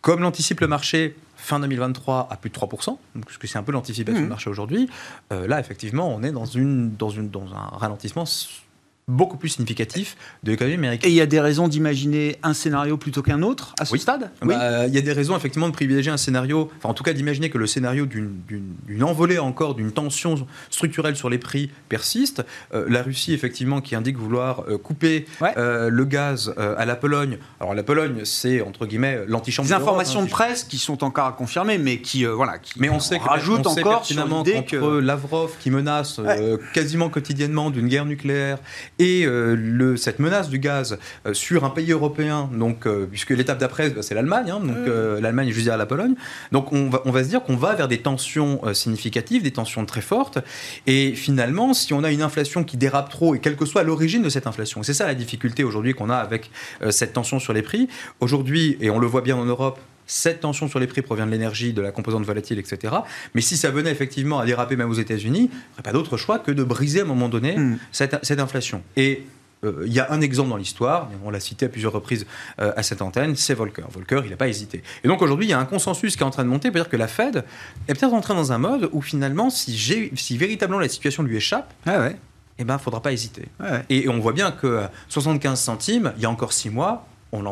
comme 0.00 0.20
l'anticipe 0.20 0.60
le 0.60 0.68
marché 0.68 1.16
fin 1.36 1.60
2023 1.60 2.28
à 2.30 2.36
plus 2.36 2.50
de 2.50 2.54
3%, 2.54 2.96
parce 3.22 3.36
que 3.38 3.46
c'est 3.46 3.58
un 3.58 3.62
peu 3.62 3.72
l'anticipation 3.72 4.20
du 4.20 4.26
mmh. 4.26 4.28
marché 4.28 4.50
aujourd'hui, 4.50 4.88
euh, 5.32 5.46
là, 5.46 5.60
effectivement, 5.60 6.14
on 6.14 6.22
est 6.22 6.32
dans, 6.32 6.46
une, 6.46 6.94
dans, 6.96 7.10
une, 7.10 7.28
dans 7.28 7.46
un 7.54 7.76
ralentissement 7.76 8.24
beaucoup 9.06 9.36
plus 9.36 9.50
significatif 9.50 10.16
de 10.42 10.50
l'économie 10.50 10.74
américaine. 10.74 11.10
Et 11.10 11.12
il 11.12 11.16
y 11.16 11.20
a 11.20 11.26
des 11.26 11.40
raisons 11.40 11.68
d'imaginer 11.68 12.38
un 12.42 12.54
scénario 12.54 12.96
plutôt 12.96 13.22
qu'un 13.22 13.42
autre 13.42 13.74
à 13.78 13.84
ce 13.84 13.96
stade? 13.98 14.30
Oui, 14.42 14.48
bah, 14.48 14.86
il 14.86 14.94
y 14.94 14.98
a 14.98 15.02
des 15.02 15.12
raisons 15.12 15.36
effectivement 15.36 15.68
de 15.68 15.74
privilégier 15.74 16.10
un 16.10 16.16
scénario, 16.16 16.70
enfin 16.78 16.88
en 16.88 16.94
tout 16.94 17.04
cas 17.04 17.12
d'imaginer 17.12 17.50
que 17.50 17.58
le 17.58 17.66
scénario 17.66 18.06
d'une 18.06 19.02
envolée 19.02 19.38
encore, 19.38 19.74
d'une 19.74 19.92
tension 19.92 20.46
structurelle 20.70 21.16
sur 21.16 21.28
les 21.28 21.38
prix 21.38 21.70
persiste. 21.88 22.44
Euh, 22.72 22.86
la 22.88 23.02
Russie 23.02 23.34
effectivement 23.34 23.80
qui 23.80 23.94
indique 23.94 24.16
vouloir 24.16 24.64
euh, 24.68 24.78
couper 24.78 25.26
euh, 25.42 25.90
le 25.90 26.04
gaz 26.04 26.54
à 26.56 26.84
la 26.86 26.96
Pologne. 26.96 27.38
Alors 27.60 27.74
la 27.74 27.82
Pologne 27.82 28.22
c'est 28.24 28.62
entre 28.62 28.86
guillemets 28.86 29.24
l'antichambre. 29.26 29.68
Des 29.68 29.74
informations 29.74 30.20
hein, 30.20 30.24
de 30.24 30.30
presse 30.30 30.64
qui 30.64 30.78
sont 30.78 31.04
encore 31.04 31.26
à 31.26 31.32
confirmer 31.32 31.76
mais 31.76 31.98
qui 31.98 32.24
voilà 32.24 32.58
qui 32.58 32.80
mais 32.80 32.88
on 32.88 33.00
sait 33.00 33.18
que, 33.18 33.24
rajoute 33.24 33.66
encore 33.66 34.06
finalement 34.06 34.42
que... 34.42 34.98
Lavrov 34.98 35.52
qui 35.60 35.70
menace 35.70 36.20
quasiment 36.72 37.10
quotidiennement 37.10 37.70
d'une 37.70 37.88
guerre 37.88 38.06
nucléaire 38.06 38.58
et 38.98 39.24
euh, 39.26 39.54
le, 39.56 39.96
cette 39.96 40.18
menace 40.18 40.48
du 40.48 40.58
gaz 40.58 40.98
euh, 41.26 41.34
sur 41.34 41.64
un 41.64 41.70
pays 41.70 41.90
européen, 41.92 42.48
donc, 42.52 42.86
euh, 42.86 43.06
puisque 43.10 43.30
l'étape 43.30 43.58
d'après, 43.58 43.90
bah, 43.90 44.02
c'est 44.02 44.14
l'Allemagne, 44.14 44.50
hein, 44.50 44.60
donc 44.60 44.86
l'Allemagne 45.20 45.48
est 45.48 45.52
juste 45.52 45.64
derrière 45.64 45.78
la 45.78 45.86
Pologne. 45.86 46.14
Donc 46.52 46.72
on 46.72 46.88
va, 46.88 47.02
on 47.04 47.10
va 47.10 47.24
se 47.24 47.28
dire 47.28 47.42
qu'on 47.42 47.56
va 47.56 47.74
vers 47.74 47.88
des 47.88 47.98
tensions 47.98 48.60
significatives, 48.72 49.42
des 49.42 49.52
tensions 49.52 49.84
très 49.86 50.00
fortes. 50.00 50.38
Et 50.86 51.14
finalement, 51.14 51.74
si 51.74 51.92
on 51.92 52.04
a 52.04 52.10
une 52.10 52.22
inflation 52.22 52.64
qui 52.64 52.76
dérape 52.76 53.10
trop, 53.10 53.34
et 53.34 53.40
quelle 53.40 53.56
que 53.56 53.66
soit 53.66 53.82
l'origine 53.82 54.22
de 54.22 54.28
cette 54.28 54.46
inflation, 54.46 54.82
c'est 54.82 54.94
ça 54.94 55.06
la 55.06 55.14
difficulté 55.14 55.64
aujourd'hui 55.64 55.94
qu'on 55.94 56.10
a 56.10 56.16
avec 56.16 56.50
cette 56.90 57.12
tension 57.12 57.38
sur 57.38 57.52
les 57.52 57.62
prix. 57.62 57.88
Aujourd'hui, 58.20 58.76
et 58.80 58.90
on 58.90 58.98
le 58.98 59.06
voit 59.06 59.22
bien 59.22 59.36
en 59.36 59.44
Europe, 59.44 59.78
cette 60.06 60.40
tension 60.40 60.68
sur 60.68 60.78
les 60.78 60.86
prix 60.86 61.02
provient 61.02 61.26
de 61.26 61.30
l'énergie, 61.30 61.72
de 61.72 61.82
la 61.82 61.92
composante 61.92 62.24
volatile, 62.24 62.58
etc. 62.58 62.94
Mais 63.34 63.40
si 63.40 63.56
ça 63.56 63.70
venait 63.70 63.90
effectivement 63.90 64.38
à 64.38 64.46
déraper 64.46 64.76
même 64.76 64.90
aux 64.90 64.94
États-Unis, 64.94 65.38
il 65.38 65.44
n'y 65.44 65.72
aurait 65.74 65.82
pas 65.82 65.92
d'autre 65.92 66.16
choix 66.16 66.38
que 66.38 66.50
de 66.50 66.62
briser 66.62 67.00
à 67.00 67.02
un 67.04 67.06
moment 67.06 67.28
donné 67.28 67.56
hmm. 67.56 67.78
cette, 67.92 68.40
inflation. 68.40 68.82
Et 68.96 69.22
euh, 69.64 69.84
il 69.86 69.92
y 69.92 70.00
a 70.00 70.12
un 70.12 70.20
exemple 70.20 70.50
dans 70.50 70.56
l'histoire, 70.56 71.08
on 71.24 71.30
l'a 71.30 71.40
cité 71.40 71.66
à 71.66 71.68
plusieurs 71.68 71.92
reprises 71.92 72.26
euh, 72.60 72.72
à 72.76 72.82
cette 72.82 73.00
antenne, 73.00 73.36
c'est 73.36 73.54
Volcker. 73.54 73.84
Volcker, 73.90 74.20
il 74.24 74.30
n'a 74.30 74.36
pas 74.36 74.48
hésité. 74.48 74.82
Et 75.02 75.08
donc 75.08 75.22
aujourd'hui, 75.22 75.46
il 75.46 75.50
y 75.50 75.54
a 75.54 75.58
un 75.58 75.64
consensus 75.64 76.16
qui 76.16 76.22
est 76.22 76.26
en 76.26 76.30
train 76.30 76.44
de 76.44 76.48
monter, 76.48 76.68
c'est-à-dire 76.68 76.90
que 76.90 76.96
la 76.96 77.08
Fed 77.08 77.44
est 77.88 77.94
peut-être 77.94 78.12
entrée 78.12 78.34
dans 78.34 78.52
un 78.52 78.58
mode 78.58 78.90
où 78.92 79.00
finalement, 79.00 79.50
si, 79.50 80.10
si 80.14 80.36
véritablement 80.36 80.80
la 80.80 80.88
situation 80.88 81.22
lui 81.22 81.36
échappe, 81.36 81.72
ah 81.86 82.00
ouais. 82.00 82.16
eh 82.58 82.64
ben, 82.64 82.78
faudra 82.78 83.00
pas 83.00 83.12
hésiter. 83.12 83.46
Ah 83.60 83.82
et, 83.88 84.08
on 84.08 84.18
voit 84.18 84.32
bien 84.32 84.50
que 84.50 84.82
75 85.08 85.58
centimes, 85.58 86.12
il 86.16 86.22
y 86.22 86.26
a 86.26 86.30
encore 86.30 86.52
6 86.52 86.70
mois, 86.70 87.06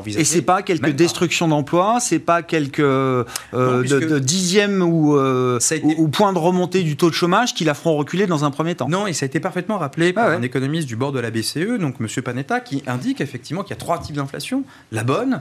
et 0.07 0.25
c'est 0.25 0.43
pas 0.43 0.63
quelques 0.63 0.91
destructions 0.91 1.49
d'emplois, 1.49 1.99
c'est 2.01 2.19
pas 2.19 2.43
quelques 2.43 2.81
euh, 2.81 3.25
de, 3.53 4.19
dixièmes 4.19 4.83
ou, 4.83 5.17
euh, 5.17 5.59
ou, 5.83 6.09
points 6.09 6.33
de 6.33 6.39
remontée 6.39 6.83
du 6.83 6.97
taux 6.97 7.11
de 7.11 7.15
chômage 7.15 7.55
qui 7.55 7.65
la 7.65 7.75
feront 7.75 7.97
reculer 7.97 8.27
dans 8.27 8.45
un 8.45 8.51
premier 8.51 8.75
temps. 8.75 8.89
Non, 8.89 9.07
et 9.07 9.13
ça 9.13 9.25
a 9.25 9.27
été 9.27 9.41
parfaitement 9.41 9.79
rappelé 9.79 10.13
par 10.13 10.29
ah 10.29 10.33
un 10.33 10.43
économiste 10.43 10.87
du 10.87 10.97
bord 10.97 11.13
de 11.13 11.21
la 11.21 11.31
BCE, 11.31 11.79
donc 11.81 11.97
M. 12.01 12.07
Panetta, 12.23 12.61
qui 12.61 12.83
indique 12.87 13.21
effectivement 13.21 13.63
qu'il 13.63 13.71
y 13.71 13.79
a 13.79 13.81
trois 13.81 13.99
types 13.99 14.17
d'inflation. 14.17 14.65
La 14.91 15.05
bonne, 15.05 15.41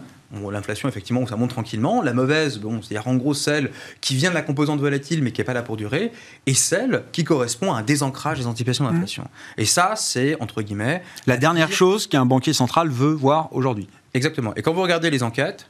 l'inflation, 0.52 0.88
effectivement, 0.88 1.26
ça 1.28 1.36
monte 1.36 1.50
tranquillement. 1.50 2.02
La 2.02 2.14
mauvaise, 2.14 2.60
bon, 2.60 2.82
c'est-à-dire 2.82 3.08
en 3.08 3.16
gros 3.16 3.34
celle 3.34 3.72
qui 4.00 4.16
vient 4.16 4.30
de 4.30 4.36
la 4.36 4.42
composante 4.42 4.80
volatile 4.80 5.22
mais 5.22 5.32
qui 5.32 5.42
n'est 5.42 5.46
pas 5.46 5.54
là 5.54 5.62
pour 5.62 5.78
durer. 5.78 6.12
Et 6.46 6.54
celle 6.54 7.04
qui 7.12 7.24
correspond 7.24 7.74
à 7.74 7.80
un 7.80 7.84
désancrage 7.84 8.40
des 8.40 8.48
anticipations 8.48 8.86
mmh. 8.86 8.92
d'inflation. 8.92 9.28
Et 9.58 9.66
ça, 9.66 9.94
c'est, 9.96 10.40
entre 10.42 10.62
guillemets... 10.62 11.04
La 11.28 11.38
dernière 11.38 11.72
chose 11.72 12.08
qu'un 12.08 12.26
banquier 12.26 12.54
central 12.54 12.90
veut 12.90 13.14
voir 13.14 13.50
aujourd'hui. 13.52 13.88
Exactement. 14.14 14.54
Et 14.56 14.62
quand 14.62 14.74
vous 14.74 14.82
regardez 14.82 15.10
les 15.10 15.24
enquêtes, 15.24 15.68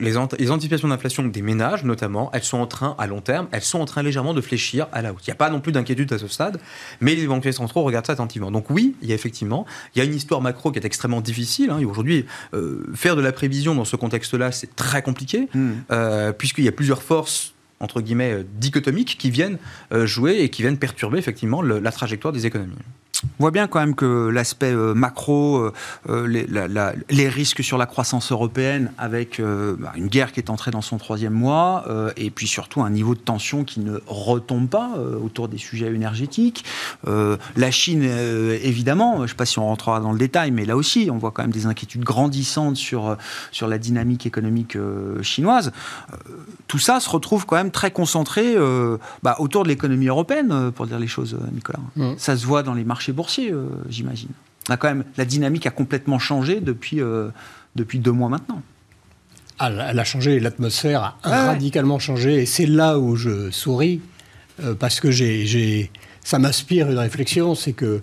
les, 0.00 0.16
anticipations 0.16 0.88
d'inflation 0.88 1.22
des 1.22 1.42
ménages, 1.42 1.84
notamment, 1.84 2.28
elles 2.32 2.42
sont 2.42 2.58
en 2.58 2.66
train, 2.66 2.96
à 2.98 3.06
long 3.06 3.20
terme, 3.20 3.46
elles 3.52 3.62
sont 3.62 3.78
en 3.78 3.84
train 3.84 4.02
légèrement 4.02 4.34
de 4.34 4.40
fléchir 4.40 4.88
à 4.92 5.02
la 5.02 5.12
hausse. 5.12 5.22
Il 5.26 5.30
n'y 5.30 5.34
a 5.34 5.36
pas 5.36 5.50
non 5.50 5.60
plus 5.60 5.70
d'inquiétude 5.70 6.12
à 6.12 6.18
ce 6.18 6.26
stade, 6.26 6.58
mais 7.00 7.14
les 7.14 7.28
banquiers 7.28 7.52
centraux 7.52 7.84
regardent 7.84 8.06
ça 8.06 8.14
attentivement. 8.14 8.50
Donc 8.50 8.70
oui, 8.70 8.96
il 9.02 9.08
y 9.08 9.12
a 9.12 9.14
effectivement, 9.14 9.66
il 9.94 10.00
y 10.00 10.02
a 10.02 10.04
une 10.04 10.14
histoire 10.14 10.40
macro 10.40 10.72
qui 10.72 10.80
est 10.80 10.84
extrêmement 10.84 11.20
difficile. 11.20 11.70
Hein, 11.70 11.78
et 11.78 11.84
aujourd'hui, 11.84 12.26
euh, 12.54 12.84
faire 12.94 13.14
de 13.14 13.22
la 13.22 13.30
prévision 13.30 13.76
dans 13.76 13.84
ce 13.84 13.94
contexte-là, 13.94 14.50
c'est 14.50 14.74
très 14.74 15.02
compliqué, 15.02 15.48
hmm. 15.54 15.70
euh, 15.92 16.32
puisqu'il 16.32 16.64
y 16.64 16.68
a 16.68 16.72
plusieurs 16.72 17.02
forces 17.02 17.54
entre 17.78 18.00
guillemets 18.00 18.32
euh, 18.32 18.44
dichotomiques 18.54 19.16
qui 19.16 19.30
viennent 19.30 19.58
jouer 19.92 20.40
et 20.40 20.48
qui 20.48 20.62
viennent 20.62 20.78
perturber 20.78 21.18
effectivement 21.18 21.62
la 21.62 21.92
trajectoire 21.92 22.32
des 22.32 22.46
économies. 22.46 22.74
On 23.22 23.44
voit 23.44 23.50
bien 23.50 23.66
quand 23.66 23.80
même 23.80 23.94
que 23.94 24.28
l'aspect 24.28 24.72
euh, 24.72 24.94
macro, 24.94 25.58
euh, 25.58 25.72
euh, 26.08 26.26
les, 27.10 27.28
risques 27.28 27.62
sur 27.62 27.78
la 27.78 27.86
croissance 27.86 28.32
européenne, 28.32 28.92
avec 28.98 29.40
bah, 29.40 29.92
une 29.96 30.08
guerre 30.08 30.32
qui 30.32 30.40
est 30.40 30.50
entrée 30.50 30.70
dans 30.70 30.82
son 30.82 30.98
troisième 30.98 31.32
mois, 31.32 31.84
et 32.16 32.30
puis 32.30 32.46
surtout 32.46 32.82
un 32.82 32.90
niveau 32.90 33.14
de 33.14 33.20
tension 33.20 33.64
qui 33.64 33.80
ne 33.80 33.98
retombe 34.06 34.68
pas 34.68 34.92
autour 35.22 35.48
des 35.48 35.58
sujets 35.58 35.92
énergétiques. 35.92 36.64
la 37.06 37.70
Chine, 37.70 38.02
évidemment, 38.04 39.18
je 39.18 39.22
ne 39.22 39.26
sais 39.28 39.34
pas 39.34 39.46
si 39.46 39.58
on 39.58 39.66
rentrera 39.66 40.00
dans 40.00 40.12
le 40.12 40.18
détail, 40.18 40.50
mais 40.50 40.64
là 40.64 40.76
aussi, 40.76 41.08
on 41.10 41.18
voit 41.18 41.30
quand 41.30 41.42
même 41.42 41.52
des 41.52 41.66
inquiétudes 41.66 42.04
grandissantes 42.04 42.76
sur, 42.76 43.16
sur 43.50 43.68
la 43.68 43.78
dynamique 43.78 44.26
économique 44.26 44.76
chinoise. 45.22 45.72
tout 46.68 46.78
ça 46.78 47.00
se 47.00 47.08
retrouve 47.08 47.46
quand 47.46 47.56
même 47.56 47.70
très 47.72 47.90
concentré 47.90 48.54
bah, 49.22 49.36
autour 49.38 49.64
de 49.64 49.68
l'économie 49.68 50.06
européenne, 50.06 50.70
pour 50.72 50.86
dire 50.86 50.98
les 50.98 51.08
choses, 51.08 51.36
Nicolas. 51.52 51.80
Mmh. 51.96 52.12
Ça 52.18 52.36
se 52.36 52.46
voit 52.46 52.62
dans 52.62 52.74
les 52.74 52.84
marchés 52.84 53.12
boursier, 53.14 53.50
euh, 53.50 53.68
j'imagine. 53.88 54.30
a 54.68 54.76
quand 54.76 54.88
même, 54.88 55.04
la 55.16 55.24
dynamique 55.24 55.66
a 55.66 55.70
complètement 55.70 56.18
changé 56.18 56.60
depuis, 56.60 57.00
euh, 57.00 57.28
depuis 57.76 57.98
deux 57.98 58.12
mois 58.12 58.28
maintenant. 58.28 58.62
Ah, 59.58 59.70
elle 59.90 59.98
a 59.98 60.04
changé, 60.04 60.40
l'atmosphère 60.40 61.16
a 61.22 61.46
radicalement 61.46 62.00
changé, 62.00 62.42
et 62.42 62.46
c'est 62.46 62.66
là 62.66 62.98
où 62.98 63.14
je 63.14 63.50
souris, 63.50 64.00
euh, 64.62 64.74
parce 64.74 64.98
que 64.98 65.12
j'ai, 65.12 65.90
ça 66.24 66.38
m'inspire 66.38 66.90
une 66.90 66.98
réflexion, 66.98 67.54
c'est 67.54 67.72
que, 67.72 68.02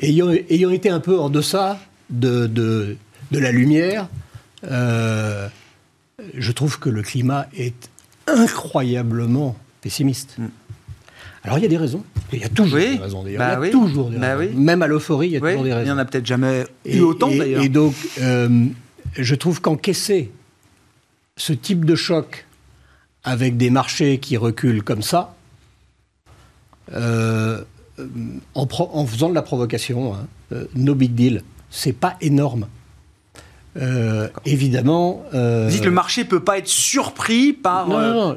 ayant, 0.00 0.30
ayant, 0.30 0.70
été 0.70 0.90
un 0.90 1.00
peu 1.00 1.18
en 1.18 1.30
deçà 1.30 1.78
de, 2.10 2.46
de, 2.48 2.96
de 3.30 3.38
la 3.38 3.52
lumière, 3.52 4.08
je 4.62 5.50
trouve 6.52 6.80
que 6.80 6.88
le 6.88 7.02
climat 7.02 7.46
est 7.56 7.90
incroyablement 8.26 9.56
pessimiste. 9.80 10.34
Mm. 10.38 10.46
Alors 11.44 11.58
il 11.58 11.62
y 11.62 11.64
a 11.64 11.68
des 11.68 11.76
raisons. 11.76 12.04
Il 12.32 12.40
y 12.40 12.44
a 12.44 12.48
toujours 12.48 12.78
des 12.78 12.96
raisons 12.96 13.24
il 13.26 13.32
y 13.32 13.36
a 13.36 13.56
bah 13.56 13.68
toujours 13.68 14.10
des 14.10 14.18
bah 14.18 14.36
raisons. 14.36 14.58
Même 14.58 14.82
à 14.82 14.86
l'euphorie, 14.86 15.28
il 15.28 15.32
y 15.32 15.36
a 15.36 15.40
toujours 15.40 15.64
des 15.64 15.72
raisons. 15.72 15.82
Il 15.82 15.84
n'y 15.86 15.90
en 15.92 15.98
a 15.98 16.04
peut-être 16.04 16.26
jamais 16.26 16.64
eu 16.84 17.00
autant 17.00 17.28
d'ailleurs. 17.28 17.62
Et 17.62 17.68
donc, 17.68 17.94
euh, 18.20 18.66
je 19.16 19.34
trouve 19.34 19.60
qu'encaisser 19.60 20.30
ce 21.36 21.52
type 21.52 21.84
de 21.84 21.94
choc 21.94 22.46
avec 23.24 23.56
des 23.56 23.70
marchés 23.70 24.18
qui 24.18 24.36
reculent 24.36 24.82
comme 24.82 25.02
ça, 25.02 25.34
euh, 26.92 27.62
en, 28.54 29.06
faisant 29.06 29.28
de 29.28 29.34
la 29.34 29.42
provocation, 29.42 30.14
hein, 30.14 30.26
euh, 30.52 30.64
no 30.74 30.94
big 30.94 31.14
deal, 31.14 31.42
c'est 31.70 31.92
pas 31.92 32.16
énorme. 32.20 32.68
évidemment. 34.44 35.24
Vous 35.32 35.70
dites 35.70 35.80
que 35.80 35.86
le 35.86 35.90
marché 35.92 36.24
peut 36.24 36.40
pas 36.40 36.58
être 36.58 36.68
surpris 36.68 37.52
par 37.52 37.88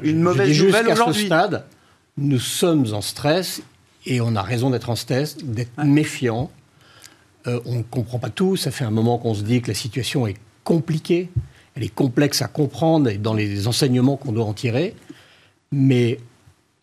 une 0.02 0.20
mauvaise 0.22 0.62
nouvelle 0.62 0.88
aujourd'hui. 0.88 1.26
stade, 1.26 1.64
nous 2.16 2.38
sommes 2.38 2.86
en 2.92 3.00
stress 3.00 3.62
et 4.06 4.20
on 4.20 4.34
a 4.36 4.42
raison 4.42 4.70
d'être 4.70 4.90
en 4.90 4.96
stress, 4.96 5.36
d'être 5.38 5.84
méfiant. 5.84 6.50
Euh, 7.46 7.60
on 7.64 7.76
ne 7.76 7.82
comprend 7.82 8.18
pas 8.18 8.30
tout. 8.30 8.56
Ça 8.56 8.70
fait 8.70 8.84
un 8.84 8.90
moment 8.90 9.18
qu'on 9.18 9.34
se 9.34 9.42
dit 9.42 9.62
que 9.62 9.68
la 9.68 9.74
situation 9.74 10.26
est 10.26 10.36
compliquée, 10.64 11.30
elle 11.74 11.82
est 11.82 11.94
complexe 11.94 12.42
à 12.42 12.48
comprendre 12.48 13.08
et 13.08 13.18
dans 13.18 13.34
les 13.34 13.66
enseignements 13.66 14.16
qu'on 14.16 14.32
doit 14.32 14.44
en 14.44 14.54
tirer. 14.54 14.94
Mais 15.70 16.18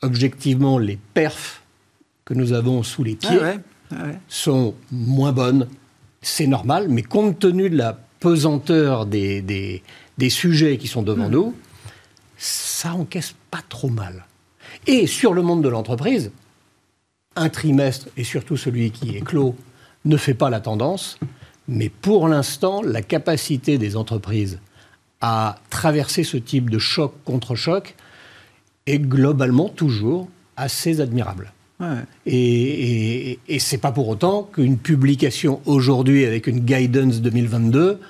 objectivement, 0.02 0.78
les 0.78 0.98
perfs 1.14 1.62
que 2.26 2.34
nous 2.34 2.54
avons 2.54 2.84
sous 2.84 3.04
les 3.04 3.16
pieds 3.16 3.40
ah 3.42 3.54
ah 3.92 3.96
sont 4.28 4.76
moins 4.92 5.32
bonnes. 5.32 5.68
C'est 6.22 6.48
normal, 6.48 6.88
mais 6.90 7.02
compte 7.02 7.40
tenu 7.40 7.70
de 7.70 7.78
la 7.78 7.98
pesanteur 8.20 9.06
des, 9.06 9.42
des, 9.42 10.30
sujets 10.30 10.78
qui 10.78 10.88
sont 10.88 11.02
devant 11.02 11.30
hmm. 11.30 11.32
nous, 11.32 11.56
ça 12.38 12.94
encaisse 12.94 13.34
pas 13.50 13.62
trop 13.70 13.90
mal. 13.90 14.26
Et 14.86 15.08
sur 15.08 15.34
le 15.34 15.42
monde 15.42 15.64
de 15.64 15.70
l'entreprise, 15.70 16.32
un 17.40 17.50
trimestre, 17.50 18.08
et 18.18 18.24
surtout 18.24 18.58
celui 18.58 18.92
qui 18.92 19.16
est 19.16 19.22
clos, 19.22 19.56
ne 20.06 20.18
fait 20.18 20.34
pas 20.34 20.50
la 20.50 20.60
tendance. 20.60 21.18
Mais 21.68 21.90
pour 21.90 22.28
l'instant, 22.28 22.82
la 22.82 23.02
capacité 23.02 23.78
des 23.78 23.96
entreprises 23.96 24.60
à 25.22 25.60
traverser 25.70 26.24
ce 26.24 26.38
type 26.38 26.70
de 26.70 26.80
choc 26.80 27.14
contre 27.26 27.56
choc 27.56 27.96
est 28.86 29.00
globalement 29.00 29.70
toujours 29.70 30.30
assez 30.56 31.02
admirable. 31.02 31.52
Et, 32.26 33.32
et, 33.32 33.40
et 33.48 33.60
c'est 33.60 33.78
pas 33.78 33.94
pour 33.94 34.10
autant 34.10 34.44
qu'une 34.44 34.78
publication 34.78 35.62
aujourd'hui 35.66 36.26
avec 36.26 36.48
une 36.48 36.60
guidance 36.60 37.22
2022 37.22 38.02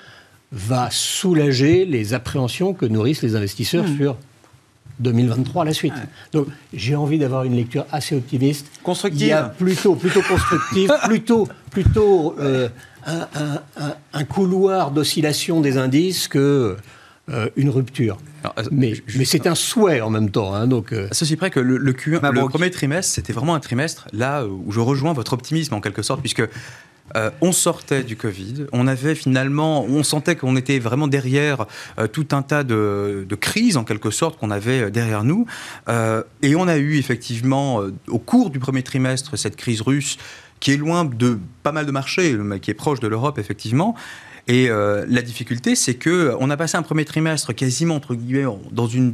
va 0.52 0.90
soulager 0.90 1.86
les 1.86 2.16
appréhensions 2.16 2.74
que 2.74 2.88
nourrissent 2.88 3.22
les 3.22 3.36
investisseurs 3.36 3.86
hmm. 3.86 3.98
sur 3.98 4.18
2023 5.00 5.64
à 5.64 5.66
la 5.66 5.74
suite. 5.74 5.94
Donc 6.34 6.48
j'ai 6.74 6.96
envie 6.96 7.18
d'avoir 7.18 7.44
une 7.44 7.56
lecture 7.56 7.86
assez 7.92 8.16
optimiste. 8.16 8.68
Constructive. 8.84 9.52
plutôt, 9.58 9.96
plutôt 9.96 10.22
constructive, 10.22 10.92
plutôt, 11.06 11.48
plutôt 11.72 12.36
euh, 12.40 12.70
un, 14.14 14.24
couloir 14.26 14.92
d'oscillation 14.92 15.62
des 15.62 15.78
indices 15.78 16.28
que 16.28 16.76
euh, 17.30 17.50
une 17.56 17.70
rupture. 17.70 18.18
Euh, 18.46 18.64
mais, 18.72 18.94
mais 19.18 19.26
c'est 19.26 19.48
un 19.48 19.56
souhait 19.56 20.02
en 20.02 20.10
même 20.10 20.32
temps. 20.32 20.54
Hein, 20.54 20.68
donc, 20.68 20.94
Ceci 21.12 21.36
près 21.36 21.50
que 21.50 21.60
le, 21.60 21.78
le, 21.78 21.94
le 21.94 22.48
premier 22.48 22.72
trimestre, 22.72 23.14
c'était 23.14 23.34
vraiment 23.34 23.56
un 23.56 23.60
trimestre 23.60 24.08
là 24.14 24.46
où 24.46 24.72
je 24.72 24.80
rejoins 24.80 25.14
votre 25.14 25.34
optimisme 25.34 25.74
en 25.74 25.82
quelque 25.82 26.02
sorte, 26.02 26.22
puisque 26.22 26.44
euh, 27.16 27.32
on 27.42 27.52
sortait 27.52 28.04
du 28.04 28.16
Covid, 28.16 28.66
on 28.72 28.88
avait 28.88 29.16
finalement, 29.16 29.84
on 29.86 30.04
sentait 30.04 30.36
qu'on 30.36 30.56
était 30.56 30.80
vraiment 30.80 31.08
derrière 31.08 31.66
euh, 31.98 32.08
tout 32.08 32.28
un 32.32 32.42
tas 32.42 32.64
de, 32.64 33.26
crises 33.40 33.78
en 33.78 33.84
quelque 33.84 34.12
sorte 34.12 34.40
qu'on 34.40 34.52
avait 34.52 34.82
euh, 34.82 34.90
derrière 34.90 35.24
nous, 35.24 35.46
et 36.42 36.56
on 36.56 36.68
a 36.68 36.78
eu 36.78 36.98
effectivement 36.98 37.82
au 38.08 38.20
cours 38.20 38.50
du 38.50 38.60
premier 38.60 38.84
trimestre 38.84 39.38
cette 39.38 39.56
crise 39.56 39.82
russe 39.82 40.18
qui 40.60 40.72
est 40.72 40.78
loin 40.78 41.06
de 41.06 41.40
pas 41.64 41.72
mal 41.72 41.86
de 41.86 41.92
marchés, 41.92 42.34
mais 42.34 42.60
qui 42.60 42.72
est 42.72 42.76
proche 42.76 43.00
de 43.00 43.08
l'Europe 43.08 43.40
effectivement. 43.40 43.96
Et 44.48 44.68
la 44.70 45.22
difficulté, 45.22 45.76
c'est 45.76 45.96
que 45.96 46.36
on 46.40 46.50
a 46.50 46.58
passé 46.58 46.78
un 46.78 46.82
premier 46.82 47.06
trimestre 47.06 47.54
quasiment 47.54 47.96
entre 47.96 48.16
guillemets 48.16 48.52
dans 48.72 48.88
une 48.88 49.14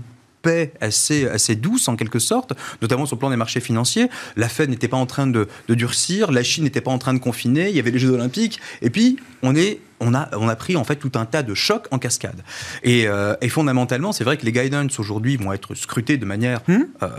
assez, 0.81 1.27
assez 1.27 1.55
douce 1.55 1.87
en 1.87 1.95
quelque 1.95 2.19
sorte, 2.19 2.53
notamment 2.81 3.05
sur 3.05 3.15
le 3.15 3.19
plan 3.19 3.29
des 3.29 3.35
marchés 3.35 3.59
financiers. 3.59 4.09
La 4.35 4.49
Fed 4.49 4.69
n'était 4.69 4.87
pas 4.87 4.97
en 4.97 5.05
train 5.05 5.27
de, 5.27 5.47
durcir, 5.69 6.31
la 6.31 6.43
Chine 6.43 6.63
n'était 6.63 6.81
pas 6.81 6.91
en 6.91 6.97
train 6.97 7.13
de 7.13 7.19
confiner, 7.19 7.69
il 7.69 7.75
y 7.75 7.79
avait 7.79 7.91
les 7.91 7.99
Jeux 7.99 8.11
Olympiques, 8.11 8.59
et 8.81 8.89
puis 8.89 9.17
on 9.41 9.55
est 9.55 9.79
on 10.01 10.13
a, 10.13 10.29
on 10.35 10.49
a 10.49 10.55
pris 10.57 10.75
en 10.75 10.83
fait 10.83 10.97
tout 10.97 11.13
un 11.15 11.25
tas 11.25 11.41
de 11.41 11.53
chocs 11.53 11.87
en 11.91 11.99
cascade. 11.99 12.43
Et, 12.83 13.07
euh, 13.07 13.35
fondamentalement, 13.47 14.11
c'est 14.11 14.25
vrai 14.25 14.35
que 14.35 14.45
les 14.45 14.51
guidance 14.51 14.99
aujourd'hui 14.99 15.37
vont 15.37 15.53
être 15.53 15.73
scrutés 15.73 16.17
de 16.17 16.25
manière 16.25 16.61
hmm 16.67 16.83
euh, 17.01 17.09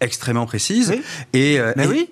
extrêmement 0.00 0.46
précise. 0.46 0.94
Et, 1.32 1.58
euh, 1.58 1.72
Mais 1.76 1.86
oui. 1.86 2.10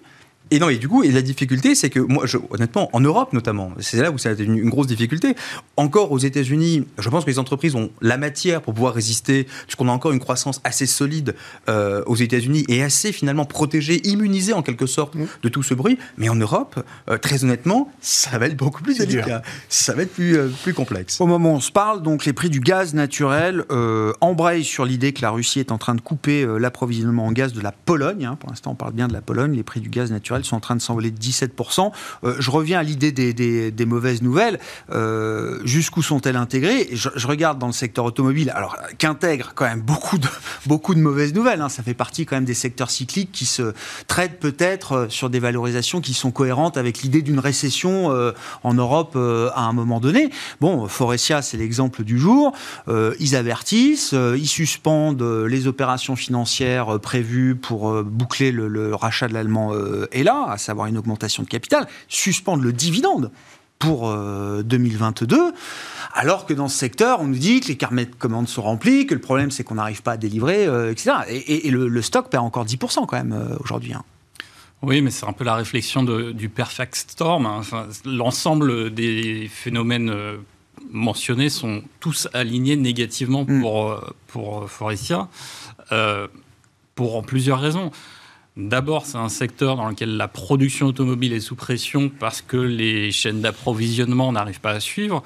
Et 0.51 0.59
non, 0.59 0.69
et 0.71 0.77
du 0.77 0.89
coup, 0.89 1.03
et 1.03 1.11
la 1.11 1.21
difficulté, 1.21 1.75
c'est 1.75 1.91
que 1.91 2.01
moi, 2.01 2.25
je, 2.27 2.39
honnêtement, 2.51 2.89
en 2.95 3.01
Europe 3.01 3.33
notamment, 3.33 3.73
c'est 3.81 4.01
là 4.01 4.11
où 4.11 4.19
ça 4.19 4.31
a 4.31 4.33
été 4.33 4.45
une, 4.45 4.69
grosse 4.69 4.87
difficulté. 4.87 5.35
Encore 5.77 6.13
aux 6.13 6.19
États-Unis, 6.19 6.87
je 6.99 7.09
pense 7.11 7.25
que 7.25 7.31
les 7.31 7.39
entreprises 7.39 7.75
ont 7.75 7.91
la 8.01 8.17
matière 8.17 8.63
pour 8.63 8.75
pouvoir 8.75 8.95
résister, 8.95 9.47
puisqu'on 9.65 9.89
a 9.89 9.93
encore 9.93 10.13
une 10.13 10.21
croissance 10.21 10.61
assez 10.65 10.87
solide 10.87 11.35
euh, 11.69 12.03
aux 12.07 12.17
États-Unis 12.17 12.65
et 12.69 12.83
assez 12.83 13.13
finalement 13.13 13.45
protégée, 13.45 14.07
immunisée 14.09 14.55
en 14.55 14.63
quelque 14.63 14.87
sorte 14.87 15.15
mmh. 15.15 15.27
de 15.43 15.49
tout 15.49 15.63
ce 15.63 15.75
bruit. 15.75 15.99
Mais 16.17 16.29
en 16.29 16.35
Europe, 16.35 16.83
euh, 17.11 17.19
très 17.19 17.45
honnêtement, 17.45 17.93
ça 18.01 18.39
va 18.39 18.47
être 18.47 18.57
beaucoup 18.57 18.83
plus 18.83 18.99
délicat. 18.99 19.43
Ça 19.69 19.95
va 19.95 20.03
être 20.03 20.13
plus, 20.13 20.37
euh, 20.37 20.49
plus 20.63 20.75
complexe. 20.75 21.21
Au 21.21 21.27
moment 21.27 21.53
où 21.53 21.57
on 21.57 21.61
se 21.61 21.73
parle, 21.73 22.03
donc 22.03 22.25
les 22.25 22.33
prix 22.33 22.49
du 22.49 22.61
gaz 22.61 22.95
naturel 22.95 23.65
embrayent 24.21 24.65
sur 24.65 24.85
l'idée 24.85 25.13
que 25.13 25.23
la 25.23 25.31
Russie 25.31 25.61
est 25.61 25.73
en 25.73 25.79
train 25.79 25.95
de 25.95 26.01
couper 26.01 26.47
l'approvisionnement 26.59 27.27
en 27.27 27.33
gaz 27.33 27.53
de 27.53 27.61
la 27.61 27.73
Pologne. 27.73 28.25
Hein. 28.25 28.37
Pour 28.41 28.51
l'instant, 28.51 28.73
on 28.73 28.75
parle 28.75 28.93
bien 28.93 29.09
de 29.09 29.13
la 29.13 29.21
Pologne. 29.21 29.55
Les 29.55 29.63
prix 29.63 29.81
du 29.81 29.89
gaz 29.89 30.11
naturel 30.11 30.38
sont 30.45 30.57
en 30.57 30.61
train 30.61 30.77
de 30.77 30.81
s'envoler 30.81 31.11
de 31.11 31.19
17%. 31.19 31.91
Euh, 32.25 32.35
je 32.39 32.51
reviens 32.51 32.81
à 32.81 32.83
l'idée 32.83 33.13
des, 33.13 33.87
mauvaises 33.87 34.23
nouvelles. 34.23 34.59
Euh, 34.93 35.61
jusqu'où 35.65 36.03
sont-elles 36.03 36.37
intégrées? 36.37 36.89
Je, 36.93 37.27
regarde 37.27 37.59
dans 37.59 37.67
le 37.67 37.73
secteur 37.73 38.05
automobile, 38.05 38.51
alors 38.55 38.77
qu'intègre 38.99 39.53
quand 39.55 39.65
même 39.65 39.81
beaucoup 39.81 40.19
de, 40.19 40.29
beaucoup 40.67 40.95
de 40.95 41.01
mauvaises 41.01 41.35
nouvelles. 41.35 41.61
Hein. 41.61 41.69
Ça 41.69 41.83
fait 41.83 41.95
partie 41.95 42.27
quand 42.27 42.37
même 42.37 42.45
des 42.45 42.55
secteurs 42.55 42.91
cycliques 42.91 43.33
qui 43.33 43.47
se 43.47 43.73
traitent 44.07 44.41
peut-être 44.41 44.93
euh, 44.93 45.07
sur 45.09 45.31
des 45.31 45.41
valorisations 45.41 46.01
qui 46.01 46.15
sont 46.15 46.31
cohérentes 46.31 46.77
avec 46.77 47.03
l'idée 47.03 47.23
d'une 47.23 47.39
récession 47.39 47.89
en 48.63 48.75
Europe 48.75 49.17
à 49.17 49.63
un 49.63 49.73
moment 49.73 50.01
donné. 50.01 50.31
Bon, 50.61 50.87
Forestia, 50.89 51.43
c'est 51.43 51.57
l'exemple 51.57 52.05
du 52.05 52.19
jour. 52.19 52.53
ils 52.89 53.37
avertissent, 53.37 54.13
ils 54.13 54.47
suspendent 54.47 55.23
les 55.23 55.67
opérations 55.67 56.17
financières 56.17 56.99
prévues 57.01 57.57
pour 57.57 58.03
boucler 58.05 58.53
le, 58.53 58.95
rachat 58.95 59.29
de 59.29 59.35
l'allemand 59.35 59.73
à 60.37 60.59
savoir 60.59 60.87
une 60.87 60.99
augmentation 60.99 61.43
de 61.43 61.49
capital, 61.49 61.87
suspendre 62.09 62.63
le 62.63 62.73
dividende 62.73 63.31
pour 63.79 64.13
2022, 64.65 65.37
euh, 65.37 65.51
alors 66.13 66.47
que 66.47 66.55
dans 66.55 66.69
ce 66.69 66.77
secteur, 66.77 67.21
on 67.21 67.27
nous 67.27 67.39
dit 67.39 67.61
que 67.61 67.69
les 67.69 67.77
carnets 67.77 68.07
de 68.07 68.15
commandes 68.15 68.49
sont 68.49 68.63
remplis, 68.63 69.07
que 69.07 69.15
le 69.15 69.21
problème 69.21 69.51
c'est 69.51 69.65
qu'on 69.65 69.77
n'arrive 69.77 70.03
pas 70.03 70.13
à 70.13 70.17
délivrer, 70.17 70.67
euh, 70.67 70.91
etc. 70.91 71.13
Et, 71.29 71.71
le, 71.71 72.03
stock 72.03 72.29
perd 72.29 72.45
encore 72.45 72.67
10% 72.67 73.07
quand 73.07 73.17
même 73.17 73.33
euh, 73.33 73.57
aujourd'hui. 73.61 73.93
Hein. 73.93 74.03
Oui, 74.83 75.01
mais 75.01 75.11
c'est 75.11 75.27
un 75.27 75.33
peu 75.33 75.45
la 75.45 75.55
réflexion 75.55 76.05
du 76.05 76.49
perfect 76.49 76.95
storm. 76.95 77.47
Hein. 77.47 77.63
L'ensemble 78.05 78.95
des 78.95 79.51
phénomènes 79.53 80.13
mentionnés 80.93 81.51
sont 81.51 81.83
tous 81.99 82.29
alignés 82.33 82.77
négativement 82.77 83.43
mm. 83.43 83.61
pour, 83.61 84.01
pour 84.29 84.71
Forestia, 84.71 85.29
pour 86.95 87.23
plusieurs 87.27 87.61
raisons. 87.61 87.91
D'abord, 88.59 89.07
c'est 89.07 89.19
un 89.19 89.29
secteur 89.29 89.77
dans 89.77 89.89
lequel 89.89 90.17
la 90.17 90.27
production 90.27 90.87
automobile 90.87 91.33
est 91.33 91.39
sous 91.39 91.55
pression 91.55 92.09
parce 92.09 92.43
que 92.43 92.57
les 92.57 93.13
chaînes 93.13 93.41
d'approvisionnement 93.41 94.33
n'arrivent 94.33 94.61
pas 94.61 94.73
à 94.73 94.81
suivre. 94.81 95.23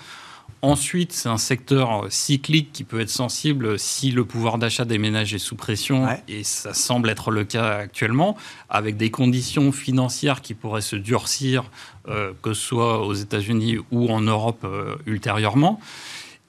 Ensuite, 0.60 1.14
c'est 1.14 1.30
un 1.30 1.38
secteur 1.38 2.04
cyclique 2.10 2.72
qui 2.74 2.84
peut 2.84 3.00
être 3.00 3.08
sensible 3.08 3.78
si 3.78 4.10
le 4.10 4.26
pouvoir 4.26 4.58
d'achat 4.58 4.84
des 4.84 4.98
ménages 4.98 5.32
est 5.32 5.38
sous 5.38 5.56
pression, 5.56 6.06
et 6.28 6.44
ça 6.44 6.74
semble 6.74 7.08
être 7.08 7.30
le 7.30 7.44
cas 7.44 7.78
actuellement, 7.78 8.36
avec 8.68 8.98
des 8.98 9.10
conditions 9.10 9.72
financières 9.72 10.42
qui 10.42 10.52
pourraient 10.52 10.82
se 10.82 10.94
durcir, 10.94 11.64
euh, 12.08 12.32
que 12.42 12.52
ce 12.52 12.62
soit 12.62 13.04
aux 13.04 13.14
États-Unis 13.14 13.78
ou 13.90 14.10
en 14.10 14.20
Europe 14.20 14.60
euh, 14.64 14.94
ultérieurement. 15.06 15.80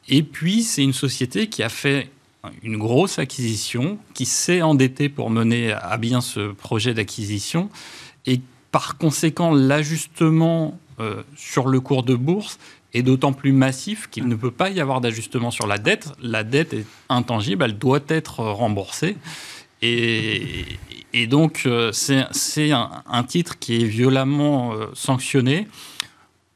Et 0.09 0.21
puis, 0.21 0.63
c'est 0.63 0.83
une 0.83 0.93
société 0.93 1.47
qui 1.47 1.63
a 1.63 1.69
fait 1.69 2.09
une 2.61 2.77
grosse 2.77 3.19
acquisition, 3.19 3.97
qui 4.13 4.25
s'est 4.25 4.61
endettée 4.61 5.09
pour 5.09 5.29
mener 5.29 5.71
à 5.71 5.97
bien 5.97 6.21
ce 6.21 6.51
projet 6.51 6.93
d'acquisition. 6.93 7.69
Et 8.25 8.41
par 8.71 8.97
conséquent, 8.97 9.51
l'ajustement 9.51 10.77
euh, 10.99 11.23
sur 11.35 11.67
le 11.67 11.79
cours 11.79 12.03
de 12.03 12.15
bourse 12.15 12.59
est 12.93 13.01
d'autant 13.01 13.33
plus 13.33 13.51
massif 13.51 14.09
qu'il 14.09 14.27
ne 14.27 14.35
peut 14.35 14.51
pas 14.51 14.69
y 14.69 14.79
avoir 14.79 15.01
d'ajustement 15.01 15.51
sur 15.51 15.67
la 15.67 15.77
dette. 15.77 16.11
La 16.21 16.43
dette 16.43 16.73
est 16.73 16.85
intangible, 17.09 17.63
elle 17.63 17.77
doit 17.77 18.03
être 18.07 18.39
remboursée. 18.39 19.15
Et, 19.81 20.65
donc, 21.27 21.63
euh, 21.65 21.91
c'est 21.91 22.71
un, 22.71 23.23
titre 23.27 23.59
qui 23.59 23.81
est 23.81 23.85
violemment 23.85 24.73
euh, 24.73 24.87
sanctionné. 24.93 25.67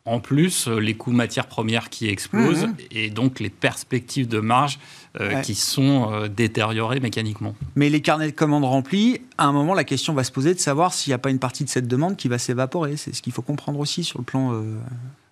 En 0.07 0.21
plus, 0.21 0.67
les 0.69 0.93
coûts 0.93 1.11
matières 1.11 1.47
premières 1.47 1.89
qui 1.89 2.07
explosent 2.07 2.67
mmh. 2.67 2.75
et 2.91 3.09
donc 3.09 3.41
les 3.41 3.49
perspectives 3.49 4.27
de 4.29 4.39
marge 4.39 4.79
euh, 5.19 5.41
qui 5.41 5.55
sont 5.55 6.11
euh, 6.11 6.27
détériorés 6.27 6.99
mécaniquement. 6.99 7.55
Mais 7.75 7.89
les 7.89 8.01
carnets 8.01 8.27
de 8.27 8.35
commandes 8.35 8.65
remplis, 8.65 9.19
à 9.37 9.45
un 9.47 9.51
moment, 9.51 9.73
la 9.73 9.83
question 9.83 10.13
va 10.13 10.23
se 10.23 10.31
poser 10.31 10.53
de 10.53 10.59
savoir 10.59 10.93
s'il 10.93 11.09
n'y 11.09 11.15
a 11.15 11.17
pas 11.17 11.29
une 11.29 11.39
partie 11.39 11.63
de 11.63 11.69
cette 11.69 11.87
demande 11.87 12.17
qui 12.17 12.27
va 12.27 12.37
s'évaporer. 12.37 12.97
C'est 12.97 13.15
ce 13.15 13.21
qu'il 13.21 13.33
faut 13.33 13.41
comprendre 13.41 13.79
aussi 13.79 14.03
sur 14.03 14.19
le 14.19 14.23
plan. 14.23 14.53
Euh, 14.53 14.77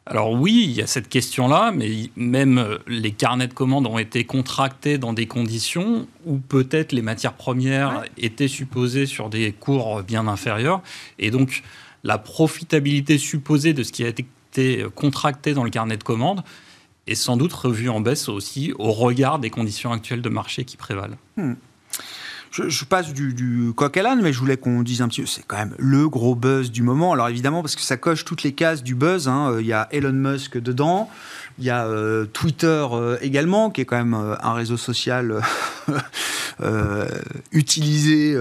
Alors 0.07 0.31
oui, 0.31 0.63
il 0.65 0.71
y 0.71 0.81
a 0.81 0.87
cette 0.87 1.07
question-là, 1.07 1.71
mais 1.71 2.09
même 2.15 2.79
les 2.87 3.11
carnets 3.11 3.47
de 3.47 3.53
commandes 3.53 3.85
ont 3.85 3.97
été 3.97 4.23
contractés 4.23 4.97
dans 4.97 5.13
des 5.13 5.27
conditions 5.27 6.07
où 6.25 6.37
peut-être 6.37 6.91
les 6.91 7.03
matières 7.03 7.33
premières 7.33 8.03
étaient 8.17 8.47
supposées 8.47 9.05
sur 9.05 9.29
des 9.29 9.51
cours 9.51 10.03
bien 10.03 10.27
inférieurs. 10.27 10.81
Et 11.19 11.31
donc 11.31 11.61
la 12.03 12.17
profitabilité 12.17 13.17
supposée 13.17 13.73
de 13.73 13.83
ce 13.83 13.91
qui 13.91 14.03
a 14.03 14.07
été 14.07 14.25
contracté 14.95 15.53
dans 15.53 15.63
le 15.63 15.69
carnet 15.69 15.97
de 15.97 16.03
commandes 16.03 16.43
et 17.07 17.15
sans 17.15 17.37
doute 17.37 17.53
revu 17.53 17.89
en 17.89 18.01
baisse 18.01 18.29
aussi 18.29 18.73
au 18.77 18.91
regard 18.91 19.39
des 19.39 19.49
conditions 19.49 19.91
actuelles 19.91 20.21
de 20.21 20.29
marché 20.29 20.65
qui 20.65 20.77
prévalent. 20.77 21.17
Hmm. 21.37 21.53
Je, 22.55 22.85
passe 22.85 23.13
du, 23.13 23.73
coq 23.75 23.97
à 23.97 24.03
l'âne, 24.03 24.21
mais 24.21 24.31
je 24.31 24.39
voulais 24.39 24.57
qu'on 24.57 24.81
dise 24.81 25.01
un 25.01 25.07
petit 25.07 25.21
peu, 25.21 25.27
c'est 25.27 25.43
quand 25.45 25.57
même 25.57 25.75
le 25.77 26.07
gros 26.07 26.35
buzz 26.35 26.71
du 26.71 26.83
moment. 26.83 27.13
Alors 27.13 27.29
évidemment, 27.29 27.61
parce 27.61 27.75
que 27.75 27.81
ça 27.81 27.97
coche 27.97 28.23
toutes 28.23 28.43
les 28.43 28.53
cases 28.53 28.83
du 28.83 28.95
buzz, 28.95 29.27
hein. 29.27 29.57
il 29.59 29.65
y 29.65 29.73
a 29.73 29.87
Elon 29.91 30.13
Musk 30.13 30.57
dedans, 30.57 31.09
il 31.57 31.65
y 31.65 31.69
a 31.69 31.85
euh, 31.85 32.25
Twitter 32.25 32.85
euh, 32.91 33.17
également, 33.21 33.69
qui 33.69 33.81
est 33.81 33.85
quand 33.85 33.97
même 33.97 34.13
euh, 34.13 34.35
un 34.41 34.53
réseau 34.53 34.77
social 34.77 35.41
utilisé 37.51 38.37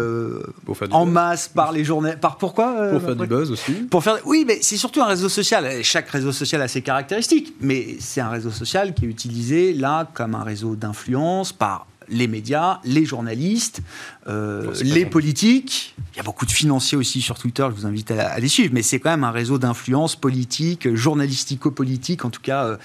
en 0.90 1.06
masse 1.06 1.48
par 1.48 1.72
les 1.72 1.84
journalistes. 1.84 2.20
Par 2.20 2.38
pourquoi 2.38 2.90
Pour 2.90 3.02
faire 3.02 3.16
du 3.16 3.26
buzz 3.26 3.50
aussi. 3.50 3.72
Pour 3.72 4.02
faire. 4.02 4.18
Oui, 4.24 4.44
mais 4.46 4.58
c'est 4.62 4.76
surtout 4.76 5.02
un 5.02 5.06
réseau 5.06 5.28
social. 5.28 5.82
Chaque 5.82 6.08
réseau 6.08 6.32
social 6.32 6.62
a 6.62 6.68
ses 6.68 6.82
caractéristiques, 6.82 7.54
mais 7.60 7.96
c'est 8.00 8.20
un 8.20 8.30
réseau 8.30 8.50
social 8.50 8.94
qui 8.94 9.06
est 9.06 9.08
utilisé 9.08 9.74
là 9.74 10.08
comme 10.14 10.34
un 10.34 10.44
réseau 10.44 10.76
d'influence 10.76 11.52
par 11.52 11.86
les 12.08 12.28
médias, 12.28 12.80
les 12.84 13.04
journalistes, 13.04 13.82
euh, 14.26 14.72
les 14.82 15.06
politiques. 15.06 15.94
Il 16.12 16.16
y 16.16 16.20
a 16.20 16.22
beaucoup 16.22 16.46
de 16.46 16.50
financiers 16.50 16.96
aussi 16.96 17.20
sur 17.20 17.38
Twitter, 17.38 17.66
je 17.70 17.80
vous 17.80 17.86
invite 17.86 18.10
à, 18.10 18.38
les 18.38 18.48
suivre, 18.48 18.72
mais 18.72 18.82
c'est 18.82 19.00
quand 19.00 19.10
même 19.10 19.24
un 19.24 19.30
réseau 19.30 19.58
d'influence 19.58 20.16
politique, 20.16 20.94
journalistico-politique, 20.94 22.24
en 22.24 22.30
tout 22.30 22.40
cas, 22.40 22.64
euh, 22.64 22.76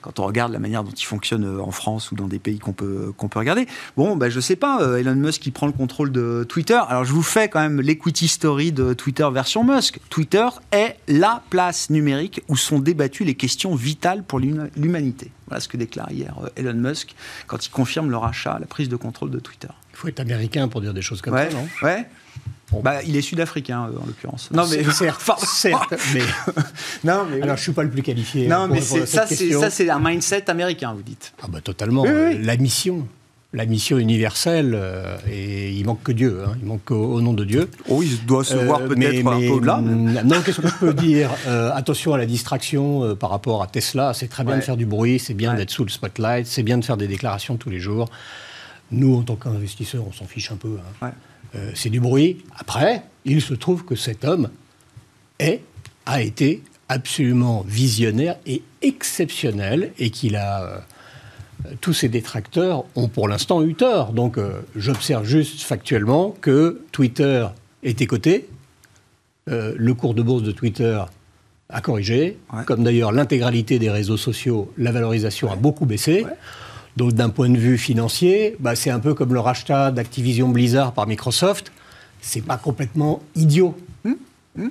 quand 0.00 0.18
on 0.18 0.26
regarde 0.26 0.52
la 0.52 0.58
manière 0.58 0.84
dont 0.84 0.90
il 0.90 1.04
fonctionne 1.04 1.44
euh, 1.44 1.62
en 1.62 1.70
France 1.70 2.10
ou 2.12 2.14
dans 2.14 2.28
des 2.28 2.38
pays 2.38 2.58
qu'on 2.58 2.72
peut, 2.72 3.12
qu'on 3.16 3.28
peut 3.28 3.38
regarder. 3.38 3.66
Bon, 3.96 4.16
ben, 4.16 4.28
je 4.28 4.40
sais 4.40 4.56
pas, 4.56 4.98
Elon 4.98 5.14
Musk 5.14 5.42
qui 5.42 5.50
prend 5.50 5.66
le 5.66 5.72
contrôle 5.72 6.12
de 6.12 6.44
Twitter. 6.48 6.80
Alors, 6.88 7.04
je 7.04 7.12
vous 7.12 7.22
fais 7.22 7.48
quand 7.48 7.60
même 7.60 7.80
l'equity 7.80 8.28
story 8.28 8.72
de 8.72 8.92
Twitter 8.92 9.28
version 9.32 9.64
Musk. 9.64 9.98
Twitter 10.10 10.46
est 10.72 10.96
la 11.08 11.42
place 11.50 11.90
numérique 11.90 12.42
où 12.48 12.56
sont 12.56 12.78
débattues 12.78 13.24
les 13.24 13.34
questions 13.34 13.74
vitales 13.74 14.22
pour 14.24 14.40
l'humanité. 14.40 15.30
Voilà 15.52 15.60
ce 15.60 15.68
que 15.68 15.76
déclare 15.76 16.10
hier 16.10 16.34
Elon 16.56 16.72
Musk 16.72 17.14
quand 17.46 17.66
il 17.66 17.68
confirme 17.68 18.08
le 18.10 18.16
rachat, 18.16 18.56
la 18.58 18.64
prise 18.64 18.88
de 18.88 18.96
contrôle 18.96 19.30
de 19.30 19.38
Twitter. 19.38 19.68
Il 19.90 19.96
faut 19.96 20.08
être 20.08 20.20
américain 20.20 20.66
pour 20.66 20.80
dire 20.80 20.94
des 20.94 21.02
choses 21.02 21.20
comme 21.20 21.36
ça, 21.36 21.50
non? 21.50 21.68
Ouais. 21.82 22.06
Bah, 22.82 23.02
il 23.02 23.14
est 23.16 23.20
sud-africain 23.20 23.82
euh, 23.82 24.02
en 24.02 24.06
l'occurrence. 24.06 24.50
Non 24.50 24.66
mais 24.66 24.82
certes, 24.92 25.20
certes 25.44 25.94
mais 26.14 26.22
non 27.04 27.26
mais 27.30 27.42
alors 27.42 27.58
je 27.58 27.64
suis 27.64 27.72
pas 27.72 27.82
le 27.82 27.90
plus 27.90 28.00
qualifié. 28.00 28.48
Non 28.48 28.66
mais 28.66 28.80
ça 28.80 29.26
c'est 29.26 29.52
ça 29.52 29.68
c'est 29.68 29.90
un 29.90 29.98
mindset 29.98 30.48
américain 30.48 30.94
vous 30.94 31.02
dites. 31.02 31.34
Ah 31.42 31.48
bah 31.50 31.60
totalement. 31.60 32.04
La 32.06 32.56
mission, 32.56 33.06
la 33.54 33.66
mission 33.66 33.98
universelle 33.98 34.72
euh, 34.74 35.16
et 35.30 35.72
il 35.72 35.84
manque 35.84 36.02
que 36.02 36.12
Dieu. 36.12 36.42
Hein. 36.46 36.54
il 36.60 36.66
manque 36.66 36.90
au, 36.90 37.20
nom 37.20 37.34
de 37.34 37.44
Dieu. 37.44 37.68
Oh 37.88 38.02
il 38.02 38.24
doit 38.24 38.44
se 38.44 38.54
voir 38.54 38.80
euh, 38.80 38.88
peut-être 38.88 39.26
un 39.26 39.40
peu 39.40 39.48
au-delà. 39.48 39.80
Non 39.80 40.40
qu'est-ce 40.42 40.60
que 40.60 40.68
je 40.68 40.74
peux 40.74 40.94
dire 40.94 41.30
Attention 41.74 42.14
à 42.14 42.18
la 42.18 42.26
distraction 42.26 43.14
par 43.16 43.30
rapport 43.30 43.62
à 43.62 43.66
Tesla. 43.66 44.14
C'est 44.14 44.28
très 44.28 44.44
bien 44.44 44.56
de 44.56 44.62
faire 44.62 44.76
du 44.76 44.86
bruit, 44.86 45.18
c'est 45.18 45.34
bien 45.34 45.54
d'être 45.54 45.70
sous 45.70 45.84
le 45.84 45.90
spotlight, 45.90 46.46
c'est 46.46 46.62
bien 46.62 46.78
de 46.78 46.84
faire 46.84 46.96
des 46.96 47.08
déclarations 47.08 47.56
tous 47.56 47.70
les 47.70 47.80
jours. 47.80 48.08
Nous, 48.92 49.16
en 49.16 49.22
tant 49.22 49.36
qu'investisseurs, 49.36 50.04
on 50.06 50.12
s'en 50.12 50.26
fiche 50.26 50.52
un 50.52 50.56
peu. 50.56 50.78
Hein. 51.00 51.12
Euh, 51.54 51.70
c'est 51.74 51.90
du 51.90 51.98
bruit. 51.98 52.44
Après, 52.56 53.02
il 53.24 53.40
se 53.40 53.54
trouve 53.54 53.84
que 53.84 53.96
cet 53.96 54.24
homme 54.24 54.50
est, 55.38 55.62
a 56.06 56.22
été 56.22 56.62
absolument 56.88 57.64
visionnaire 57.66 58.36
et 58.46 58.62
exceptionnel 58.82 59.92
et 59.98 60.10
qu'il 60.10 60.36
a. 60.36 60.86
Euh, 61.66 61.70
tous 61.80 61.92
ses 61.92 62.08
détracteurs 62.08 62.84
ont 62.94 63.08
pour 63.08 63.28
l'instant 63.28 63.62
eu 63.62 63.74
tort. 63.74 64.12
Donc, 64.12 64.38
euh, 64.38 64.60
j'observe 64.76 65.24
juste 65.24 65.62
factuellement 65.62 66.34
que 66.40 66.82
Twitter 66.92 67.46
était 67.82 68.06
coté. 68.06 68.48
le 69.48 69.92
cours 69.92 70.14
de 70.14 70.22
bourse 70.22 70.44
de 70.44 70.52
Twitter 70.52 71.02
a 71.68 71.80
corrigé. 71.80 72.38
Comme 72.64 72.84
d'ailleurs 72.84 73.10
l'intégralité 73.10 73.80
des 73.80 73.90
réseaux 73.90 74.16
sociaux, 74.16 74.72
la 74.78 74.92
valorisation 74.92 75.50
a 75.50 75.56
beaucoup 75.56 75.84
baissé. 75.84 76.24
Donc 76.96 77.12
d'un 77.14 77.30
point 77.30 77.48
de 77.48 77.56
vue 77.56 77.76
financier, 77.78 78.56
bah, 78.60 78.76
c'est 78.76 78.90
un 78.90 79.00
peu 79.00 79.14
comme 79.14 79.34
le 79.34 79.40
rachat 79.40 79.90
d'Activision 79.90 80.48
Blizzard 80.48 80.92
par 80.92 81.08
Microsoft. 81.08 81.72
C'est 82.20 82.42
pas 82.42 82.56
complètement 82.56 83.20
idiot. 83.34 83.74
Hmm 84.04 84.14
hmm 84.56 84.68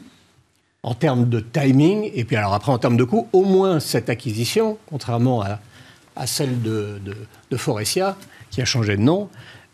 en 0.83 0.95
termes 0.95 1.29
de 1.29 1.39
timing, 1.39 2.09
et 2.13 2.23
puis 2.23 2.35
alors 2.35 2.53
après 2.53 2.71
en 2.71 2.79
termes 2.79 2.97
de 2.97 3.03
coût, 3.03 3.27
au 3.33 3.43
moins 3.43 3.79
cette 3.79 4.09
acquisition, 4.09 4.77
contrairement 4.87 5.41
à, 5.43 5.59
celle 6.25 6.61
de, 6.61 6.99
de, 7.49 7.57
Forestia, 7.57 8.17
qui 8.49 8.61
a 8.61 8.65
changé 8.65 8.97
de 8.97 9.01
nom, 9.01 9.29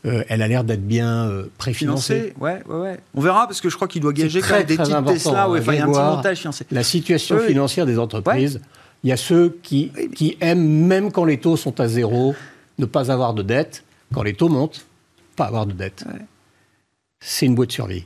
euh, 0.05 0.23
elle 0.29 0.41
a 0.41 0.47
l'air 0.47 0.63
d'être 0.63 0.85
bien 0.85 1.27
euh, 1.27 1.47
préfinancée. 1.57 2.33
Ouais, 2.39 2.61
ouais, 2.67 2.75
ouais. 2.75 2.99
On 3.15 3.21
verra 3.21 3.47
parce 3.47 3.61
que 3.61 3.69
je 3.69 3.75
crois 3.75 3.87
qu'il 3.87 4.01
doit 4.01 4.13
gager 4.13 4.41
quand 4.41 4.57
même 4.57 4.65
des 4.65 4.77
titres 4.77 5.03
Tesla. 5.05 5.49
Ouais, 5.49 5.59
il 5.59 5.73
y 5.73 5.79
a 5.79 5.85
un 5.85 5.87
petit 5.87 5.99
montage 5.99 6.39
financier. 6.39 6.65
La 6.71 6.83
situation 6.83 7.39
financière 7.39 7.85
des 7.85 7.99
entreprises. 7.99 8.61
Il 9.03 9.09
y 9.09 9.13
a 9.13 9.17
ceux 9.17 9.57
qui, 9.61 9.91
qui 10.15 10.37
aiment, 10.41 10.67
même 10.67 11.11
quand 11.11 11.23
les 11.23 11.39
taux 11.39 11.55
sont 11.55 11.79
à 11.79 11.87
zéro, 11.87 12.35
ne 12.79 12.85
pas 12.85 13.11
avoir 13.11 13.33
de 13.33 13.43
dette. 13.43 13.83
Quand 14.13 14.23
les 14.23 14.33
taux 14.33 14.49
montent, 14.49 14.85
pas 15.35 15.45
avoir 15.45 15.65
de 15.65 15.73
dette. 15.73 16.03
C'est 17.19 17.45
une 17.45 17.55
boîte 17.55 17.69
de 17.69 17.73
survie. 17.73 18.05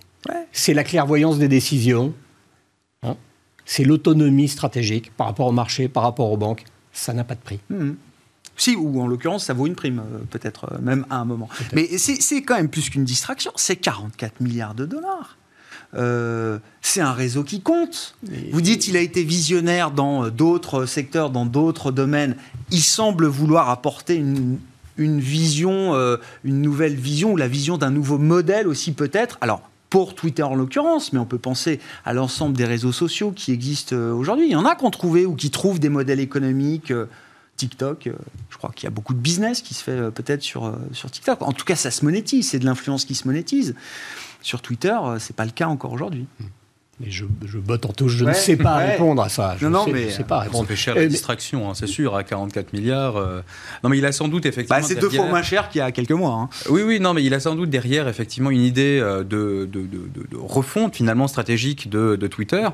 C'est 0.51 0.73
la 0.73 0.83
clairvoyance 0.83 1.37
des 1.37 1.47
décisions. 1.47 2.13
Hein. 3.03 3.15
c'est 3.65 3.83
l'autonomie 3.83 4.47
stratégique 4.47 5.11
par 5.15 5.25
rapport 5.25 5.47
au 5.47 5.51
marché, 5.51 5.87
par 5.87 6.03
rapport 6.03 6.31
aux 6.31 6.37
banques. 6.37 6.65
Ça 6.93 7.13
n'a 7.13 7.23
pas 7.23 7.33
de 7.33 7.39
prix. 7.39 7.59
Mmh. 7.69 7.93
Si, 8.57 8.75
ou 8.75 9.01
en 9.01 9.07
l'occurrence, 9.07 9.45
ça 9.45 9.53
vaut 9.53 9.67
une 9.67 9.75
prime, 9.75 9.99
euh, 9.99 10.19
peut-être 10.29 10.73
euh, 10.73 10.77
même 10.81 11.05
à 11.09 11.17
un 11.17 11.25
moment. 11.25 11.49
Mais 11.73 11.97
c'est 11.97 12.43
quand 12.43 12.55
même 12.55 12.69
plus 12.69 12.89
qu'une 12.89 13.05
distraction. 13.05 13.51
C'est 13.55 13.75
44 13.75 14.39
milliards 14.41 14.75
de 14.75 14.85
dollars. 14.85 15.37
Euh, 15.93 16.59
c'est 16.81 17.01
un 17.01 17.11
réseau 17.11 17.43
qui 17.43 17.61
compte. 17.61 18.15
Vous 18.51 18.61
dites 18.61 18.87
il 18.87 18.95
a 18.95 19.01
été 19.01 19.23
visionnaire 19.23 19.91
dans 19.91 20.29
d'autres 20.29 20.85
secteurs, 20.85 21.29
dans 21.29 21.45
d'autres 21.45 21.91
domaines. 21.91 22.35
Il 22.71 22.81
semble 22.81 23.25
vouloir 23.27 23.69
apporter 23.69 24.15
une, 24.15 24.57
vision, 24.97 25.93
euh, 25.95 26.17
une 26.43 26.61
nouvelle 26.61 26.95
vision, 26.95 27.33
ou 27.33 27.37
la 27.37 27.47
vision 27.47 27.77
d'un 27.77 27.91
nouveau 27.91 28.17
modèle 28.17 28.67
aussi 28.67 28.93
peut-être. 28.93 29.37
Alors, 29.41 29.61
pour 29.89 30.15
Twitter 30.15 30.43
en 30.43 30.55
l'occurrence, 30.55 31.11
mais 31.11 31.19
on 31.19 31.25
peut 31.25 31.37
penser 31.37 31.81
à 32.05 32.13
l'ensemble 32.13 32.55
des 32.55 32.63
réseaux 32.63 32.93
sociaux 32.93 33.33
qui 33.35 33.51
existent 33.51 33.95
aujourd'hui. 33.95 34.45
Il 34.45 34.51
y 34.51 34.55
en 34.55 34.65
a 34.65 34.75
qu'on 34.75 34.89
trouvé 34.89 35.25
ou 35.25 35.35
qui 35.35 35.51
trouvent 35.51 35.79
des 35.79 35.89
modèles 35.89 36.21
économiques. 36.21 36.93
TikTok, 37.67 38.09
je 38.49 38.57
crois 38.57 38.71
qu'il 38.71 38.85
y 38.85 38.87
a 38.87 38.91
beaucoup 38.91 39.13
de 39.13 39.19
business 39.19 39.61
qui 39.61 39.73
se 39.73 39.83
fait 39.83 40.11
peut-être 40.11 40.41
sur, 40.41 40.75
sur 40.93 41.11
TikTok. 41.11 41.41
En 41.41 41.51
tout 41.51 41.65
cas, 41.65 41.75
ça 41.75 41.91
se 41.91 42.03
monétise, 42.03 42.49
c'est 42.49 42.59
de 42.59 42.65
l'influence 42.65 43.05
qui 43.05 43.13
se 43.13 43.27
monétise. 43.27 43.75
Sur 44.41 44.61
Twitter, 44.61 44.97
euh, 45.03 45.19
c'est 45.19 45.35
pas 45.35 45.45
le 45.45 45.51
cas 45.51 45.67
encore 45.67 45.93
aujourd'hui. 45.93 46.27
Mais 47.03 47.09
je, 47.09 47.25
je 47.45 47.57
botte 47.57 47.85
en 47.85 47.93
touche, 47.93 48.15
je 48.15 48.25
ne 48.25 48.33
sais 48.33 48.55
pas 48.55 48.77
répondre 48.77 49.21
à 49.21 49.29
ça. 49.29 49.55
Je 49.59 49.67
non, 49.67 49.85
sais, 49.85 49.91
mais 49.91 50.09
sais 50.09 50.23
pas 50.23 50.39
répondre. 50.39 50.63
Ça 50.63 50.69
fait 50.69 50.75
cher 50.75 50.95
la 50.95 51.07
distraction, 51.07 51.69
hein, 51.69 51.73
c'est 51.73 51.87
sûr, 51.87 52.15
à 52.15 52.23
44 52.23 52.73
milliards. 52.73 53.17
Euh. 53.17 53.41
Non, 53.83 53.89
mais 53.89 53.97
il 53.97 54.05
a 54.05 54.11
sans 54.11 54.27
doute 54.27 54.45
effectivement. 54.45 54.79
Bah, 54.79 54.85
c'est 54.85 54.99
deux 54.99 55.09
fois 55.09 55.25
moins 55.25 55.41
cher 55.41 55.69
qu'il 55.69 55.79
y 55.79 55.81
a 55.81 55.91
quelques 55.91 56.11
mois. 56.11 56.33
Hein. 56.33 56.49
Oui, 56.69 56.83
oui, 56.83 56.99
non, 56.99 57.13
mais 57.13 57.23
il 57.23 57.33
a 57.33 57.39
sans 57.39 57.55
doute 57.55 57.69
derrière 57.69 58.07
effectivement 58.07 58.51
une 58.51 58.61
idée 58.61 58.99
euh, 59.01 59.23
de, 59.23 59.67
de, 59.71 59.87
de, 59.87 60.37
refonte 60.37 60.95
finalement 60.95 61.27
stratégique 61.27 61.89
de, 61.89 62.15
Twitter. 62.27 62.67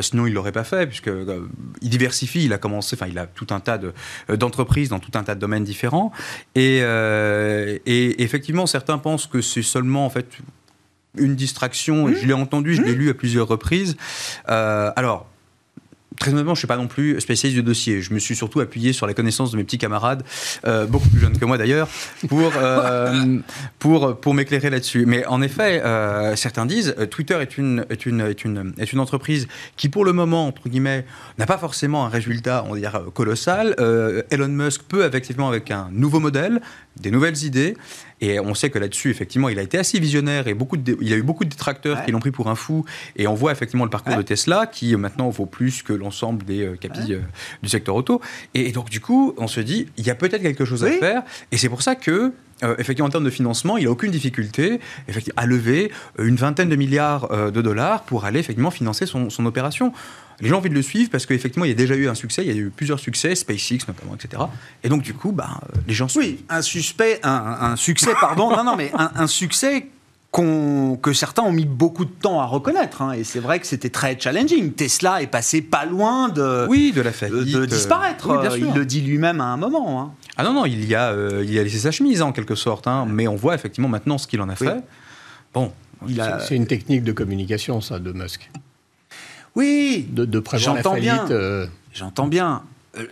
sinon, 0.00 0.26
il 0.26 0.32
l'aurait 0.32 0.52
pas 0.52 0.64
fait, 0.64 0.86
puisque 0.86 1.10
il 1.82 1.88
diversifie. 1.90 2.44
Il 2.44 2.52
a 2.52 2.58
commencé, 2.58 2.96
enfin, 2.96 3.06
il 3.08 3.18
a 3.18 3.26
tout 3.26 3.46
un 3.50 3.60
tas 3.60 3.78
d'entreprises 4.28 4.88
dans 4.88 4.98
tout 4.98 5.12
un 5.14 5.22
tas 5.22 5.34
de 5.34 5.40
domaines 5.40 5.64
différents. 5.64 6.10
Et, 6.54 6.78
et 6.78 8.22
effectivement, 8.22 8.66
certains 8.66 8.98
pensent 8.98 9.26
que 9.26 9.40
c'est 9.40 9.62
seulement 9.62 10.06
en 10.06 10.10
fait 10.10 10.26
une 11.16 11.34
distraction. 11.34 12.08
Mmh. 12.08 12.14
Je 12.20 12.26
l'ai 12.26 12.32
entendu, 12.32 12.74
je 12.74 12.82
l'ai 12.82 12.94
mmh. 12.94 12.98
lu 12.98 13.10
à 13.10 13.14
plusieurs 13.14 13.48
reprises. 13.48 13.96
Euh, 14.48 14.90
alors, 14.96 15.26
Très 16.20 16.30
honnêtement, 16.30 16.54
je 16.54 16.58
ne 16.58 16.60
suis 16.60 16.68
pas 16.68 16.76
non 16.76 16.86
plus 16.86 17.20
spécialiste 17.20 17.58
du 17.58 17.64
dossier. 17.64 18.00
Je 18.00 18.14
me 18.14 18.20
suis 18.20 18.36
surtout 18.36 18.60
appuyé 18.60 18.92
sur 18.92 19.08
les 19.08 19.14
connaissances 19.14 19.50
de 19.50 19.56
mes 19.56 19.64
petits 19.64 19.78
camarades, 19.78 20.22
euh, 20.64 20.86
beaucoup 20.86 21.08
plus 21.08 21.18
jeunes 21.18 21.36
que 21.36 21.44
moi 21.44 21.58
d'ailleurs, 21.58 21.88
pour, 22.28 22.52
euh, 22.56 23.40
pour, 23.80 24.20
pour 24.20 24.32
m'éclairer 24.32 24.70
là-dessus. 24.70 25.06
Mais 25.06 25.26
en 25.26 25.42
effet, 25.42 25.82
certains 26.36 26.66
disent 26.66 26.94
Twitter 27.10 27.34
est 27.40 27.58
une, 27.58 27.84
est, 27.90 28.06
une, 28.06 28.20
est, 28.20 28.44
une, 28.44 28.74
est 28.78 28.92
une 28.92 29.00
entreprise 29.00 29.48
qui, 29.76 29.88
pour 29.88 30.04
le 30.04 30.12
moment, 30.12 30.46
entre 30.46 30.68
guillemets, 30.68 31.04
n'a 31.38 31.46
pas 31.46 31.58
forcément 31.58 32.06
un 32.06 32.10
résultat, 32.10 32.64
on 32.68 32.74
va 32.74 32.78
dire, 32.78 33.02
colossal. 33.12 33.74
Elon 34.30 34.48
Musk 34.48 34.82
peut, 34.82 35.04
effectivement, 35.04 35.48
avec 35.48 35.72
un 35.72 35.88
nouveau 35.90 36.20
modèle, 36.20 36.60
des 37.00 37.10
nouvelles 37.10 37.42
idées, 37.42 37.76
et 38.24 38.40
on 38.40 38.54
sait 38.54 38.70
que 38.70 38.78
là-dessus, 38.78 39.10
effectivement, 39.10 39.50
il 39.50 39.58
a 39.58 39.62
été 39.62 39.76
assez 39.76 40.00
visionnaire 40.00 40.48
et 40.48 40.54
beaucoup 40.54 40.78
il 41.00 41.12
a 41.12 41.16
eu 41.16 41.22
beaucoup 41.22 41.44
de 41.44 41.50
détracteurs 41.50 42.04
qui 42.06 42.10
l'ont 42.10 42.20
pris 42.20 42.30
pour 42.30 42.48
un 42.48 42.54
fou. 42.54 42.86
Et 43.16 43.26
on 43.26 43.34
voit 43.34 43.52
effectivement 43.52 43.84
le 43.84 43.90
parcours 43.90 44.16
de 44.16 44.22
Tesla 44.22 44.66
qui 44.66 44.96
maintenant 44.96 45.28
vaut 45.28 45.44
plus 45.44 45.82
que 45.82 45.92
l'ensemble 45.92 46.42
des 46.44 46.64
euh, 46.64 46.76
capilles 46.76 47.14
euh, 47.14 47.20
du 47.62 47.68
secteur 47.68 47.94
auto. 47.94 48.22
Et, 48.54 48.72
donc, 48.72 48.88
du 48.88 49.00
coup, 49.00 49.34
on 49.36 49.46
se 49.46 49.60
dit, 49.60 49.88
il 49.98 50.06
y 50.06 50.10
a 50.10 50.14
peut-être 50.14 50.40
quelque 50.40 50.64
chose 50.64 50.84
à 50.84 50.90
faire. 50.92 51.22
Et 51.52 51.58
c'est 51.58 51.68
pour 51.68 51.82
ça 51.82 51.96
que 51.96 52.32
euh, 52.62 52.74
effectivement, 52.78 53.08
en 53.08 53.10
termes 53.10 53.24
de 53.24 53.30
financement, 53.30 53.76
il 53.76 53.84
n'a 53.84 53.90
aucune 53.90 54.10
difficulté 54.10 54.80
à 55.36 55.46
lever 55.46 55.90
une 56.18 56.36
vingtaine 56.36 56.68
de 56.68 56.76
milliards 56.76 57.28
de 57.28 57.62
dollars 57.62 58.02
pour 58.02 58.24
aller 58.24 58.40
effectivement 58.40 58.70
financer 58.70 59.06
son, 59.06 59.30
son 59.30 59.46
opération 59.46 59.92
les 60.40 60.48
gens 60.48 60.56
ont 60.56 60.58
envie 60.58 60.70
de 60.70 60.74
le 60.74 60.82
suivre 60.82 61.10
parce 61.10 61.26
qu'effectivement, 61.26 61.64
il 61.64 61.68
y 61.68 61.72
a 61.72 61.76
déjà 61.76 61.94
eu 61.94 62.08
un 62.08 62.14
succès, 62.14 62.44
il 62.44 62.48
y 62.48 62.50
a 62.50 62.60
eu 62.60 62.70
plusieurs 62.70 62.98
succès, 62.98 63.34
SpaceX 63.34 63.86
notamment, 63.88 64.14
etc. 64.14 64.42
Et 64.82 64.88
donc, 64.88 65.02
du 65.02 65.14
coup, 65.14 65.32
bah, 65.32 65.60
les 65.86 65.94
gens 65.94 66.06
Oui, 66.16 66.44
un, 66.48 66.62
suspect, 66.62 67.20
un, 67.22 67.76
succès, 67.76 68.12
pardon, 68.20 68.50
non, 68.50 68.64
non, 68.64 68.76
mais 68.76 68.90
un, 68.94 69.26
succès 69.26 69.88
que 70.34 71.12
certains 71.12 71.42
ont 71.42 71.52
mis 71.52 71.64
beaucoup 71.64 72.04
de 72.04 72.10
temps 72.10 72.40
à 72.40 72.46
reconnaître. 72.46 73.02
Hein. 73.02 73.12
et 73.12 73.22
c'est 73.22 73.38
vrai 73.38 73.60
que 73.60 73.66
c'était 73.66 73.90
très 73.90 74.18
challenging. 74.18 74.72
Tesla 74.72 75.22
est 75.22 75.28
passé 75.28 75.62
pas 75.62 75.84
loin 75.84 76.28
de, 76.28 76.66
oui, 76.68 76.92
de, 76.92 77.02
la 77.02 77.12
faillite, 77.12 77.54
de, 77.54 77.64
disparaître. 77.66 78.28
il 78.58 78.72
le 78.72 78.84
dit 78.84 79.00
lui-même 79.00 79.40
à 79.40 79.44
un 79.44 79.56
moment. 79.56 80.00
Hein. 80.00 80.12
Ah 80.36 80.42
non, 80.42 80.52
non, 80.52 80.66
il 80.66 80.84
y, 80.86 80.94
a, 80.96 81.10
euh, 81.10 81.44
il 81.46 81.56
a 81.56 81.62
laissé 81.62 81.78
sa 81.78 81.92
chemise 81.92 82.20
en 82.20 82.32
quelque 82.32 82.56
sorte. 82.56 82.88
Hein. 82.88 83.06
mais 83.08 83.28
on 83.28 83.36
voit 83.36 83.54
effectivement 83.54 83.88
maintenant 83.88 84.18
ce 84.18 84.26
qu'il 84.26 84.40
en 84.40 84.48
a 84.48 84.56
fait. 84.56 84.82
Bon, 85.52 85.72
c'est 86.40 86.56
une 86.56 86.66
technique 86.66 87.04
de 87.04 87.12
communication, 87.12 87.80
ça, 87.80 88.00
de 88.00 88.10
Musk. 88.10 88.50
Oui, 89.54 90.08
de, 90.10 90.24
de 90.24 90.40
prévoir 90.40 90.74
la 90.74 90.82
faillite. 90.82 91.30
Euh. 91.30 91.68
J'entends 91.92 92.26
bien. 92.26 92.64
Euh, 92.98 93.06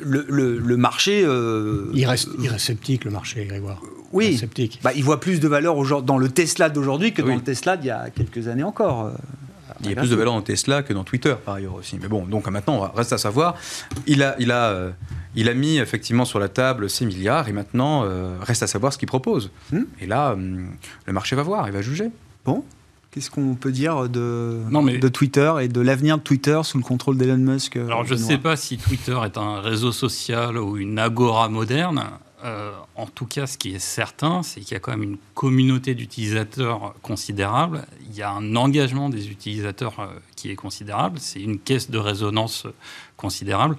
le, 0.00 0.26
le, 0.58 0.76
marché. 0.76 1.20
il, 1.20 2.04
reste, 2.04 2.30
il 2.40 2.48
reste 2.48 2.64
sceptique, 2.64 3.04
le 3.04 3.12
marché, 3.12 3.44
Grégoire. 3.44 3.80
Oui, 4.12 4.40
bah, 4.82 4.92
il 4.94 5.04
voit 5.04 5.20
plus 5.20 5.40
de 5.40 5.48
valeur 5.48 6.02
dans 6.02 6.18
le 6.18 6.28
Tesla 6.28 6.68
d'aujourd'hui 6.68 7.12
que 7.12 7.22
dans 7.22 7.34
le 7.34 7.40
Tesla 7.40 7.76
d'il 7.76 7.88
y 7.88 7.90
a 7.90 8.10
quelques 8.10 8.48
années 8.48 8.62
encore. 8.62 9.06
Euh, 9.06 9.12
il 9.84 9.90
y 9.90 9.92
a 9.94 9.96
plus 9.96 10.10
de 10.10 10.16
valeur 10.16 10.34
dans 10.34 10.42
Tesla 10.42 10.82
que 10.82 10.92
dans 10.92 11.04
Twitter, 11.04 11.34
par 11.44 11.54
ailleurs 11.54 11.74
aussi. 11.74 11.98
Mais 12.00 12.08
bon, 12.08 12.24
donc 12.26 12.48
maintenant, 12.48 12.92
reste 12.94 13.12
à 13.12 13.18
savoir. 13.18 13.56
Il 14.06 14.22
a, 14.22 14.36
il 14.38 14.52
a, 14.52 14.70
euh, 14.70 14.90
il 15.34 15.48
a 15.48 15.54
mis 15.54 15.78
effectivement 15.78 16.24
sur 16.24 16.38
la 16.38 16.48
table 16.48 16.88
6 16.88 17.06
milliards 17.06 17.48
et 17.48 17.52
maintenant, 17.52 18.04
euh, 18.04 18.36
reste 18.40 18.62
à 18.62 18.66
savoir 18.66 18.92
ce 18.92 18.98
qu'il 18.98 19.08
propose. 19.08 19.50
Hmm. 19.72 19.84
Et 20.00 20.06
là, 20.06 20.32
hum, 20.32 20.68
le 21.06 21.12
marché 21.12 21.34
va 21.34 21.42
voir, 21.42 21.66
il 21.68 21.72
va 21.72 21.82
juger. 21.82 22.10
Bon, 22.44 22.64
Qu'est-ce 23.12 23.30
qu'on 23.30 23.54
peut 23.56 23.72
dire 23.72 24.08
de, 24.08 24.62
de 24.70 25.08
Twitter 25.08 25.52
et 25.60 25.68
de 25.68 25.82
l'avenir 25.82 26.16
de 26.16 26.22
Twitter 26.22 26.58
sous 26.64 26.78
le 26.78 26.82
contrôle 26.82 27.18
d'Elon 27.18 27.36
Musk 27.36 27.76
Alors, 27.76 28.06
je 28.06 28.14
ne 28.14 28.18
sais 28.18 28.38
pas 28.38 28.56
si 28.56 28.78
Twitter 28.78 29.14
est 29.26 29.36
un 29.36 29.60
réseau 29.60 29.92
social 29.92 30.56
ou 30.56 30.78
une 30.78 30.98
agora 30.98 31.50
moderne. 31.50 32.04
Euh, 32.44 32.72
en 32.96 33.06
tout 33.06 33.26
cas, 33.26 33.46
ce 33.46 33.56
qui 33.56 33.74
est 33.74 33.78
certain, 33.78 34.42
c'est 34.42 34.60
qu'il 34.60 34.72
y 34.72 34.76
a 34.76 34.80
quand 34.80 34.90
même 34.90 35.02
une 35.02 35.18
communauté 35.34 35.94
d'utilisateurs 35.94 36.94
considérable. 37.02 37.86
Il 38.08 38.16
y 38.16 38.22
a 38.22 38.30
un 38.30 38.56
engagement 38.56 39.08
des 39.08 39.30
utilisateurs 39.30 40.00
euh, 40.00 40.08
qui 40.34 40.50
est 40.50 40.56
considérable. 40.56 41.18
C'est 41.20 41.40
une 41.40 41.58
caisse 41.58 41.90
de 41.90 41.98
résonance 41.98 42.66
considérable. 43.16 43.76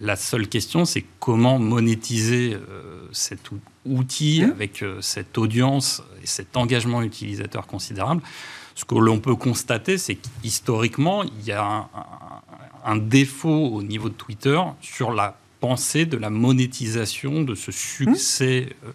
La 0.00 0.16
seule 0.16 0.48
question, 0.48 0.84
c'est 0.84 1.04
comment 1.20 1.60
monétiser 1.60 2.54
euh, 2.54 3.06
cet 3.12 3.50
outil 3.86 4.42
mmh. 4.44 4.50
avec 4.50 4.84
cette 5.00 5.38
audience 5.38 6.02
et 6.22 6.26
cet 6.26 6.56
engagement 6.56 7.02
utilisateur 7.02 7.68
considérable. 7.68 8.20
Ce 8.74 8.84
que 8.84 8.96
l'on 8.96 9.20
peut 9.20 9.36
constater, 9.36 9.98
c'est 9.98 10.16
qu'historiquement, 10.16 11.22
il 11.22 11.44
y 11.44 11.52
a 11.52 11.64
un, 11.64 11.88
un, 12.84 12.96
défaut 12.96 13.66
au 13.66 13.82
niveau 13.82 14.08
de 14.08 14.14
Twitter 14.14 14.60
sur 14.80 15.12
la 15.12 15.36
de 15.62 16.16
la 16.16 16.30
monétisation 16.30 17.42
de 17.42 17.54
ce 17.54 17.70
succès 17.70 18.68
euh, 18.84 18.90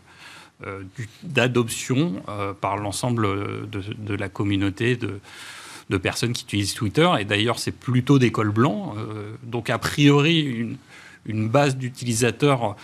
euh, 0.68 0.84
d'adoption 1.24 2.22
euh, 2.28 2.54
par 2.54 2.78
l'ensemble 2.78 3.26
de, 3.70 4.14
la 4.14 4.28
communauté 4.28 4.98
de, 4.98 5.98
personnes 5.98 6.34
qui 6.34 6.44
utilisent 6.44 6.74
Twitter. 6.74 7.10
Et 7.20 7.26
d'ailleurs, 7.26 7.60
c'est 7.60 7.72
plutôt 7.72 8.20
des 8.20 8.32
cols 8.32 8.52
blancs. 8.52 8.96
donc, 9.44 9.70
a 9.70 9.78
priori, 9.78 10.42
une, 10.42 10.78
une 11.26 11.48
base 11.48 11.78
d'utilisateurs 11.78 12.76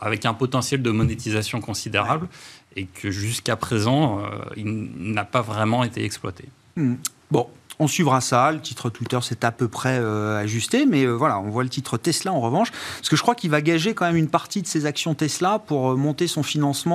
avec 0.00 0.24
un 0.24 0.34
potentiel 0.34 0.82
de 0.82 0.90
monétisation 0.90 1.60
considérable 1.60 2.28
et 2.76 2.86
que 2.86 3.10
jusqu'à 3.10 3.56
présent, 3.56 4.22
il 4.56 4.90
n'a 4.96 5.24
pas 5.24 5.42
vraiment 5.42 5.82
été 5.82 6.04
exploité. 6.04 6.44
Hmm. 6.76 6.94
Bon, 7.30 7.48
on 7.78 7.86
suivra 7.86 8.20
ça. 8.20 8.52
Le 8.52 8.60
titre 8.60 8.90
Twitter 8.90 9.18
s'est 9.22 9.44
à 9.44 9.52
peu 9.52 9.68
près 9.68 9.98
euh, 10.00 10.38
ajusté, 10.38 10.86
mais 10.86 11.04
euh, 11.04 11.12
voilà, 11.12 11.38
on 11.38 11.48
voit 11.50 11.62
le 11.62 11.68
titre 11.68 11.96
Tesla 11.96 12.32
en 12.32 12.40
revanche, 12.40 12.70
parce 12.70 13.08
que 13.08 13.16
je 13.16 13.22
crois 13.22 13.34
qu'il 13.34 13.50
va 13.50 13.60
gager 13.60 13.94
quand 13.94 14.06
même 14.06 14.16
une 14.16 14.28
partie 14.28 14.62
de 14.62 14.66
ses 14.66 14.86
actions 14.86 15.14
Tesla 15.14 15.58
pour 15.58 15.90
euh, 15.90 15.96
monter 15.96 16.26
son 16.26 16.42
financement 16.42 16.88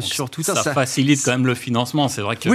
sur 0.00 0.30
Twitter. 0.30 0.54
Ça, 0.54 0.62
ça, 0.62 0.72
facilite 0.74 1.22
quand 1.24 1.32
même 1.32 1.46
le 1.46 1.54
financement. 1.54 2.08
C'est 2.08 2.22
vrai 2.22 2.36
que 2.36 2.48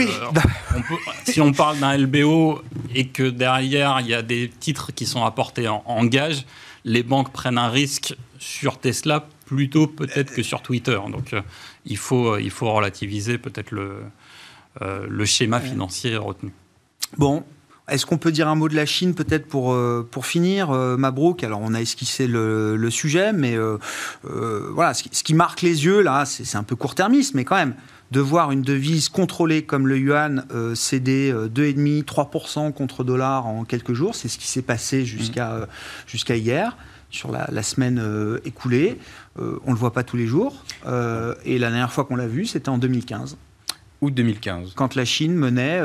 si 1.25 1.41
on 1.41 1.51
parle 1.51 1.79
d'un 1.79 1.97
LBO 1.97 2.61
et 2.93 3.07
que 3.07 3.29
derrière 3.29 3.99
il 4.01 4.07
y 4.07 4.13
a 4.13 4.21
des 4.21 4.49
titres 4.49 4.91
qui 4.93 5.05
sont 5.05 5.23
apportés 5.23 5.67
en, 5.67 5.83
en 5.85 6.05
gage, 6.05 6.45
les 6.85 7.03
banques 7.03 7.31
prennent 7.31 7.57
un 7.57 7.69
risque 7.69 8.15
sur 8.39 8.77
Tesla 8.79 9.25
plutôt 9.45 9.87
peut-être 9.87 10.33
que 10.33 10.43
sur 10.43 10.61
Twitter. 10.61 10.99
Donc 11.11 11.35
il 11.85 11.97
faut 11.97 12.37
il 12.37 12.49
faut 12.49 12.71
relativiser 12.71 13.37
peut-être 13.37 13.71
le 13.71 14.03
le 14.81 15.25
schéma 15.25 15.59
financier 15.59 16.17
retenu. 16.17 16.51
Bon, 17.17 17.43
est-ce 17.89 18.05
qu'on 18.05 18.17
peut 18.17 18.31
dire 18.31 18.47
un 18.47 18.55
mot 18.55 18.69
de 18.69 18.75
la 18.75 18.85
Chine 18.85 19.13
peut-être 19.13 19.45
pour, 19.45 19.73
euh, 19.73 20.07
pour 20.09 20.25
finir, 20.25 20.71
euh, 20.71 20.95
Mabrouk? 20.95 21.43
Alors 21.43 21.59
on 21.61 21.73
a 21.73 21.81
esquissé 21.81 22.27
le, 22.27 22.89
sujet, 22.89 23.33
mais 23.33 23.55
euh, 23.57 23.77
voilà, 24.71 24.93
ce 24.93 25.23
qui, 25.23 25.33
marque 25.33 25.61
les 25.61 25.85
yeux 25.85 26.01
là, 26.01 26.25
c'est 26.25 26.55
un 26.55 26.63
peu 26.63 26.75
court-termiste, 26.75 27.33
mais 27.33 27.43
quand 27.43 27.55
même, 27.55 27.75
de 28.11 28.19
voir 28.19 28.51
une 28.51 28.61
devise 28.61 29.09
contrôlée 29.09 29.63
comme 29.63 29.87
le 29.87 29.97
yuan 29.97 30.45
céder 30.75 31.33
2,5-3% 31.33 32.71
contre 32.71 33.03
dollar 33.03 33.47
en 33.47 33.63
quelques 33.63 33.93
jours, 33.93 34.15
c'est 34.15 34.27
ce 34.27 34.37
qui 34.37 34.47
s'est 34.47 34.61
passé 34.61 35.03
jusqu'à 35.03 35.49
mmh. 35.49 35.67
jusqu'à 36.07 36.35
hier 36.35 36.77
sur 37.09 37.31
la, 37.31 37.63
semaine 37.63 38.01
écoulée. 38.45 38.99
on 39.37 39.41
ne 39.43 39.71
le 39.71 39.75
voit 39.75 39.93
pas 39.93 40.03
tous 40.03 40.17
les 40.17 40.27
jours. 40.27 40.63
et 40.85 41.57
la 41.57 41.69
dernière 41.69 41.91
fois 41.91 42.05
qu'on 42.05 42.15
l'a 42.15 42.27
vu, 42.27 42.45
c'était 42.45 42.69
en 42.69 42.77
2015. 42.77 43.37
Août 44.01 44.13
2015. 44.13 44.73
Quand 44.75 44.95
la 44.95 45.05
Chine 45.05 45.33
menait 45.33 45.81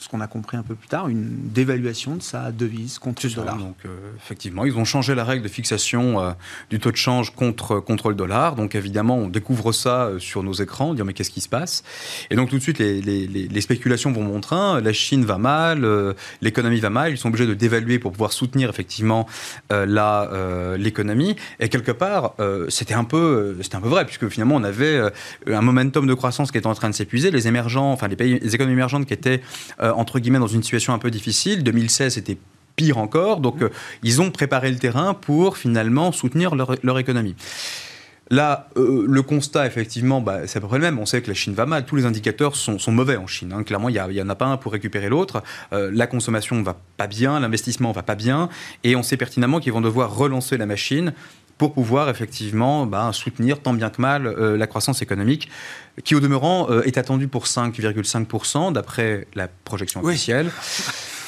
ce 0.00 0.08
qu'on 0.08 0.22
a 0.22 0.26
compris 0.26 0.56
un 0.56 0.62
peu 0.62 0.74
plus 0.74 0.88
tard, 0.88 1.08
une 1.08 1.50
dévaluation 1.52 2.16
de 2.16 2.22
sa 2.22 2.52
devise 2.52 2.98
contre 2.98 3.26
le 3.26 3.32
dollar. 3.34 3.58
Donc, 3.58 3.76
euh, 3.84 4.12
effectivement, 4.16 4.64
ils 4.64 4.74
ont 4.78 4.86
changé 4.86 5.14
la 5.14 5.24
règle 5.24 5.42
de 5.42 5.48
fixation 5.48 6.20
euh, 6.20 6.30
du 6.70 6.78
taux 6.78 6.90
de 6.90 6.96
change 6.96 7.34
contre, 7.34 7.80
contre 7.80 8.08
le 8.08 8.14
dollar. 8.14 8.56
Donc, 8.56 8.74
évidemment, 8.74 9.18
on 9.18 9.28
découvre 9.28 9.72
ça 9.72 10.04
euh, 10.04 10.18
sur 10.18 10.42
nos 10.42 10.54
écrans, 10.54 10.90
on 10.90 10.94
dit 10.94 11.02
mais 11.02 11.12
qu'est-ce 11.12 11.30
qui 11.30 11.42
se 11.42 11.50
passe? 11.50 11.84
Et 12.30 12.34
donc, 12.34 12.48
tout 12.48 12.56
de 12.56 12.62
suite, 12.62 12.78
les, 12.78 13.02
les, 13.02 13.26
les 13.26 13.60
spéculations 13.60 14.10
vont 14.10 14.22
montrer 14.22 14.40
la 14.50 14.92
Chine 14.92 15.24
va 15.24 15.38
mal, 15.38 15.86
l'économie 16.40 16.80
va 16.80 16.90
mal, 16.90 17.12
ils 17.12 17.18
sont 17.18 17.28
obligés 17.28 17.46
de 17.46 17.54
dévaluer 17.54 17.98
pour 17.98 18.10
pouvoir 18.10 18.32
soutenir 18.32 18.68
effectivement 18.68 19.26
l'économie. 19.70 21.36
Et 21.60 21.68
quelque 21.68 21.92
part, 21.92 22.34
c'était 22.68 22.94
un, 22.94 23.04
peu, 23.04 23.56
c'était 23.62 23.76
un 23.76 23.80
peu 23.80 23.88
vrai, 23.88 24.06
puisque 24.06 24.28
finalement, 24.28 24.56
on 24.56 24.64
avait 24.64 25.00
un 25.46 25.60
momentum 25.60 26.06
de 26.06 26.14
croissance 26.14 26.50
qui 26.50 26.58
était 26.58 26.66
en 26.66 26.74
train 26.74 26.90
de 26.90 26.94
s'épuiser. 26.94 27.30
Les 27.30 27.46
émergents, 27.46 27.92
enfin, 27.92 28.08
les, 28.08 28.16
pays, 28.16 28.40
les 28.40 28.54
économies 28.54 28.74
émergentes 28.74 29.06
qui 29.06 29.14
étaient 29.14 29.40
euh, 29.90 29.94
entre 29.94 30.18
guillemets, 30.18 30.38
dans 30.38 30.46
une 30.46 30.62
situation 30.62 30.92
un 30.92 30.98
peu 30.98 31.10
difficile. 31.10 31.62
2016, 31.62 32.14
c'était 32.14 32.38
pire 32.76 32.98
encore. 32.98 33.40
Donc, 33.40 33.62
euh, 33.62 33.70
ils 34.02 34.20
ont 34.20 34.30
préparé 34.30 34.70
le 34.70 34.78
terrain 34.78 35.14
pour 35.14 35.56
finalement 35.56 36.12
soutenir 36.12 36.54
leur, 36.54 36.98
économie. 36.98 37.34
Là, 38.30 38.68
euh, 38.76 39.04
le 39.08 39.22
constat, 39.22 39.66
effectivement, 39.66 40.20
bah, 40.20 40.46
c'est 40.46 40.58
à 40.58 40.60
peu 40.60 40.68
près 40.68 40.78
le 40.78 40.84
même. 40.84 40.98
On 40.98 41.06
sait 41.06 41.20
que 41.20 41.28
la 41.28 41.34
Chine 41.34 41.54
va 41.54 41.66
mal. 41.66 41.84
Tous 41.84 41.96
les 41.96 42.06
indicateurs 42.06 42.54
sont, 42.54 42.78
mauvais 42.92 43.16
en 43.16 43.26
Chine. 43.26 43.52
Hein. 43.52 43.64
Clairement, 43.64 43.88
il 43.88 44.00
n'y 44.10 44.22
en 44.22 44.28
a 44.28 44.34
pas 44.36 44.46
un 44.46 44.56
pour 44.56 44.72
récupérer 44.72 45.08
l'autre. 45.08 45.42
la 45.72 46.06
consommation 46.06 46.56
ne 46.56 46.62
va 46.62 46.76
pas 46.96 47.08
bien, 47.08 47.40
l'investissement 47.40 47.88
ne 47.88 47.94
va 47.94 48.04
pas 48.04 48.14
bien. 48.14 48.48
Et 48.84 48.94
on 48.94 49.02
sait 49.02 49.16
pertinemment 49.16 49.58
qu'ils 49.58 49.72
vont 49.72 49.80
devoir 49.80 50.14
relancer 50.14 50.56
la 50.56 50.66
machine 50.66 51.12
pour 51.60 51.74
pouvoir 51.74 52.08
effectivement 52.08 52.86
bah, 52.86 53.10
soutenir 53.12 53.60
tant 53.60 53.74
bien 53.74 53.90
que 53.90 54.00
mal 54.00 54.24
la 54.24 54.66
croissance 54.66 55.02
économique 55.02 55.50
qui 56.04 56.14
au 56.14 56.20
demeurant 56.20 56.70
euh, 56.70 56.82
est 56.82 56.98
attendue 56.98 57.28
pour 57.28 57.44
5,5% 57.44 58.72
d'après 58.72 59.26
la 59.34 59.48
projection 59.48 60.02
officielle. 60.02 60.50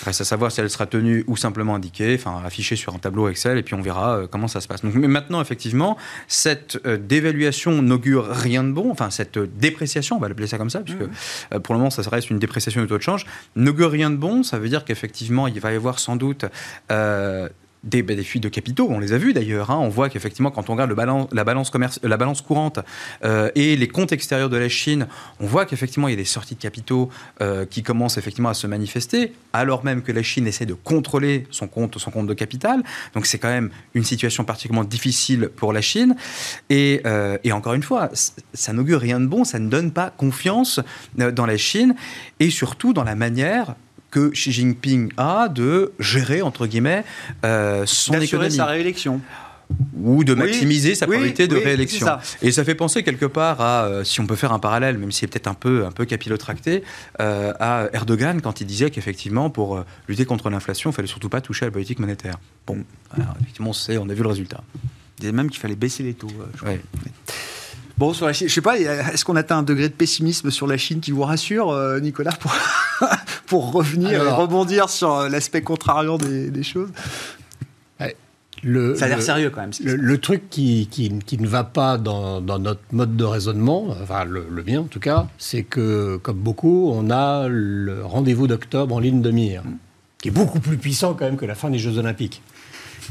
Reste 0.04 0.20
à 0.20 0.24
savoir 0.24 0.50
si 0.50 0.60
elle 0.60 0.68
sera 0.68 0.86
tenue 0.86 1.22
ou 1.28 1.36
simplement 1.36 1.76
indiquée, 1.76 2.16
enfin 2.18 2.42
affichée 2.44 2.74
sur 2.74 2.92
un 2.92 2.98
tableau 2.98 3.28
Excel, 3.28 3.56
et 3.58 3.62
puis 3.62 3.74
on 3.74 3.82
verra 3.82 4.16
euh, 4.16 4.26
comment 4.28 4.48
ça 4.48 4.60
se 4.60 4.66
passe. 4.66 4.82
Donc, 4.82 4.94
mais 4.94 5.06
maintenant, 5.06 5.40
effectivement, 5.40 5.96
cette 6.26 6.80
euh, 6.86 6.96
dévaluation 6.96 7.82
n'augure 7.82 8.26
rien 8.26 8.64
de 8.64 8.72
bon, 8.72 8.90
enfin 8.90 9.10
cette 9.10 9.38
dépréciation, 9.38 10.16
on 10.16 10.18
va 10.18 10.28
l'appeler 10.28 10.48
ça 10.48 10.58
comme 10.58 10.70
ça, 10.70 10.80
puisque 10.80 11.02
mmh. 11.02 11.60
pour 11.60 11.74
le 11.74 11.78
moment, 11.78 11.90
ça 11.90 12.02
reste 12.10 12.30
une 12.30 12.40
dépréciation 12.40 12.80
du 12.80 12.88
taux 12.88 12.98
de 12.98 13.02
change, 13.02 13.26
n'augure 13.54 13.90
rien 13.90 14.10
de 14.10 14.16
bon. 14.16 14.42
Ça 14.42 14.58
veut 14.58 14.68
dire 14.68 14.84
qu'effectivement, 14.84 15.46
il 15.46 15.60
va 15.60 15.72
y 15.72 15.76
avoir 15.76 16.00
sans 16.00 16.16
doute 16.16 16.46
des, 17.84 18.02
bah, 18.02 18.14
des, 18.14 18.22
fuites 18.22 18.42
de 18.42 18.48
capitaux. 18.48 18.86
On 18.90 18.98
les 18.98 19.12
a 19.12 19.18
vus 19.18 19.32
d'ailleurs. 19.32 19.70
Hein. 19.70 19.78
On 19.78 19.88
voit 19.88 20.08
qu'effectivement, 20.08 20.50
quand 20.50 20.70
on 20.70 20.74
regarde 20.74 20.90
la, 21.32 21.44
balance 21.44 21.70
commerce, 21.70 22.00
la 22.02 22.16
balance 22.16 22.40
courante 22.40 22.80
euh, 23.24 23.50
et 23.54 23.76
les 23.76 23.88
comptes 23.88 24.12
extérieurs 24.12 24.50
de 24.50 24.56
la 24.56 24.68
Chine, 24.68 25.06
on 25.40 25.46
voit 25.46 25.66
qu'effectivement, 25.66 26.08
il 26.08 26.12
y 26.12 26.14
a 26.14 26.18
des 26.18 26.24
sorties 26.24 26.54
de 26.54 26.60
capitaux 26.60 27.10
euh, 27.40 27.66
qui 27.66 27.82
commencent 27.82 28.18
effectivement 28.18 28.48
à 28.48 28.54
se 28.54 28.66
manifester, 28.66 29.32
alors 29.52 29.84
même 29.84 30.02
que 30.02 30.12
la 30.12 30.22
Chine 30.22 30.46
essaie 30.46 30.66
de 30.66 30.74
contrôler 30.74 31.46
son 31.50 31.66
compte, 31.66 31.98
son 31.98 32.10
compte 32.10 32.26
de 32.26 32.34
capital. 32.34 32.82
Donc 33.14 33.26
c'est 33.26 33.38
quand 33.38 33.48
même 33.48 33.70
une 33.94 34.04
situation 34.04 34.44
particulièrement 34.44 34.88
difficile 34.88 35.48
pour 35.48 35.72
la 35.72 35.80
Chine. 35.80 36.14
Et, 36.70 37.00
euh, 37.06 37.38
et 37.44 37.52
encore 37.52 37.74
une 37.74 37.82
fois, 37.82 38.10
ça 38.54 38.72
n'augure 38.72 39.00
rien 39.00 39.20
de 39.20 39.26
bon, 39.26 39.44
ça 39.44 39.58
ne 39.58 39.68
donne 39.68 39.90
pas 39.90 40.10
confiance 40.10 40.80
dans 41.16 41.46
la 41.46 41.56
Chine 41.56 41.94
et 42.40 42.50
surtout 42.50 42.92
dans 42.92 43.04
la 43.04 43.14
manière 43.14 43.74
que 44.12 44.30
Xi 44.30 44.52
Jinping 44.52 45.10
a 45.16 45.48
de 45.48 45.92
gérer, 45.98 46.42
entre 46.42 46.68
guillemets, 46.68 47.04
euh, 47.44 47.82
son 47.86 48.20
économie. 48.20 48.52
sa 48.52 48.66
réélection 48.66 49.20
ou 49.96 50.24
de 50.24 50.34
maximiser 50.34 50.94
sa 50.94 51.06
probabilité 51.06 51.48
de 51.48 51.56
réélection. 51.56 52.06
Et 52.42 52.52
ça 52.52 52.64
fait 52.64 52.74
penser 52.74 53.02
quelque 53.02 53.26
part 53.26 53.60
à, 53.60 53.84
euh, 53.84 54.04
si 54.04 54.20
on 54.20 54.26
peut 54.26 54.36
faire 54.36 54.52
un 54.52 54.58
parallèle, 54.58 54.98
même 54.98 55.12
si 55.12 55.20
c'est 55.20 55.26
peut-être 55.26 55.46
un 55.46 55.54
peu, 55.54 55.84
un 55.86 55.92
peu 55.92 56.04
capillotracté, 56.04 56.82
euh, 57.20 57.52
à 57.58 57.88
Erdogan 57.92 58.40
quand 58.40 58.60
il 58.60 58.66
disait 58.66 58.90
qu'effectivement, 58.90 59.50
pour 59.50 59.76
euh, 59.76 59.84
lutter 60.08 60.24
contre 60.24 60.50
l'inflation, 60.50 60.90
il 60.90 60.92
fallait 60.92 61.08
surtout 61.08 61.28
pas 61.28 61.40
toucher 61.40 61.64
à 61.64 61.68
la 61.68 61.72
politique 61.72 61.98
monétaire. 61.98 62.38
Bon, 62.66 62.84
effectivement, 63.40 63.70
on, 63.70 63.74
sait, 63.74 63.98
on 63.98 64.08
a 64.08 64.14
vu 64.14 64.22
le 64.22 64.28
résultat. 64.28 64.62
Il 65.18 65.20
disait 65.22 65.32
même 65.32 65.50
qu'il 65.50 65.60
fallait 65.60 65.76
baisser 65.76 66.02
les 66.02 66.14
taux. 66.14 66.28
Bon, 68.02 68.12
sur 68.12 68.26
la 68.26 68.32
Chine, 68.32 68.48
je 68.48 68.52
sais 68.52 68.60
pas, 68.60 68.80
est-ce 68.80 69.24
qu'on 69.24 69.36
atteint 69.36 69.58
un 69.58 69.62
degré 69.62 69.88
de 69.88 69.94
pessimisme 69.94 70.50
sur 70.50 70.66
la 70.66 70.76
Chine 70.76 70.98
qui 70.98 71.12
vous 71.12 71.22
rassure, 71.22 71.70
euh, 71.70 72.00
Nicolas, 72.00 72.32
pour, 72.32 72.52
pour 73.46 73.70
revenir, 73.70 74.36
rebondir 74.36 74.90
sur 74.90 75.14
euh, 75.14 75.28
l'aspect 75.28 75.62
contrariant 75.62 76.18
des, 76.18 76.62
choses? 76.64 76.88
Le, 78.64 78.96
ça 78.96 79.04
a 79.04 79.08
l'air 79.08 79.22
sérieux 79.22 79.50
quand 79.50 79.60
même. 79.60 79.70
Le, 79.84 80.18
truc 80.18 80.50
qui, 80.50 80.88
qui, 80.88 81.38
ne 81.38 81.46
va 81.46 81.62
pas 81.62 81.96
dans, 81.96 82.40
dans, 82.40 82.58
notre 82.58 82.80
mode 82.90 83.14
de 83.14 83.22
raisonnement, 83.22 83.86
enfin 84.02 84.24
le, 84.24 84.46
le 84.50 84.64
mien 84.64 84.80
en 84.80 84.88
tout 84.88 84.98
cas, 84.98 85.28
c'est 85.38 85.62
que, 85.62 86.16
comme 86.16 86.38
beaucoup, 86.38 86.90
on 86.92 87.08
a 87.08 87.46
le 87.46 88.04
rendez-vous 88.04 88.48
d'octobre 88.48 88.96
en 88.96 88.98
ligne 88.98 89.22
de 89.22 89.30
mire, 89.30 89.62
mm. 89.62 89.76
qui 90.20 90.26
est 90.26 90.32
beaucoup 90.32 90.58
plus 90.58 90.76
puissant 90.76 91.14
quand 91.14 91.26
même 91.26 91.36
que 91.36 91.46
la 91.46 91.54
fin 91.54 91.70
des 91.70 91.78
Jeux 91.78 91.98
Olympiques. 91.98 92.42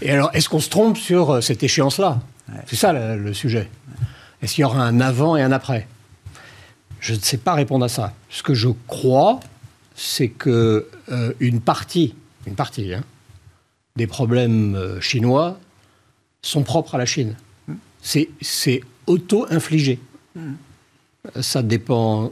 Et 0.01 0.11
alors, 0.11 0.31
est-ce 0.33 0.49
qu'on 0.49 0.59
se 0.59 0.69
trompe 0.69 0.97
sur 0.97 1.31
euh, 1.31 1.39
cette 1.39 1.63
échéance-là? 1.63 2.19
C'est 2.65 2.75
ça 2.75 2.91
le, 2.91 3.33
sujet. 3.33 3.69
Est-ce 4.41 4.55
qu'il 4.55 4.61
y 4.61 4.65
aura 4.65 4.83
un 4.83 4.99
avant 4.99 5.35
et 5.35 5.41
un 5.41 5.51
après? 5.51 5.87
Je 6.99 7.13
ne 7.13 7.19
sais 7.19 7.37
pas 7.37 7.53
répondre 7.53 7.85
à 7.85 7.89
ça. 7.89 8.13
Ce 8.29 8.43
que 8.43 8.53
je 8.53 8.69
crois, 8.87 9.39
c'est 9.95 10.29
que 10.29 10.87
euh, 11.11 11.33
une 11.39 11.61
partie, 11.61 12.15
une 12.47 12.55
partie 12.55 12.93
hein, 12.93 13.03
des 13.95 14.07
problèmes 14.07 14.75
euh, 14.75 15.01
chinois 15.01 15.59
sont 16.41 16.63
propres 16.63 16.95
à 16.95 16.97
la 16.97 17.05
Chine. 17.05 17.35
C'est 18.01 18.81
auto-infligé. 19.05 19.99
Ça 21.39 21.61
dépend. 21.61 22.31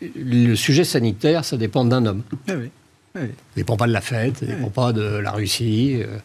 Le 0.00 0.54
sujet 0.54 0.84
sanitaire, 0.84 1.44
ça 1.44 1.56
dépend 1.58 1.84
d'un 1.84 2.06
homme. 2.06 2.22
Ça 2.46 2.54
ne 3.20 3.28
dépend 3.56 3.76
pas 3.76 3.86
de 3.86 3.92
la 3.92 4.00
fête, 4.00 4.38
ça 4.38 4.46
ne 4.46 4.52
dépend 4.52 4.70
pas 4.70 4.92
de 4.92 5.02
la 5.02 5.32
Russie. 5.32 6.00
Euh. 6.02 6.18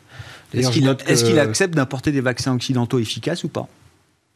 Est-ce 0.53 1.23
qu'il 1.25 1.39
accepte 1.39 1.73
d'importer 1.73 2.11
des 2.11 2.21
vaccins 2.21 2.53
occidentaux 2.53 2.99
efficaces 2.99 3.43
ou 3.43 3.49
pas? 3.49 3.67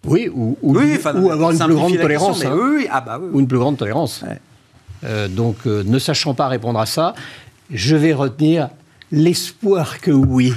Oui, 0.06 0.30
ou, 0.34 0.58
ou, 0.62 0.78
avoir 0.78 1.52
une 1.52 1.60
plus 1.60 1.76
grande 1.76 1.98
tolérance. 1.98 2.46
Hein. 2.46 2.56
oui, 2.56 2.88
ah 2.90 3.02
bah 3.02 3.20
Ou 3.20 3.40
une 3.40 3.48
plus 3.48 3.58
grande 3.58 3.78
tolérance. 3.78 4.24
Euh, 5.04 5.28
donc, 5.28 5.58
euh, 5.66 5.84
ne 5.86 6.00
sachant 6.00 6.34
pas 6.34 6.48
répondre 6.48 6.80
à 6.80 6.86
ça, 6.86 7.14
je 7.72 7.96
vais 7.96 8.14
retenir 8.14 8.70
l'espoir 9.12 10.00
que 10.00 10.12
oui. 10.12 10.54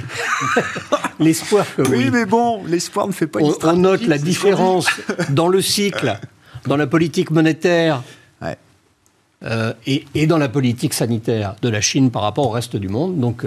l'espoir 1.19 1.65
que 1.75 1.81
oui. 1.81 1.97
Oui, 1.97 2.09
mais 2.11 2.25
bon, 2.25 2.63
l'espoir 2.65 3.07
ne 3.07 3.11
fait 3.11 3.27
pas 3.27 3.39
on, 3.41 3.53
on 3.63 3.75
note 3.75 4.05
la 4.07 4.17
différence 4.17 4.87
dans 5.29 5.47
le 5.47 5.61
cycle, 5.61 6.19
dans 6.65 6.77
la 6.77 6.87
politique 6.87 7.31
monétaire 7.31 8.03
euh, 9.43 9.73
et, 9.87 10.05
et, 10.13 10.27
dans 10.27 10.37
la 10.37 10.49
politique 10.49 10.93
sanitaire 10.93 11.55
de 11.63 11.69
la 11.69 11.81
Chine 11.81 12.11
par 12.11 12.21
rapport 12.21 12.45
au 12.45 12.51
reste 12.51 12.75
du 12.75 12.89
monde. 12.89 13.19
Donc, 13.19 13.43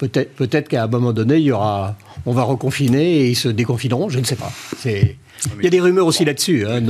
Peut-être 0.00 0.34
peut 0.34 0.46
qu'à 0.46 0.84
un 0.84 0.86
moment 0.86 1.12
donné, 1.12 1.36
il 1.36 1.42
y 1.42 1.52
aura, 1.52 1.94
on 2.26 2.32
va 2.32 2.42
reconfiner 2.42 3.20
et 3.20 3.30
ils 3.30 3.36
se 3.36 3.48
déconfineront, 3.48 4.08
je 4.08 4.18
ne 4.18 4.24
sais 4.24 4.36
pas. 4.36 4.52
C'est 4.78 5.16
il 5.58 5.64
y 5.64 5.66
a 5.66 5.70
des 5.70 5.80
rumeurs 5.80 6.06
aussi 6.06 6.24
là-dessus. 6.24 6.66
Hein, 6.66 6.82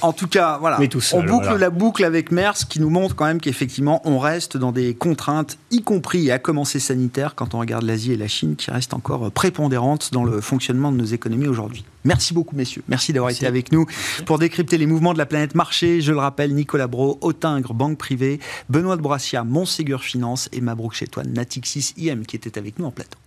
En 0.00 0.12
tout 0.12 0.28
cas, 0.28 0.58
voilà. 0.58 0.78
on 1.12 1.22
boucle 1.22 1.56
la 1.56 1.70
boucle 1.70 2.04
avec 2.04 2.30
Mers 2.30 2.68
qui 2.68 2.80
nous 2.80 2.90
montre 2.90 3.14
quand 3.14 3.24
même 3.24 3.40
qu'effectivement, 3.40 4.00
on 4.04 4.18
reste 4.18 4.56
dans 4.56 4.72
des 4.72 4.94
contraintes, 4.94 5.58
y 5.70 5.82
compris 5.82 6.30
à 6.30 6.38
commencer 6.38 6.78
sanitaire, 6.78 7.34
quand 7.34 7.54
on 7.54 7.58
regarde 7.58 7.84
l'Asie 7.84 8.12
et 8.12 8.16
la 8.16 8.28
Chine, 8.28 8.56
qui 8.56 8.70
restent 8.70 8.94
encore 8.94 9.30
prépondérantes 9.30 10.10
dans 10.12 10.24
le 10.24 10.40
fonctionnement 10.40 10.92
de 10.92 10.96
nos 10.98 11.04
économies 11.04 11.48
aujourd'hui. 11.48 11.84
Merci 12.04 12.34
beaucoup, 12.34 12.54
messieurs. 12.54 12.82
Merci 12.88 13.12
d'avoir 13.12 13.30
été 13.30 13.46
avec 13.46 13.72
nous 13.72 13.86
pour 14.26 14.38
décrypter 14.38 14.76
les 14.76 14.86
mouvements 14.86 15.14
de 15.14 15.18
la 15.18 15.26
planète 15.26 15.54
marché. 15.54 16.00
Je 16.00 16.12
le 16.12 16.18
rappelle, 16.18 16.54
Nicolas 16.54 16.86
Bro, 16.86 17.18
Autingre, 17.22 17.72
Banque 17.72 17.98
Privée, 17.98 18.40
Benoît 18.68 18.96
de 18.96 19.02
Brassia, 19.02 19.42
Montségur 19.42 20.02
Finance 20.02 20.48
et 20.52 20.60
Mabrouk 20.60 20.94
Chétoine, 20.94 21.32
Natixis 21.32 21.94
IM, 21.98 22.26
qui 22.26 22.36
étaient 22.36 22.58
avec 22.58 22.78
nous 22.78 22.84
en 22.86 22.90
plateau. 22.90 23.18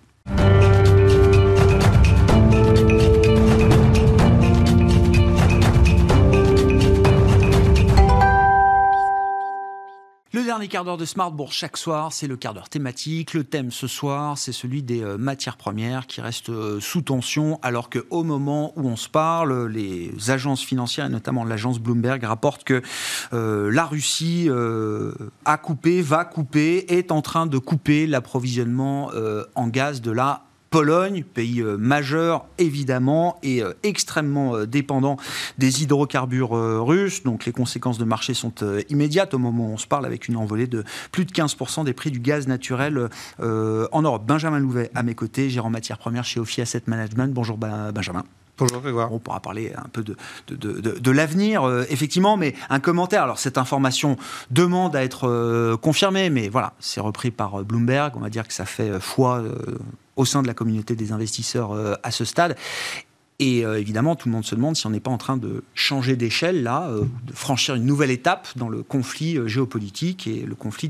Le 10.37 10.43
dernier 10.43 10.67
quart 10.67 10.85
d'heure 10.85 10.97
de 10.97 11.05
Smartbourg 11.05 11.51
chaque 11.51 11.77
soir, 11.77 12.13
c'est 12.13 12.27
le 12.27 12.37
quart 12.37 12.53
d'heure 12.53 12.69
thématique. 12.69 13.33
Le 13.33 13.43
thème 13.43 13.71
ce 13.71 13.87
soir, 13.87 14.37
c'est 14.37 14.51
celui 14.51 14.83
des 14.83 15.01
euh, 15.01 15.17
matières 15.17 15.57
premières 15.57 16.05
qui 16.05 16.21
restent 16.21 16.51
euh, 16.51 16.79
sous 16.79 17.01
tension, 17.01 17.59
alors 17.63 17.89
qu'au 17.89 18.23
moment 18.23 18.71
où 18.75 18.87
on 18.87 18.95
se 18.95 19.09
parle, 19.09 19.65
les 19.65 20.11
agences 20.29 20.63
financières, 20.63 21.07
et 21.07 21.09
notamment 21.09 21.43
l'agence 21.43 21.79
Bloomberg, 21.79 22.23
rapportent 22.23 22.63
que 22.63 22.83
euh, 23.33 23.71
la 23.71 23.87
Russie 23.87 24.47
a 25.45 25.57
coupé, 25.57 26.03
va 26.03 26.23
couper, 26.23 26.85
est 26.95 27.11
en 27.11 27.23
train 27.23 27.47
de 27.47 27.57
couper 27.57 28.05
l'approvisionnement 28.05 29.09
en 29.55 29.67
gaz 29.69 30.01
de 30.01 30.11
la 30.11 30.46
Pologne, 30.69 31.23
pays 31.23 31.61
euh, 31.61 31.77
majeur 31.77 32.45
évidemment 32.57 33.37
et 33.41 33.63
euh, 33.63 33.73
extrêmement 33.83 34.55
euh, 34.55 34.65
dépendant 34.65 35.17
des 35.57 35.83
hydrocarbures 35.83 36.51
russes. 36.85 37.23
Donc 37.23 37.45
les 37.45 37.51
conséquences 37.51 37.97
de 37.97 38.03
marché 38.03 38.33
sont 38.33 38.53
immédiates 38.89 39.33
au 39.33 39.39
moment 39.39 39.69
où 39.69 39.73
on 39.73 39.77
se 39.77 39.87
parle 39.87 40.05
avec 40.05 40.27
une 40.27 40.35
envolée 40.35 40.67
de 40.67 40.83
plus 41.11 41.25
de 41.25 41.31
15% 41.31 41.85
des 41.85 41.93
prix 41.93 42.11
du 42.11 42.19
gaz 42.19 42.47
naturel 42.47 43.09
en 43.39 44.01
Europe. 44.01 44.25
Benjamin 44.25 44.59
Louvet 44.59 44.91
à 44.95 45.03
mes 45.03 45.15
côtés, 45.15 45.49
gérant 45.49 45.69
matières 45.69 45.97
premières 45.97 46.25
chez 46.25 46.39
Ophi 46.39 46.61
Asset 46.61 46.83
Management. 46.87 47.33
Bonjour 47.33 47.57
Benjamin. 47.57 48.23
Bonjour 48.57 48.81
Grégoire. 48.81 49.13
On 49.13 49.19
pourra 49.19 49.39
parler 49.39 49.73
un 49.75 49.87
peu 49.89 50.03
de, 50.03 50.15
de, 50.47 50.79
de, 50.99 51.11
l'avenir, 51.11 51.69
effectivement, 51.89 52.37
mais 52.37 52.55
un 52.69 52.79
commentaire. 52.79 53.23
Alors, 53.23 53.39
cette 53.39 53.57
information 53.57 54.17
demande 54.49 54.95
à 54.95 55.03
être 55.03 55.75
confirmée, 55.81 56.29
mais 56.29 56.49
voilà, 56.49 56.73
c'est 56.79 57.01
repris 57.01 57.31
par 57.31 57.63
Bloomberg. 57.63 58.13
On 58.15 58.21
va 58.21 58.29
dire 58.29 58.47
que 58.47 58.53
ça 58.53 58.65
fait 58.65 58.99
foi 58.99 59.43
au 60.17 60.25
sein 60.25 60.41
de 60.41 60.47
la 60.47 60.53
communauté 60.53 60.95
des 60.95 61.13
investisseurs 61.13 61.71
euh, 61.71 61.93
à 62.03 62.11
ce 62.11 62.25
stade. 62.25 62.57
Et 63.39 63.63
euh, 63.63 63.79
évidemment, 63.79 64.15
tout 64.15 64.27
le 64.27 64.33
monde 64.33 64.45
se 64.45 64.55
demande 64.55 64.75
si 64.75 64.87
on 64.87 64.89
n'est 64.89 64.99
pas 64.99 65.11
en 65.11 65.19
train 65.19 65.37
de 65.37 65.63
changer 65.75 66.15
d'échelle, 66.15 66.63
là, 66.63 66.89
euh, 66.89 67.03
de 67.25 67.33
franchir 67.33 67.75
une 67.75 67.85
nouvelle 67.85 68.09
étape 68.09 68.47
dans 68.55 68.67
le 68.67 68.81
conflit 68.81 69.37
géopolitique 69.45 70.25
et 70.25 70.41
le 70.41 70.55
conflit 70.55 70.89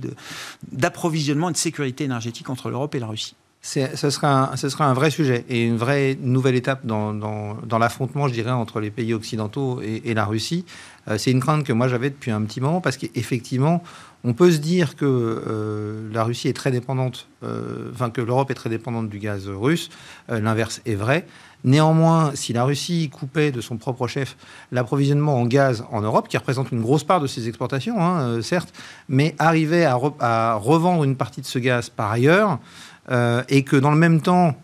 d'approvisionnement 0.71 1.49
et 1.49 1.51
de 1.53 1.57
sécurité 1.57 2.05
énergétique 2.05 2.49
entre 2.49 2.69
l'Europe 2.69 2.95
et 2.95 2.99
la 2.99 3.07
Russie. 3.07 3.35
Ce 3.61 4.09
sera, 4.09 4.53
un, 4.79 4.93
vrai 4.93 5.11
sujet 5.11 5.43
et 5.49 5.65
une 5.65 5.75
vraie 5.75 6.17
nouvelle 6.21 6.55
étape 6.55 6.85
dans, 6.85 7.77
l'affrontement, 7.79 8.29
je 8.29 8.33
dirais, 8.33 8.51
entre 8.51 8.79
les 8.79 8.91
pays 8.91 9.13
occidentaux 9.13 9.81
et 9.81 10.13
la 10.13 10.23
Russie. 10.23 10.63
c'est 11.17 11.31
une 11.31 11.41
crainte 11.41 11.65
que 11.65 11.73
moi 11.73 11.89
j'avais 11.89 12.09
depuis 12.09 12.31
un 12.31 12.41
petit 12.43 12.61
moment 12.61 12.79
parce 12.79 12.95
qu'effectivement, 12.95 13.83
on 14.23 14.33
peut 14.33 14.51
se 14.51 14.57
dire 14.57 14.95
que 14.95 15.05
euh, 15.05 16.09
la 16.11 16.23
Russie 16.23 16.47
est 16.47 16.53
très 16.53 16.71
dépendante, 16.71 17.27
euh, 17.43 17.91
enfin 17.93 18.09
que 18.09 18.21
l'Europe 18.21 18.51
est 18.51 18.55
très 18.55 18.69
dépendante 18.69 19.09
du 19.09 19.19
gaz 19.19 19.47
russe. 19.47 19.89
Euh, 20.29 20.39
l'inverse 20.39 20.81
est 20.85 20.95
vrai. 20.95 21.25
Néanmoins, 21.63 22.31
si 22.35 22.53
la 22.53 22.63
Russie 22.63 23.09
coupait 23.09 23.51
de 23.51 23.61
son 23.61 23.77
propre 23.77 24.07
chef 24.07 24.37
l'approvisionnement 24.71 25.39
en 25.39 25.45
gaz 25.45 25.83
en 25.91 26.01
Europe, 26.01 26.27
qui 26.27 26.37
représente 26.37 26.71
une 26.71 26.81
grosse 26.81 27.03
part 27.03 27.19
de 27.19 27.27
ses 27.27 27.47
exportations, 27.47 27.99
hein, 27.99 28.41
certes, 28.41 28.73
mais 29.09 29.35
arrivait 29.39 29.85
à, 29.85 29.99
à, 30.19 30.53
revendre 30.55 31.03
une 31.03 31.15
partie 31.15 31.41
de 31.41 31.45
ce 31.47 31.59
gaz 31.59 31.89
par 31.89 32.11
ailleurs, 32.11 32.59
et 33.49 33.63
que 33.63 33.77
dans 33.77 33.91
le 33.91 33.97
même 33.97 34.21
temps, 34.21 34.55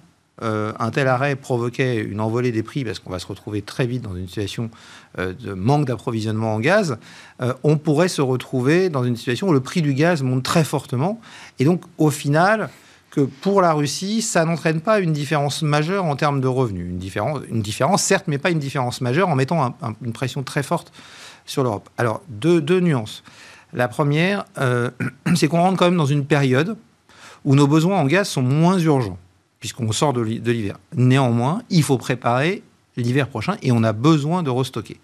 euh, 0.42 0.74
un 0.80 0.90
tel 0.90 1.08
arrêt 1.08 1.36
provoquait 1.36 1.98
une 2.02 2.20
envolée 2.20 2.52
des 2.52 2.64
prix, 2.64 2.84
parce 2.84 3.00
qu'on 3.00 3.12
va 3.12 3.20
se 3.20 3.28
retrouver 3.28 3.62
très 3.62 3.86
vite 3.86 4.02
dans 4.02 4.16
une 4.16 4.28
situation 4.28 4.72
euh, 5.20 5.32
de 5.34 5.54
manque 5.54 5.86
d'approvisionnement 5.86 6.56
en 6.56 6.60
gaz, 6.60 6.98
euh, 7.42 7.54
on 7.64 7.78
pourrait 7.78 8.08
se 8.08 8.22
retrouver 8.22 8.90
dans 8.90 9.04
une 9.04 9.16
situation 9.16 9.50
où 9.50 9.54
le 9.54 9.60
prix 9.60 9.84
du 9.84 9.94
gaz 9.94 10.24
monte 10.24 10.42
très 10.42 10.64
fortement. 10.64 11.22
Et 11.60 11.66
donc, 11.66 11.84
au 12.00 12.10
final, 12.10 12.70
que 13.12 13.22
pour 13.22 13.62
la 13.62 13.74
Russie, 13.74 14.24
ça 14.24 14.44
n'entraîne 14.44 14.82
pas 14.82 15.00
une 15.00 15.14
différence 15.14 15.62
majeure 15.62 16.06
en 16.06 16.16
termes 16.16 16.42
de 16.42 16.48
revenus. 16.48 16.90
Une 16.90 16.98
différence, 16.98 17.42
une 17.48 17.62
différence 17.62 18.02
certes, 18.02 18.26
mais 18.28 18.40
pas 18.40 18.50
une 18.50 18.60
différence 18.60 19.02
majeure 19.02 19.30
en 19.30 19.36
mettant 19.36 19.78
une 20.04 20.14
pression 20.14 20.42
très 20.42 20.64
forte 20.64 20.92
sur 21.46 21.62
l'Europe. 21.62 21.90
Alors, 22.00 22.24
deux, 22.28 22.60
deux, 22.60 22.80
nuances. 22.80 23.24
La 23.72 23.88
première, 23.88 24.46
c'est 25.36 25.48
qu'on 25.48 25.62
rentre 25.62 25.78
quand 25.78 25.86
même 25.86 25.98
dans 25.98 26.08
une 26.08 26.26
période 26.26 26.76
où 27.46 27.54
nos 27.54 27.68
besoins 27.68 28.00
en 28.00 28.06
gaz 28.06 28.28
sont 28.30 28.42
moins 28.42 28.80
urgents 28.80 29.20
puisqu'on 29.64 29.94
sort 29.94 30.12
de 30.12 30.20
l'hiver. 30.20 30.78
Néanmoins, 30.94 31.62
il 31.70 31.84
faut 31.84 31.98
préparer 31.98 32.64
l'hiver 32.98 33.30
prochain 33.30 33.56
et 33.62 33.72
on 33.72 33.82
a 33.82 33.94
besoin 33.94 34.44
de 34.44 34.50
restocker. 34.50 35.00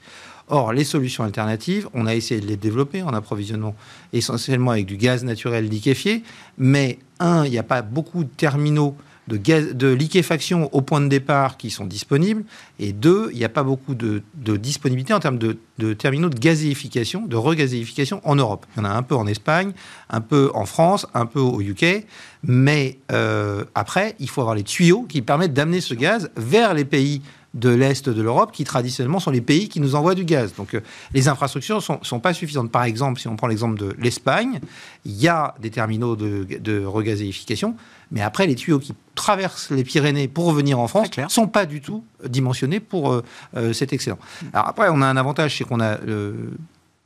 Or, 0.49 0.73
les 0.73 0.83
solutions 0.83 1.23
alternatives, 1.23 1.87
on 1.93 2.05
a 2.05 2.13
essayé 2.13 2.41
de 2.41 2.45
les 2.45 2.57
développer 2.57 3.01
en 3.01 3.13
approvisionnement 3.13 3.73
essentiellement 4.11 4.71
avec 4.71 4.85
du 4.85 4.97
gaz 4.97 5.23
naturel 5.23 5.69
liquéfié, 5.69 6.23
mais 6.57 6.99
un, 7.21 7.45
il 7.45 7.51
n'y 7.51 7.57
a 7.57 7.63
pas 7.63 7.81
beaucoup 7.81 8.25
de 8.25 8.29
terminaux 8.35 8.97
de, 9.37 9.87
liquéfaction 9.87 10.69
au 10.73 10.81
point 10.81 11.01
de 11.01 11.07
départ 11.07 11.57
qui 11.57 11.69
sont 11.69 11.85
disponibles. 11.85 12.43
Et 12.79 12.93
deux, 12.93 13.29
il 13.31 13.37
n'y 13.37 13.45
a 13.45 13.49
pas 13.49 13.63
beaucoup 13.63 13.95
de, 13.95 14.23
disponibilité 14.35 15.13
en 15.13 15.19
termes 15.19 15.37
de, 15.37 15.93
terminaux 15.93 16.29
de 16.29 16.39
gazéification, 16.39 17.25
de 17.25 17.35
regazéification 17.35 18.21
en 18.23 18.35
Europe. 18.35 18.65
Il 18.75 18.79
y 18.79 18.81
en 18.81 18.85
a 18.85 18.93
un 18.93 19.03
peu 19.03 19.15
en 19.15 19.27
Espagne, 19.27 19.71
un 20.09 20.21
peu 20.21 20.51
en 20.53 20.65
France, 20.65 21.05
un 21.13 21.25
peu 21.25 21.39
au 21.39 21.61
UK. 21.61 22.05
Mais 22.43 22.99
euh, 23.11 23.65
après, 23.75 24.15
il 24.19 24.29
faut 24.29 24.41
avoir 24.41 24.55
les 24.55 24.63
tuyaux 24.63 25.05
qui 25.07 25.21
permettent 25.21 25.53
d'amener 25.53 25.81
ce 25.81 25.93
gaz 25.93 26.31
vers 26.37 26.73
les 26.73 26.85
pays 26.85 27.21
de 27.59 27.69
l'Est 27.69 28.09
de 28.09 28.21
l'Europe, 28.21 28.51
qui 28.51 28.63
traditionnellement 28.63 29.19
sont 29.19 29.31
les 29.31 29.41
pays 29.41 29.69
qui 29.69 29.79
nous 29.79 29.95
envoient 29.95 30.15
du 30.15 30.25
gaz. 30.25 30.53
Donc 30.55 30.73
euh, 30.73 30.81
les 31.13 31.27
infrastructures 31.27 31.77
ne 31.77 31.81
sont, 31.81 31.99
sont, 32.01 32.19
pas 32.19 32.33
suffisantes. 32.33 32.71
Par 32.71 32.83
exemple, 32.83 33.19
si 33.19 33.27
on 33.27 33.35
prend 33.35 33.47
l'exemple 33.47 33.79
de 33.79 33.95
l'Espagne, 33.99 34.59
il 35.05 35.13
y 35.13 35.27
a 35.27 35.55
des 35.61 35.69
terminaux 35.69 36.15
de, 36.15 36.47
de 36.59 36.85
regazéification, 36.85 37.75
mais 38.11 38.21
après, 38.21 38.47
les 38.47 38.55
tuyaux 38.55 38.79
qui 38.79 38.93
traversent 39.15 39.69
les 39.69 39.83
Pyrénées 39.83 40.27
pour 40.27 40.51
venir 40.51 40.79
en 40.79 40.87
France 40.87 41.15
ne 41.17 41.27
sont 41.27 41.47
pas 41.47 41.65
du 41.65 41.81
tout 41.81 42.03
dimensionnés 42.27 42.79
pour 42.79 43.11
euh, 43.11 43.23
euh, 43.55 43.73
cet 43.73 43.93
excédent. 43.93 44.17
Alors 44.53 44.67
après, 44.67 44.87
on 44.89 45.01
a 45.01 45.05
un 45.05 45.17
avantage, 45.17 45.57
c'est 45.57 45.63
qu'on 45.63 45.81
a... 45.81 45.97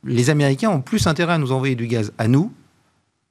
les 0.04 0.30
Américains 0.30 0.70
ont 0.70 0.80
plus 0.80 1.06
intérêt 1.06 1.34
à 1.34 1.38
nous 1.38 1.52
envoyer 1.52 1.74
du 1.74 1.86
gaz 1.86 2.12
à 2.18 2.28
nous, 2.28 2.52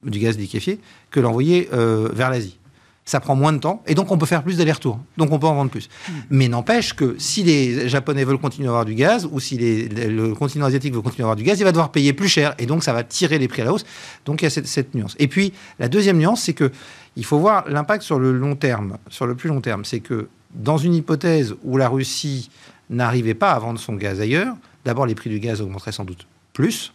du 0.04 0.18
gaz 0.18 0.36
liquéfié, 0.36 0.78
que 1.10 1.20
l'envoyer 1.20 1.68
vers 1.72 2.30
l'Asie 2.30 2.58
ça 3.04 3.20
prend 3.20 3.36
moins 3.36 3.52
de 3.52 3.58
temps 3.58 3.82
et 3.86 3.94
donc 3.94 4.10
on 4.10 4.18
peut 4.18 4.26
faire 4.26 4.42
plus 4.42 4.56
d'allers-retours. 4.56 4.98
Donc 5.18 5.30
on 5.30 5.38
peut 5.38 5.46
en 5.46 5.54
vendre 5.54 5.70
plus. 5.70 5.88
Hmm. 6.08 6.12
Mais 6.30 6.48
n'empêche 6.48 6.94
que 6.94 7.16
si 7.18 7.42
les 7.42 7.88
Japonais 7.88 8.24
veulent 8.24 8.38
continuer 8.38 8.68
à 8.68 8.70
avoir 8.70 8.84
du 8.84 8.94
gaz 8.94 9.28
ou 9.30 9.40
si 9.40 9.58
le 9.58 10.32
continent 10.34 10.66
asiatique 10.66 10.94
veut 10.94 11.02
continuer 11.02 11.24
à 11.24 11.26
avoir 11.26 11.36
du 11.36 11.42
gaz, 11.42 11.60
il 11.60 11.64
va 11.64 11.72
devoir 11.72 11.92
payer 11.92 12.12
plus 12.12 12.28
cher 12.28 12.54
et 12.58 12.66
donc 12.66 12.82
ça 12.82 12.92
va 12.92 13.04
tirer 13.04 13.38
les 13.38 13.48
prix 13.48 13.62
à 13.62 13.66
la 13.66 13.72
hausse. 13.72 13.84
Donc 14.24 14.40
il 14.40 14.46
y 14.46 14.48
a 14.48 14.50
cette, 14.50 14.94
nuance. 14.94 15.16
Et 15.18 15.28
puis 15.28 15.52
la 15.78 15.88
deuxième 15.88 16.18
nuance, 16.18 16.42
c'est 16.42 16.54
que 16.54 16.70
il 17.16 17.24
faut 17.24 17.38
voir 17.38 17.68
l'impact 17.68 18.02
sur 18.02 18.18
le 18.18 18.32
long 18.32 18.56
terme, 18.56 18.96
sur 19.08 19.26
le 19.26 19.34
plus 19.34 19.48
long 19.48 19.60
terme. 19.60 19.84
C'est 19.84 20.00
que 20.00 20.28
dans 20.54 20.78
une 20.78 20.94
hypothèse 20.94 21.54
où 21.62 21.76
la 21.76 21.88
Russie 21.88 22.50
n'arrivait 22.90 23.34
pas 23.34 23.52
à 23.52 23.58
vendre 23.58 23.78
son 23.78 23.94
gaz 23.94 24.20
ailleurs, 24.20 24.56
d'abord 24.84 25.06
les 25.06 25.14
prix 25.14 25.30
du 25.30 25.40
gaz 25.40 25.60
augmenteraient 25.60 25.92
sans 25.92 26.04
doute 26.04 26.26
plus. 26.52 26.92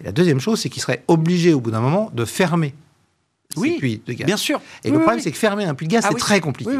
Et 0.00 0.04
la 0.04 0.12
deuxième 0.12 0.40
chose, 0.40 0.60
c'est 0.60 0.68
qu'il 0.68 0.82
serait 0.82 1.02
obligé 1.08 1.54
au 1.54 1.60
bout 1.60 1.70
d'un 1.70 1.80
moment 1.80 2.10
de 2.12 2.24
fermer 2.24 2.74
oui, 3.56 4.02
Bien 4.06 4.36
sûr. 4.36 4.60
Et 4.84 4.90
le 4.90 4.98
problème, 4.98 5.20
c'est 5.20 5.30
que 5.30 5.38
fermer 5.38 5.64
un 5.64 5.74
puits 5.74 5.86
de 5.86 5.92
gaz, 5.92 6.04
ah 6.06 6.10
c'est 6.12 6.18
très 6.18 6.40
compliqué. 6.40 6.70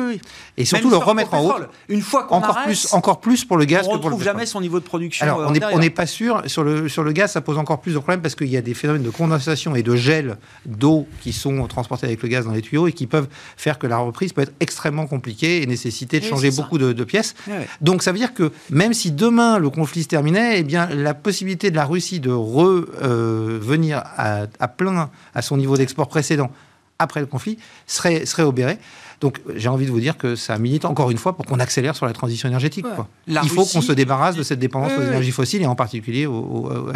Et 0.57 0.65
surtout 0.65 0.91
le 0.91 0.97
remettre 0.97 1.35
en 1.35 1.41
route. 1.41 1.69
Une 1.89 2.03
fois 2.03 2.25
qu'on 2.25 2.37
encore 2.37 2.63
plus, 2.65 2.93
encore 2.93 3.21
plus 3.21 3.45
pour 3.45 3.57
le 3.57 3.65
gaz 3.65 3.87
on 3.89 3.97
que 3.97 3.99
pour 3.99 4.11
le 4.11 4.19
jamais 4.23 4.47
son 4.47 4.61
niveau 4.61 4.79
de 4.79 4.85
production. 4.85 5.25
Alors, 5.25 5.41
euh, 5.41 5.71
on 5.73 5.79
n'est 5.79 5.91
pas 5.91 6.07
sûr. 6.07 6.43
Sur 6.47 6.65
le, 6.65 6.89
sur 6.89 7.03
le 7.03 7.13
gaz, 7.13 7.33
ça 7.33 7.41
pose 7.41 7.59
encore 7.59 7.81
plus 7.81 7.95
de 7.95 7.99
problèmes 7.99 8.21
parce 8.21 8.35
qu'il 8.35 8.49
y 8.49 8.57
a 8.57 8.61
des 8.61 8.75
phénomènes 8.75 9.03
de 9.03 9.11
condensation 9.11 9.75
et 9.75 9.83
de 9.83 9.97
gel 9.97 10.37
d'eau 10.67 11.07
qui 11.21 11.33
sont 11.33 11.67
transportés 11.67 12.07
avec 12.07 12.23
le 12.23 12.29
gaz 12.29 12.45
dans 12.45 12.53
les 12.53 12.63
tuyaux 12.63 12.87
et 12.87 12.93
qui 12.93 13.07
peuvent 13.07 13.29
faire 13.57 13.79
que 13.79 13.87
la 13.87 13.99
reprise 13.99 14.33
peut 14.33 14.43
être 14.43 14.53
extrêmement 14.61 15.07
compliquée 15.07 15.63
et 15.63 15.67
nécessaiter 15.67 16.21
de 16.21 16.25
changer 16.25 16.51
beaucoup 16.51 16.79
de, 16.79 17.05
pièces. 17.05 17.35
Donc, 17.81 18.03
ça 18.03 18.13
veut 18.13 18.19
dire 18.19 18.35
que 18.35 18.53
même 18.71 18.93
si 18.93 19.11
demain 19.11 19.59
le 19.59 19.71
conflit 19.71 20.03
se 20.03 20.09
terminait, 20.09 20.61
eh 20.61 20.63
bien, 20.65 20.87
la 20.87 21.15
possibilité 21.15 21.71
de 21.71 21.77
la 21.77 21.87
Russie 21.87 22.21
de 22.21 22.31
revenir 22.31 23.99
euh, 23.99 24.03
à, 24.17 24.47
à 24.61 24.69
plein 24.69 25.11
à 25.35 25.43
son 25.43 25.57
niveau 25.57 25.77
d'export 25.77 26.09
précédent 26.09 26.51
après 26.99 27.21
le 27.21 27.27
conflit 27.27 27.59
serait, 27.87 28.27
serait 28.27 28.43
obéré. 28.43 28.79
Donc 29.21 29.41
j'ai 29.55 29.69
envie 29.69 29.87
de 29.87 29.91
vous 29.91 30.01
dire 30.01 30.17
que 30.17 30.37
ça 30.37 30.59
milite 30.59 30.85
encore 30.85 31.11
une 31.11 31.19
fois 31.19 31.37
pour 31.37 31.45
qu'on 31.45 31.59
accélère 31.59 31.97
sur 31.97 32.07
la 32.07 32.13
transition 32.13 32.49
énergétique. 32.49 32.87
Il 33.27 33.49
faut 33.49 33.65
qu'on 33.65 33.81
se 33.81 33.93
débarrasse 33.93 34.37
de 34.37 34.43
cette 34.43 34.59
dépendance 34.59 34.93
aux 34.97 35.03
énergies 35.03 35.33
fossiles 35.33 35.63
et 35.63 35.67
en 35.67 35.75
particulier 35.75 36.27
aux, 36.27 36.93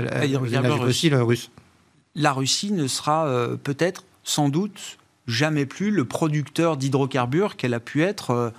énergies 0.47 0.79
fossiles 0.79 1.15
russes. 1.17 1.51
La 2.15 2.33
Russie 2.33 2.73
ne 2.73 2.87
sera 2.87 3.27
euh, 3.27 3.57
peut-être, 3.57 4.05
sans 4.23 4.51
doute, 4.51 4.99
jamais 5.27 5.65
plus 5.65 5.91
le 5.91 6.05
producteur 6.05 6.77
d'hydrocarbures 6.77 7.57
qu'elle 7.57 7.73
a 7.73 7.81
pu 7.81 8.03
être. 8.03 8.33
Euh, 8.33 8.51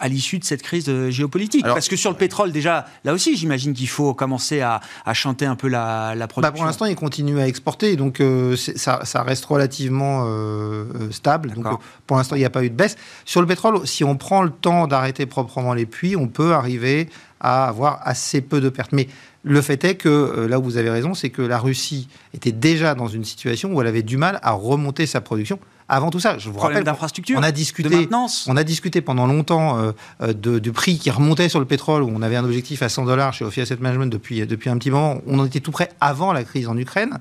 à 0.00 0.08
l'issue 0.08 0.38
de 0.38 0.44
cette 0.44 0.62
crise 0.62 0.88
euh, 0.88 1.10
géopolitique 1.10 1.64
Parce 1.64 1.88
que 1.88 1.96
sur 1.96 2.10
le 2.10 2.16
pétrole, 2.16 2.50
déjà, 2.50 2.86
là 3.04 3.12
aussi, 3.12 3.36
j'imagine 3.36 3.74
qu'il 3.74 3.88
faut 3.88 4.14
commencer 4.14 4.60
à, 4.60 4.80
chanter 5.12 5.44
un 5.44 5.56
peu 5.56 5.68
la, 5.68 6.14
la 6.14 6.26
production. 6.26 6.50
Bah 6.50 6.56
pour 6.56 6.64
l'instant, 6.64 6.86
il 6.86 6.96
continue 6.96 7.38
à 7.40 7.46
exporter, 7.46 7.96
donc 7.96 8.20
euh, 8.20 8.56
ça, 8.56 9.04
ça, 9.04 9.22
reste 9.22 9.44
relativement 9.44 10.24
euh, 10.26 11.10
stable. 11.10 11.52
Donc, 11.52 11.66
pour 12.06 12.16
l'instant, 12.16 12.36
il 12.36 12.38
n'y 12.38 12.44
a 12.44 12.50
pas 12.50 12.64
eu 12.64 12.70
de 12.70 12.74
baisse. 12.74 12.96
Sur 13.24 13.40
le 13.40 13.46
pétrole, 13.46 13.86
si 13.86 14.02
on 14.02 14.16
prend 14.16 14.42
le 14.42 14.50
temps 14.50 14.86
d'arrêter 14.86 15.26
proprement 15.26 15.74
les 15.74 15.86
puits, 15.86 16.16
on 16.16 16.28
peut 16.28 16.54
arriver 16.54 17.08
à 17.40 17.66
avoir 17.66 18.00
assez 18.02 18.40
peu 18.40 18.60
de 18.60 18.68
pertes. 18.68 18.92
Mais 18.92 19.08
le 19.42 19.60
fait 19.60 19.82
est 19.84 19.94
que, 19.96 20.46
là 20.48 20.58
où 20.58 20.62
vous 20.62 20.76
avez 20.76 20.90
raison, 20.90 21.14
c'est 21.14 21.30
que 21.30 21.42
la 21.42 21.58
Russie 21.58 22.08
était 22.34 22.52
déjà 22.52 22.94
dans 22.94 23.08
une 23.08 23.24
situation 23.24 23.72
où 23.72 23.80
elle 23.80 23.86
avait 23.86 24.02
du 24.02 24.16
mal 24.16 24.38
à 24.42 24.52
remonter 24.52 25.06
sa 25.06 25.20
production 25.20 25.58
avant 25.90 26.10
tout 26.10 26.20
ça. 26.20 26.38
Je 26.38 26.48
vous 26.48 26.58
rappelle, 26.58 26.84
d'infrastructure, 26.84 27.38
on 27.38 27.42
a 27.42 27.52
discuté, 27.52 28.08
on 28.46 28.56
a 28.56 28.64
discuté 28.64 29.00
pendant 29.00 29.26
longtemps 29.26 29.78
euh, 29.78 29.92
euh, 30.22 30.58
du 30.60 30.72
prix 30.72 30.98
qui 30.98 31.10
remontait 31.10 31.48
sur 31.48 31.58
le 31.58 31.66
pétrole, 31.66 32.02
où 32.02 32.10
on 32.14 32.22
avait 32.22 32.36
un 32.36 32.44
objectif 32.44 32.82
à 32.82 32.88
100 32.88 33.06
dollars 33.06 33.34
chez 33.34 33.44
Ophi 33.44 33.60
Asset 33.60 33.76
Management 33.80 34.10
depuis, 34.10 34.46
depuis 34.46 34.70
un 34.70 34.78
petit 34.78 34.90
moment. 34.90 35.20
On 35.26 35.38
en 35.40 35.46
était 35.46 35.60
tout 35.60 35.72
près 35.72 35.90
avant 36.00 36.32
la 36.32 36.44
crise 36.44 36.68
en 36.68 36.76
Ukraine. 36.76 37.18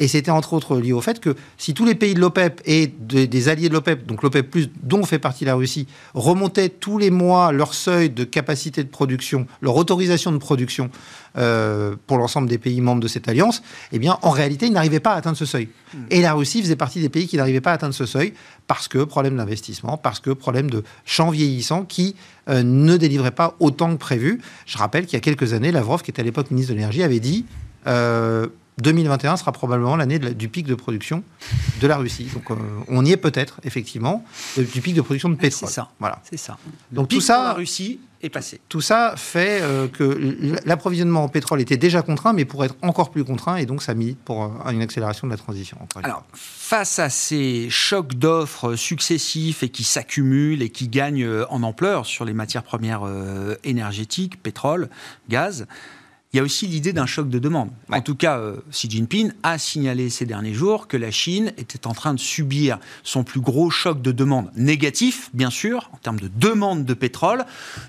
Et 0.00 0.08
c'était 0.08 0.30
entre 0.30 0.54
autres 0.54 0.78
lié 0.78 0.92
au 0.92 1.02
fait 1.02 1.20
que 1.20 1.36
si 1.58 1.74
tous 1.74 1.84
les 1.84 1.94
pays 1.94 2.14
de 2.14 2.20
l'OPEP 2.20 2.62
et 2.64 2.86
des 2.88 3.48
alliés 3.48 3.68
de 3.68 3.74
l'OPEP, 3.74 4.06
donc 4.06 4.22
l'OPEP, 4.22 4.56
dont 4.82 5.04
fait 5.04 5.18
partie 5.18 5.44
la 5.44 5.54
Russie, 5.54 5.86
remontaient 6.14 6.70
tous 6.70 6.96
les 6.96 7.10
mois 7.10 7.52
leur 7.52 7.74
seuil 7.74 8.08
de 8.08 8.24
capacité 8.24 8.82
de 8.82 8.88
production, 8.88 9.46
leur 9.60 9.76
autorisation 9.76 10.32
de 10.32 10.38
production 10.38 10.90
euh, 11.36 11.96
pour 12.06 12.16
l'ensemble 12.16 12.48
des 12.48 12.56
pays 12.56 12.80
membres 12.80 13.02
de 13.02 13.08
cette 13.08 13.28
alliance, 13.28 13.62
eh 13.92 13.98
bien, 13.98 14.18
en 14.22 14.30
réalité, 14.30 14.66
ils 14.66 14.72
n'arrivaient 14.72 15.00
pas 15.00 15.12
à 15.12 15.16
atteindre 15.16 15.36
ce 15.36 15.44
seuil. 15.44 15.68
Hmm. 15.92 15.98
Et 16.08 16.22
la 16.22 16.32
Russie 16.32 16.62
faisait 16.62 16.76
partie 16.76 17.02
des 17.02 17.10
pays 17.10 17.28
qui 17.28 17.36
n'arrivaient 17.36 17.60
pas 17.60 17.72
à 17.72 17.74
atteindre 17.74 17.94
ce 17.94 18.06
seuil 18.06 18.32
parce 18.66 18.88
que 18.88 19.04
problème 19.04 19.36
d'investissement, 19.36 19.98
parce 19.98 20.18
que 20.18 20.30
problème 20.30 20.70
de 20.70 20.82
champ 21.04 21.30
vieillissant 21.30 21.84
qui 21.84 22.16
euh, 22.48 22.62
ne 22.62 22.96
délivrait 22.96 23.32
pas 23.32 23.54
autant 23.60 23.92
que 23.92 23.98
prévu. 23.98 24.40
Je 24.64 24.78
rappelle 24.78 25.04
qu'il 25.04 25.14
y 25.14 25.18
a 25.18 25.20
quelques 25.20 25.52
années, 25.52 25.72
Lavrov, 25.72 26.02
qui 26.02 26.10
était 26.10 26.22
à 26.22 26.24
l'époque 26.24 26.50
ministre 26.50 26.72
de 26.72 26.76
l'énergie, 26.78 27.02
avait 27.02 27.20
dit 27.20 27.44
euh, 27.86 28.46
2021 28.80 29.36
sera 29.36 29.52
probablement 29.52 29.96
l'année 29.96 30.18
du 30.18 30.48
pic 30.48 30.66
de 30.66 30.74
production 30.74 31.22
de 31.80 31.86
la 31.86 31.96
Russie. 31.96 32.28
Donc 32.32 32.50
euh, 32.50 32.54
on 32.88 33.04
y 33.04 33.12
est 33.12 33.16
peut-être, 33.16 33.60
effectivement, 33.64 34.24
du 34.56 34.80
pic 34.80 34.94
de 34.94 35.00
production 35.00 35.28
de 35.28 35.36
pétrole. 35.36 35.68
C'est 35.68 35.74
ça. 35.74 35.90
Voilà. 35.98 36.20
C'est 36.28 36.36
ça. 36.36 36.58
Donc 36.90 37.08
tout 37.08 37.20
ça, 37.20 37.44
la 37.44 37.52
Russie 37.54 38.00
est 38.22 38.28
passé. 38.28 38.60
Tout 38.68 38.82
ça 38.82 39.14
fait 39.16 39.60
euh, 39.62 39.88
que 39.88 40.58
l'approvisionnement 40.66 41.24
en 41.24 41.28
pétrole 41.28 41.60
était 41.60 41.78
déjà 41.78 42.02
contraint, 42.02 42.32
mais 42.32 42.44
pourrait 42.44 42.66
être 42.66 42.76
encore 42.82 43.10
plus 43.10 43.24
contraint, 43.24 43.56
et 43.56 43.64
donc 43.64 43.82
ça 43.82 43.94
milite 43.94 44.18
pour 44.18 44.44
euh, 44.44 44.70
une 44.70 44.82
accélération 44.82 45.26
de 45.26 45.32
la 45.32 45.38
transition. 45.38 45.78
Alors, 46.02 46.24
face 46.34 46.98
à 46.98 47.08
ces 47.08 47.68
chocs 47.70 48.14
d'offres 48.14 48.76
successifs 48.76 49.62
et 49.62 49.70
qui 49.70 49.84
s'accumulent 49.84 50.62
et 50.62 50.68
qui 50.68 50.88
gagnent 50.88 51.44
en 51.48 51.62
ampleur 51.62 52.04
sur 52.04 52.24
les 52.24 52.34
matières 52.34 52.62
premières 52.62 53.02
énergétiques, 53.64 54.42
pétrole, 54.42 54.90
gaz, 55.28 55.66
il 56.32 56.36
y 56.36 56.40
a 56.40 56.44
aussi 56.44 56.68
l'idée 56.68 56.92
d'un 56.92 57.06
choc 57.06 57.28
de 57.28 57.40
demande. 57.40 57.70
En 57.92 58.00
tout 58.02 58.14
cas, 58.14 58.38
euh, 58.38 58.58
Xi 58.70 58.88
Jinping 58.88 59.32
a 59.42 59.58
signalé 59.58 60.10
ces 60.10 60.26
derniers 60.26 60.54
jours 60.54 60.86
que 60.86 60.96
la 60.96 61.10
Chine 61.10 61.52
était 61.58 61.88
en 61.88 61.92
train 61.92 62.14
de 62.14 62.20
subir 62.20 62.78
son 63.02 63.24
plus 63.24 63.40
gros 63.40 63.68
choc 63.68 64.00
de 64.00 64.12
demande 64.12 64.48
négatif, 64.54 65.30
bien 65.34 65.50
sûr, 65.50 65.90
en 65.92 65.96
termes 65.96 66.20
de 66.20 66.30
demande 66.32 66.84
de 66.84 66.94
pétrole, 66.94 67.44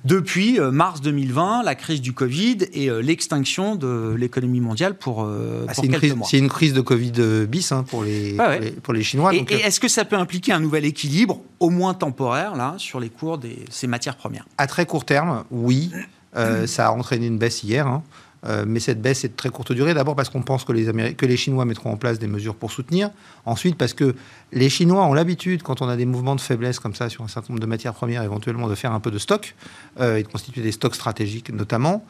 depuis 0.05 0.59
euh, 0.59 0.71
mars 0.71 1.01
2020, 1.01 1.61
la 1.61 1.75
crise 1.75 2.01
du 2.01 2.13
Covid 2.13 2.57
et 2.73 2.89
euh, 2.89 3.03
l'extinction 3.03 3.75
de 3.75 4.15
l'économie 4.17 4.59
mondiale 4.59 4.95
pour, 4.95 5.21
ah, 5.23 5.73
quelques 5.75 5.93
crise, 5.93 6.15
mois. 6.15 6.27
C'est 6.27 6.39
une 6.39 6.49
crise 6.49 6.73
de 6.73 6.81
Covid 6.81 7.45
bis 7.47 7.71
hein, 7.71 7.83
pour, 7.83 8.03
les, 8.03 8.37
pour, 8.81 8.93
les, 8.93 9.03
Chinois. 9.03 9.35
Et, 9.35 9.45
est-ce 9.53 9.79
que 9.79 9.87
ça 9.87 10.03
peut 10.03 10.15
impliquer 10.17 10.51
un 10.51 10.59
nouvel 10.59 10.85
équilibre, 10.85 11.41
au 11.59 11.69
moins 11.69 11.93
temporaire, 11.93 12.55
là, 12.55 12.73
sur 12.77 12.99
les 12.99 13.09
cours 13.09 13.37
de 13.37 13.49
ces 13.69 13.85
matières 13.85 14.15
premières? 14.15 14.47
À 14.57 14.65
très 14.65 14.87
court 14.87 15.05
terme, 15.05 15.43
oui. 15.51 15.91
ça 16.65 16.87
a 16.87 16.91
entraîné 16.91 17.27
une 17.27 17.37
baisse 17.37 17.61
hier. 17.61 17.85
Hein. 17.85 18.01
Euh, 18.45 18.65
mais 18.67 18.79
cette 18.79 19.01
baisse 19.01 19.23
est 19.23 19.29
de 19.29 19.35
très 19.35 19.49
courte 19.49 19.71
durée. 19.71 19.93
D'abord 19.93 20.15
parce 20.15 20.29
qu'on 20.29 20.41
pense 20.41 20.63
que 20.63 20.71
les, 20.71 21.13
que 21.13 21.25
les 21.25 21.37
Chinois 21.37 21.65
mettront 21.65 21.91
en 21.91 21.97
place 21.97 22.19
des 22.19 22.27
mesures 22.27 22.55
pour 22.55 22.71
soutenir. 22.71 23.11
Ensuite 23.45 23.77
parce 23.77 23.93
que 23.93 24.15
les 24.51 24.69
Chinois 24.69 25.05
ont 25.05 25.13
l'habitude, 25.13 25.63
quand 25.63 25.81
on 25.81 25.87
a 25.87 25.95
des 25.95 26.05
mouvements 26.05 26.35
de 26.35 26.41
faiblesse 26.41 26.79
comme 26.79 26.95
ça 26.95 27.09
sur 27.09 27.23
un 27.23 27.27
certain 27.27 27.53
nombre 27.53 27.61
de 27.61 27.67
matières 27.67 27.93
premières, 27.93 28.23
éventuellement 28.23 28.67
de 28.67 28.75
faire 28.75 28.91
un 28.91 28.99
peu 28.99 29.11
de 29.11 29.19
stock 29.19 29.55
euh, 29.99 30.17
et 30.17 30.23
de 30.23 30.27
constituer 30.27 30.61
des 30.61 30.71
stocks 30.71 30.95
stratégiques 30.95 31.51
notamment. 31.51 32.05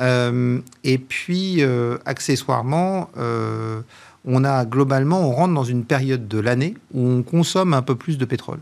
Euh, 0.00 0.60
et 0.84 0.98
puis, 0.98 1.62
accessoirement, 2.04 3.10
on 4.24 4.44
a 4.44 4.64
globalement, 4.64 5.20
on 5.20 5.32
rentre 5.32 5.54
dans 5.54 5.64
une 5.64 5.84
période 5.84 6.26
de 6.26 6.38
l'année 6.38 6.74
où 6.92 7.06
on 7.06 7.22
consomme 7.22 7.74
un 7.74 7.82
peu 7.82 7.94
plus 7.94 8.18
de 8.18 8.24
pétrole. 8.24 8.58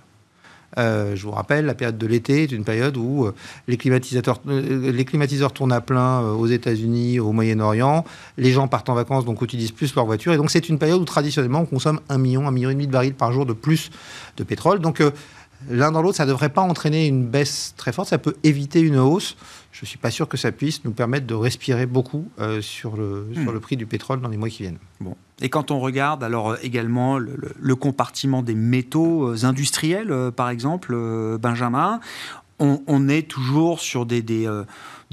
Euh, 0.79 1.15
je 1.15 1.23
vous 1.23 1.31
rappelle, 1.31 1.67
la 1.67 1.75
période 1.75 1.99
de 1.99 2.07
l'été 2.07 2.45
est 2.45 2.53
une 2.53 2.65
période 2.65 2.97
où 2.97 3.27
euh, 3.27 3.35
les, 3.69 3.77
climatisateurs, 3.77 4.41
euh, 4.49 4.93
les 4.93 5.05
climatiseurs 5.05 5.53
tournent 5.53 5.73
à 5.73 5.81
plein 5.81 6.21
aux 6.21 6.47
États-Unis, 6.47 7.21
au 7.21 7.33
Moyen-Orient. 7.33 8.05
Les 8.37 8.53
gens 8.53 8.69
partent 8.69 8.89
en 8.89 8.95
vacances, 8.95 9.25
donc 9.25 9.43
utilisent 9.43 9.73
plus 9.73 9.95
leur 9.95 10.07
voiture. 10.07 10.33
Et 10.33 10.37
donc, 10.37 10.51
c'est 10.51 10.69
une 10.69 10.79
période 10.79 11.01
où 11.01 11.05
traditionnellement, 11.05 11.61
on 11.61 11.67
consomme 11.67 12.01
un 12.09 12.19
million, 12.19 12.47
un 12.47 12.51
million 12.51 12.71
et 12.71 12.75
demi 12.75 12.87
de 12.87 12.93
barils 12.93 13.15
par 13.15 13.33
jour 13.33 13.47
de 13.47 13.53
plus 13.53 13.91
de 14.37 14.45
pétrole. 14.45 14.81
Donc, 14.81 15.03
l'un 15.71 15.93
dans 15.93 16.03
l'autre, 16.03 16.17
ça 16.17 16.25
ne 16.25 16.31
devrait 16.31 16.49
pas 16.49 16.63
entraîner 16.63 17.07
une 17.07 17.27
baisse 17.27 17.75
très 17.77 17.93
forte. 17.93 18.09
Ça 18.09 18.19
peut 18.19 18.35
éviter 18.43 18.81
une 18.81 18.99
hausse. 18.99 19.37
Je 19.73 19.83
ne 19.83 19.87
suis 19.87 19.99
pas 19.99 20.11
sûr 20.11 20.29
que 20.29 20.37
ça 20.37 20.53
puisse 20.53 20.85
nous 20.85 20.93
permettre 20.93 21.27
de 21.27 21.35
respirer 21.35 21.87
beaucoup 21.87 22.29
sur, 22.61 22.97
le, 22.97 23.29
sur 23.33 23.51
hmm. 23.51 23.55
le 23.55 23.61
prix 23.61 23.77
du 23.77 23.87
pétrole 23.87 24.21
dans 24.21 24.29
les 24.29 24.37
mois 24.37 24.49
qui 24.49 24.63
viennent. 24.63 24.79
Bon. 25.01 25.17
Et 25.41 25.49
quand 25.49 25.71
on 25.71 25.81
regarde 25.81 26.23
alors 26.23 26.53
euh, 26.53 26.57
également 26.63 27.19
le, 27.19 27.77
compartiment 27.77 28.43
des 28.43 28.55
métaux 28.55 29.29
euh, 29.29 29.45
industriels, 29.45 30.11
euh, 30.11 30.31
par 30.31 30.49
exemple, 30.49 30.97
Benjamin, 31.39 32.01
on, 32.61 33.09
est 33.09 33.29
toujours 33.29 33.81
sur 33.81 34.07
des, 34.07 34.23
des, 34.23 34.49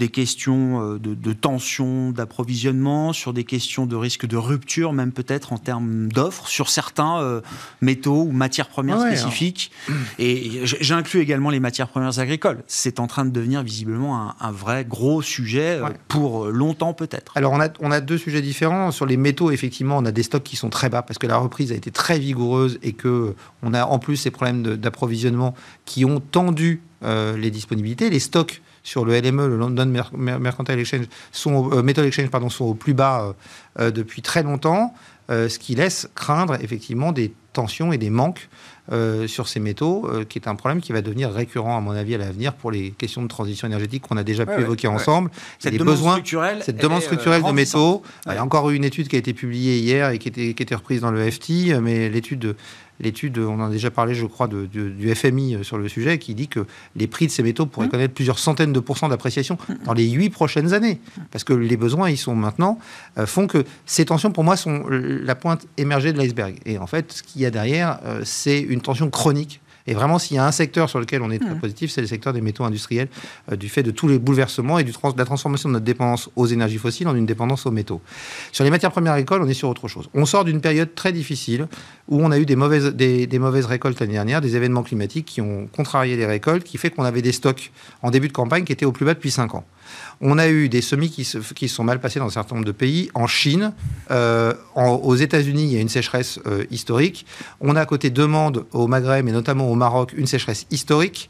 des 0.02 0.10
questions 0.10 0.96
euh, 0.96 0.98
de, 0.98 1.14
de 1.14 1.32
tension 1.32 2.10
d'approvisionnement, 2.10 3.14
sur 3.14 3.34
des 3.34 3.44
questions 3.44 3.86
de 3.86 3.96
risque 3.96 4.26
de 4.26 4.36
rupture, 4.36 4.94
même 4.94 5.12
peut-être 5.12 5.54
en 5.54 5.60
termes 5.60 6.08
d'offres, 6.08 6.48
sur 6.48 6.72
certains 6.72 7.22
euh, 7.22 7.42
métaux 7.82 8.24
ou 8.24 8.32
matières 8.32 8.68
premières 8.68 9.00
spécifiques. 9.00 9.72
Et 10.18 10.62
j'inclus 10.64 11.22
également 11.22 11.52
les 11.52 11.60
matières 11.60 11.88
premières 11.88 12.18
agricoles. 12.18 12.64
C'est 12.66 13.00
en 13.00 13.06
train 13.06 13.26
de 13.26 13.30
devenir 13.30 13.62
visiblement 13.62 14.34
un, 14.40 14.52
vrai 14.52 14.86
gros 14.86 15.22
sujet 15.22 15.80
euh, 15.80 15.90
pour 16.08 16.48
longtemps 16.48 16.96
peut-être. 16.96 17.38
Alors 17.38 17.54
on 17.54 17.62
a, 17.62 17.70
on 17.80 17.92
a 17.92 18.02
deux 18.02 18.18
sujets 18.18 18.42
différents. 18.42 18.90
Sur 18.90 19.06
les 19.06 19.18
métaux, 19.18 19.52
effectivement, 19.52 20.00
on 20.00 20.06
a 20.06 20.12
des 20.12 20.24
stocks 20.24 20.44
qui 20.44 20.56
sont 20.56 20.72
très 20.72 20.90
bas 20.90 21.04
parce 21.04 21.20
que 21.20 21.28
la 21.28 21.38
reprise 21.38 21.72
a 21.72 21.76
été 21.76 21.92
très 21.92 22.18
vigoureuse 22.18 22.80
et 22.82 22.94
que 22.94 23.36
on 23.62 23.76
a 23.76 23.86
en 23.86 24.00
plus 24.00 24.18
ces 24.18 24.32
problèmes 24.32 24.64
d'approvisionnement 24.64 25.54
qui 25.86 26.06
ont 26.06 26.20
tendu 26.20 26.82
les 27.04 27.50
disponibilités. 27.50 28.12
Les 28.12 28.20
stocks 28.20 28.62
sur 28.84 29.06
le 29.06 29.20
LME, 29.20 29.48
le 29.48 29.58
London 29.58 29.86
Mercantile 30.14 30.80
Exchange, 30.80 31.06
sont, 31.32 31.72
euh, 31.72 31.84
Metal 31.84 32.06
Exchange, 32.06 32.30
pardon, 32.30 32.50
sont 32.50 32.66
au 32.66 32.74
plus 32.74 32.94
bas 32.94 33.22
euh, 33.22 33.34
euh, 33.80 33.92
depuis 33.92 34.22
très 34.22 34.44
longtemps, 34.44 34.94
ce 35.30 35.60
qui 35.60 35.76
laisse 35.76 36.10
craindre 36.14 36.58
effectivement 36.62 37.14
des 37.14 37.34
tensions 37.54 37.94
et 37.94 37.98
des 37.98 38.10
manques 38.10 38.50
sur 39.28 39.48
ces 39.48 39.62
métaux, 39.62 40.10
qui 40.28 40.38
est 40.38 40.50
un 40.50 40.56
problème 40.56 40.82
qui 40.82 40.92
va 40.92 41.02
devenir 41.02 41.32
récurrent, 41.32 41.78
à 41.78 41.80
mon 41.80 41.92
avis, 41.92 42.16
à 42.16 42.18
l'avenir 42.18 42.52
pour 42.52 42.70
les 42.70 42.92
questions 42.92 43.22
de 43.22 43.30
transition 43.30 43.66
énergétique 43.66 44.04
qu'on 44.06 44.18
a 44.18 44.24
déjà 44.24 44.46
pu 44.46 44.60
évoquer 44.60 44.90
ensemble. 44.90 45.32
Cette 45.58 45.76
demande 45.76 45.96
besoins, 45.96 46.12
structurelle, 46.16 46.62
cette 46.62 46.82
demande 46.82 47.02
structurelle 47.02 47.44
de 47.44 47.52
métaux. 47.52 48.02
Il 48.26 48.34
y 48.34 48.36
a 48.36 48.44
encore 48.44 48.70
eu 48.72 48.76
une 48.76 48.84
étude 48.84 49.08
qui 49.08 49.16
a 49.16 49.20
été 49.20 49.34
publiée 49.34 49.78
hier 49.78 50.10
et 50.10 50.20
qui 50.20 50.28
était, 50.28 50.54
qui 50.54 50.64
était 50.64 50.76
reprise 50.76 51.00
dans 51.00 51.12
le 51.12 51.32
FT, 51.32 51.80
mais 51.82 52.10
l'étude 52.10 52.58
l'étude, 53.02 53.38
on 53.40 53.60
en 53.60 53.68
a 53.68 53.70
déjà 53.70 53.92
parlé, 53.92 54.14
je 54.14 54.26
crois, 54.26 54.48
du 54.48 55.16
FMI 55.16 55.56
euh, 55.56 55.64
sur 55.64 55.78
le 55.78 55.88
sujet, 55.88 56.18
qui 56.20 56.36
dit 56.36 56.48
que 56.48 56.66
les 56.96 57.08
prix 57.08 57.28
de 57.28 57.32
ces 57.32 57.44
métaux 57.44 57.66
pourraient 57.66 57.88
mmh. 57.88 57.92
connaître 57.92 58.14
plusieurs 58.14 58.40
centaines 58.40 58.74
de 58.74 58.80
pourcents 58.80 59.10
d'appréciation 59.10 59.58
mmh. 59.58 59.74
dans 59.86 59.94
les 59.94 60.10
huit 60.10 60.30
prochaines 60.30 60.74
années. 60.74 61.00
Parce 61.32 61.44
que 61.44 61.54
les 61.54 61.78
besoins, 61.78 62.10
ils 62.10 62.18
sont 62.18 62.36
maintenant, 62.36 62.80
euh, 63.18 63.26
font 63.26 63.48
que 63.48 63.66
ces 63.86 64.06
tensions, 64.06 64.32
pour 64.32 64.44
moi, 64.44 64.56
sont 64.56 64.86
la 64.90 65.36
pointe 65.36 65.66
émergée 65.78 66.14
de 66.14 66.18
l'iceberg. 66.18 66.56
Et 66.66 66.78
en 66.78 66.88
fait, 66.88 67.12
ce 67.12 67.24
qu'il 67.24 67.42
y 67.42 67.46
a 67.46 67.52
derrière, 67.52 68.00
euh, 68.06 68.22
c'est 68.24 68.60
une 68.60 68.82
tension 68.82 69.10
chronique 69.10 69.62
et 69.88 69.94
vraiment, 69.94 70.20
s'il 70.20 70.38
y 70.38 70.40
a 70.40 70.46
un 70.46 70.52
secteur 70.52 70.90
sur 70.90 71.00
lequel 71.00 71.22
on 71.22 71.32
est 71.32 71.40
très 71.40 71.56
hmm. 71.56 71.60
positif, 71.60 71.92
c'est 71.92 72.02
le 72.02 72.08
secteur 72.08 72.34
des 72.34 72.42
métaux 72.42 72.64
industriels, 72.64 73.08
euh, 73.52 73.56
du 73.56 73.70
fait 73.70 73.84
de 73.84 73.92
tous 73.92 74.08
les 74.08 74.20
bouleversements 74.20 74.80
et 74.80 74.84
du 74.84 74.92
de 74.92 75.18
la 75.18 75.26
transformation 75.26 75.70
de 75.70 75.74
notre 75.74 75.86
dépendance 75.86 76.30
aux 76.36 76.46
énergies 76.46 76.78
fossiles 76.78 77.08
en 77.08 77.16
une 77.16 77.26
dépendance 77.26 77.66
aux 77.66 77.72
métaux. 77.72 78.02
Sur 78.52 78.64
les 78.64 78.70
matières 78.70 78.92
premières 78.92 79.14
agricoles, 79.14 79.42
on 79.42 79.48
est 79.48 79.54
sur 79.54 79.70
autre 79.70 79.88
chose. 79.88 80.10
On 80.14 80.26
sort 80.26 80.46
d'une 80.46 80.62
période 80.62 80.94
très 80.94 81.12
difficile 81.12 81.68
où 82.08 82.22
on 82.22 82.32
a 82.32 82.38
eu 82.38 82.46
des 82.46 82.56
mauvaises, 82.56 82.94
des, 82.94 83.26
des 83.26 83.40
mauvaises 83.40 83.66
récoltes 83.66 84.00
l'année 84.00 84.14
dernière, 84.14 84.42
des 84.42 84.56
événements 84.56 84.84
climatiques 84.84 85.26
qui 85.26 85.42
ont 85.42 85.68
contrarié 85.68 86.16
les 86.16 86.26
récoltes, 86.26 86.64
qui 86.64 86.78
fait 86.78 86.90
qu'on 86.92 87.04
avait 87.04 87.22
des 87.22 87.32
stocks 87.32 87.72
en 88.02 88.12
début 88.12 88.28
de 88.28 88.34
campagne 88.34 88.64
qui 88.64 88.74
étaient 88.74 88.86
au 88.86 88.92
plus 88.92 89.06
bas 89.06 89.14
depuis 89.14 89.32
5 89.32 89.56
ans. 89.56 89.66
On 90.22 90.38
a 90.38 90.48
eu 90.48 90.70
des 90.70 90.82
semis 90.82 91.10
qui 91.10 91.24
se, 91.24 91.40
sont 91.68 91.84
mal 91.84 92.00
passés 92.00 92.20
dans 92.20 92.28
un 92.28 92.32
certain 92.32 92.56
nombre 92.56 92.68
de 92.68 92.72
pays. 92.72 93.10
En 93.14 93.28
Chine, 93.28 93.74
euh, 94.12 94.54
aux 94.76 95.16
États-Unis, 95.16 95.64
il 95.64 95.74
y 95.74 95.78
a 95.78 95.82
une 95.82 95.90
sécheresse 95.90 96.40
euh, 96.46 96.64
historique. 96.70 97.26
On 97.60 97.76
a 97.76 97.86
côté 97.86 98.10
demande 98.10 98.66
au 98.72 98.88
Maghreb 98.88 99.28
et 99.28 99.32
notamment 99.32 99.70
au 99.70 99.76
Maroc 99.76 100.14
une 100.16 100.28
sécheresse 100.28 100.68
historique 100.70 101.30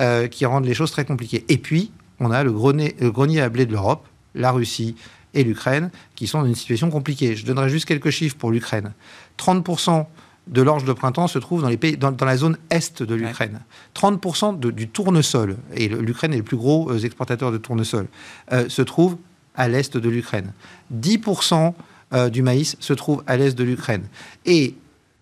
euh, 0.00 0.26
qui 0.26 0.44
rendent 0.44 0.66
les 0.66 0.74
choses 0.74 0.90
très 0.90 1.04
compliquées. 1.04 1.44
Et 1.48 1.58
puis, 1.58 1.92
on 2.18 2.30
a 2.30 2.42
le 2.42 2.52
grenier, 2.52 2.96
le 3.00 3.10
grenier 3.10 3.40
à 3.40 3.48
blé 3.48 3.66
de 3.66 3.72
l'Europe, 3.72 4.06
la 4.34 4.50
Russie 4.50 4.96
et 5.34 5.44
l'Ukraine, 5.44 5.90
qui 6.14 6.26
sont 6.26 6.40
dans 6.40 6.46
une 6.46 6.54
situation 6.54 6.90
compliquée. 6.90 7.36
Je 7.36 7.46
donnerai 7.46 7.68
juste 7.68 7.86
quelques 7.86 8.10
chiffres 8.10 8.36
pour 8.36 8.50
l'Ukraine. 8.50 8.92
30% 9.38 10.06
de 10.46 10.62
l'orge 10.62 10.84
de 10.84 10.92
printemps 10.92 11.28
se 11.28 11.38
trouve 11.38 11.62
dans, 11.62 11.68
les 11.68 11.76
pays, 11.76 11.96
dans, 11.96 12.14
la 12.20 12.36
zone 12.36 12.56
est 12.70 13.02
de 13.02 13.14
l'Ukraine. 13.14 13.60
30% 13.94 14.58
du 14.58 14.88
tournesol, 14.88 15.56
et 15.74 15.88
l'Ukraine 15.88 16.32
est 16.32 16.38
le 16.38 16.42
plus 16.42 16.56
gros 16.56 16.90
euh, 16.90 16.98
exportateur 16.98 17.52
de 17.52 17.58
tournesol, 17.58 18.06
euh, 18.52 18.68
se 18.68 18.82
trouve 18.82 19.16
à 19.54 19.68
l'est 19.68 19.96
de 19.96 20.08
l'Ukraine. 20.08 20.52
10% 20.94 21.74
euh, 22.12 22.28
du 22.28 22.42
maïs 22.42 22.76
se 22.80 22.92
trouve 22.92 23.22
à 23.26 23.36
l'est 23.36 23.56
de 23.56 23.64
l'Ukraine. 23.64 24.04
Et 24.44 24.74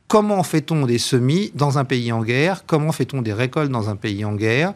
comment 0.09 0.43
fait-on 0.43 0.87
des 0.87 0.99
semis 0.99 1.53
dans 1.55 1.79
un 1.79 1.85
pays 1.85 2.13
en 2.13 2.23
guerre? 2.23 2.65
Comment 2.67 2.93
fait-on 2.93 3.23
des 3.23 3.33
récoltes 3.33 3.71
dans 3.71 3.91
un 3.91 3.97
pays 3.97 4.25
en 4.25 4.35
guerre? 4.35 4.73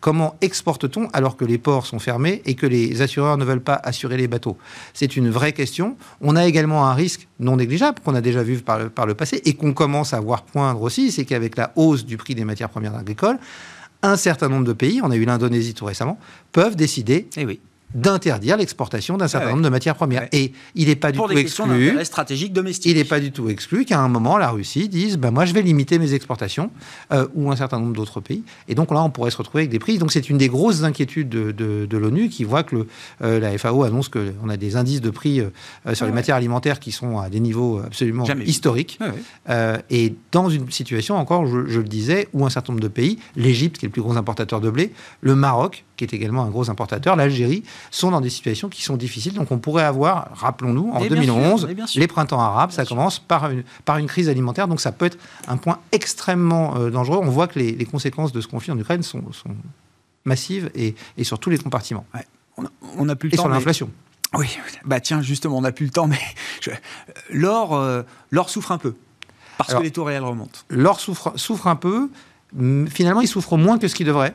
Comment 0.00 0.36
exporte-t-on 0.40 1.08
alors 1.12 1.36
que 1.36 1.44
les 1.44 1.58
ports 1.58 1.86
sont 1.86 1.98
fermés 1.98 2.40
et 2.44 2.54
que 2.54 2.66
les 2.66 3.02
assureurs 3.02 3.36
ne 3.36 3.44
veulent 3.44 3.60
pas 3.60 3.80
assurer 3.82 4.16
les 4.16 4.28
bateaux? 4.28 4.56
C'est 4.94 5.16
une 5.16 5.28
vraie 5.28 5.52
question. 5.52 5.96
On 6.20 6.36
a 6.36 6.46
également 6.46 6.86
un 6.86 6.94
risque 6.94 7.26
non 7.40 7.56
négligeable 7.56 7.98
qu'on 8.04 8.14
a 8.14 8.20
déjà 8.20 8.42
vu 8.42 8.58
par 8.58 9.06
le, 9.06 9.14
passé 9.14 9.42
et 9.44 9.54
qu'on 9.54 9.72
commence 9.72 10.14
à 10.14 10.20
voir 10.20 10.42
poindre 10.42 10.82
aussi, 10.82 11.10
c'est 11.10 11.24
qu'avec 11.24 11.56
la 11.56 11.72
hausse 11.74 12.04
du 12.04 12.16
prix 12.16 12.34
des 12.34 12.44
matières 12.44 12.68
premières 12.68 12.94
agricoles, 12.94 13.38
un 14.02 14.16
certain 14.16 14.48
nombre 14.48 14.64
de 14.64 14.72
pays, 14.72 15.00
on 15.02 15.10
a 15.10 15.16
eu 15.16 15.24
l'Indonésie 15.24 15.74
tout 15.74 15.84
récemment, 15.84 16.18
peuvent 16.52 16.76
décider 16.76 17.28
eh 17.36 17.44
oui 17.44 17.60
d'interdire 17.94 18.56
l'exportation 18.56 19.16
d'un 19.16 19.28
certain 19.28 19.48
ah 19.48 19.50
nombre 19.50 19.62
de 19.62 19.68
matières 19.68 19.94
premières. 19.94 20.28
Et 20.32 20.52
il 20.74 20.88
n'est 20.88 20.96
pas 20.96 21.10
du 21.10 21.18
tout 21.18 21.30
exclu. 21.30 22.04
stratégique 22.04 22.52
domestique. 22.52 22.90
Il 22.90 22.98
n'est 22.98 23.04
pas 23.04 23.20
du 23.20 23.32
tout 23.32 23.48
exclu 23.48 23.84
qu'à 23.84 23.98
un 23.98 24.08
moment 24.08 24.36
la 24.36 24.50
Russie 24.50 24.88
dise 24.88 25.16
ben 25.16 25.30
moi 25.30 25.46
je 25.46 25.54
vais 25.54 25.62
limiter 25.62 25.98
mes 25.98 26.12
exportations 26.12 26.70
euh, 27.12 27.26
ou 27.34 27.50
un 27.50 27.56
certain 27.56 27.78
nombre 27.78 27.94
d'autres 27.94 28.20
pays. 28.20 28.42
Et 28.68 28.74
donc 28.74 28.90
là 28.90 29.02
on 29.02 29.10
pourrait 29.10 29.30
se 29.30 29.38
retrouver 29.38 29.62
avec 29.62 29.70
des 29.70 29.78
prix. 29.78 29.98
Donc 29.98 30.12
c'est 30.12 30.28
une 30.28 30.38
des 30.38 30.48
grosses 30.48 30.82
inquiétudes 30.82 31.28
de, 31.28 31.96
l'ONU 31.96 32.28
qui 32.28 32.44
voit 32.44 32.62
que 32.62 32.76
le, 32.76 32.86
euh, 33.22 33.40
la 33.40 33.56
FAO 33.56 33.82
annonce 33.82 34.08
qu'on 34.08 34.48
a 34.48 34.56
des 34.56 34.76
indices 34.76 35.00
de 35.00 35.10
prix 35.10 35.40
euh, 35.40 35.94
sur 35.94 36.06
les 36.06 36.12
matières 36.12 36.36
alimentaires 36.36 36.80
qui 36.80 36.92
sont 36.92 37.18
à 37.18 37.30
des 37.30 37.40
niveaux 37.40 37.78
absolument 37.78 38.24
historiques. 38.44 38.98
et 39.90 40.14
dans 40.32 40.50
une 40.50 40.70
situation 40.70 41.16
encore, 41.16 41.46
je, 41.46 41.66
je, 41.66 41.80
le 41.80 41.88
disais, 41.88 42.28
où 42.32 42.44
un 42.44 42.50
certain 42.50 42.72
nombre 42.72 42.82
de 42.82 42.88
pays, 42.88 43.18
l'Égypte 43.36 43.78
qui 43.78 43.86
est 43.86 43.88
le 43.88 43.92
plus 43.92 44.02
gros 44.02 44.16
importateur 44.16 44.60
de 44.60 44.70
blé, 44.70 44.92
le 45.20 45.34
Maroc 45.34 45.84
qui 45.98 46.04
est 46.04 46.14
également 46.14 46.44
un 46.44 46.48
gros 46.48 46.70
importateur, 46.70 47.16
l'Algérie 47.16 47.64
sont 47.90 48.10
dans 48.10 48.20
des 48.20 48.30
situations 48.30 48.68
qui 48.68 48.82
sont 48.82 48.96
difficiles. 48.96 49.34
Donc 49.34 49.50
on 49.50 49.58
pourrait 49.58 49.84
avoir, 49.84 50.30
rappelons-nous, 50.34 50.90
en 50.92 51.04
2011, 51.04 51.68
les 51.96 52.06
printemps 52.06 52.40
arabes, 52.40 52.70
ça 52.70 52.86
commence 52.86 53.18
par 53.18 53.50
une, 53.50 53.64
par 53.84 53.98
une 53.98 54.06
crise 54.06 54.28
alimentaire. 54.28 54.68
Donc 54.68 54.80
ça 54.80 54.92
peut 54.92 55.06
être 55.06 55.18
un 55.48 55.56
point 55.56 55.80
extrêmement 55.92 56.76
euh, 56.76 56.90
dangereux. 56.90 57.18
On 57.20 57.30
voit 57.30 57.48
que 57.48 57.58
les, 57.58 57.84
conséquences 57.84 58.32
de 58.32 58.40
ce 58.40 58.46
conflit 58.46 58.70
en 58.72 58.78
Ukraine 58.78 59.02
sont, 59.02 59.22
massives 60.24 60.70
et, 60.74 60.94
sur 61.22 61.38
tous 61.38 61.50
les 61.50 61.58
compartiments. 61.58 62.06
On 62.96 63.04
n'a 63.04 63.16
plus 63.16 63.28
le 63.28 63.34
et 63.34 63.36
temps. 63.36 63.44
sur 63.44 63.50
l'inflation. 63.50 63.90
Oui, 64.34 64.58
bah 64.84 65.00
tiens, 65.00 65.22
justement, 65.22 65.56
on 65.56 65.62
n'a 65.62 65.72
plus 65.72 65.86
le 65.86 65.90
temps, 65.90 66.06
mais 66.06 66.20
l'or, 67.30 67.74
euh, 67.74 68.02
l'or 68.30 68.50
souffre 68.50 68.72
un 68.72 68.78
peu 68.78 68.94
parce 69.56 69.74
que 69.74 69.82
les 69.82 69.90
taux 69.90 70.04
réels 70.04 70.22
remontent. 70.22 70.60
L'or 70.70 71.00
souffre, 71.00 71.32
souffre 71.36 71.66
un 71.66 71.76
peu. 71.76 72.10
Finalement, 72.88 73.20
il 73.20 73.26
souffre 73.26 73.56
moins 73.56 73.78
que 73.78 73.88
ce 73.88 73.94
qu'il 73.94 74.06
devrait 74.06 74.34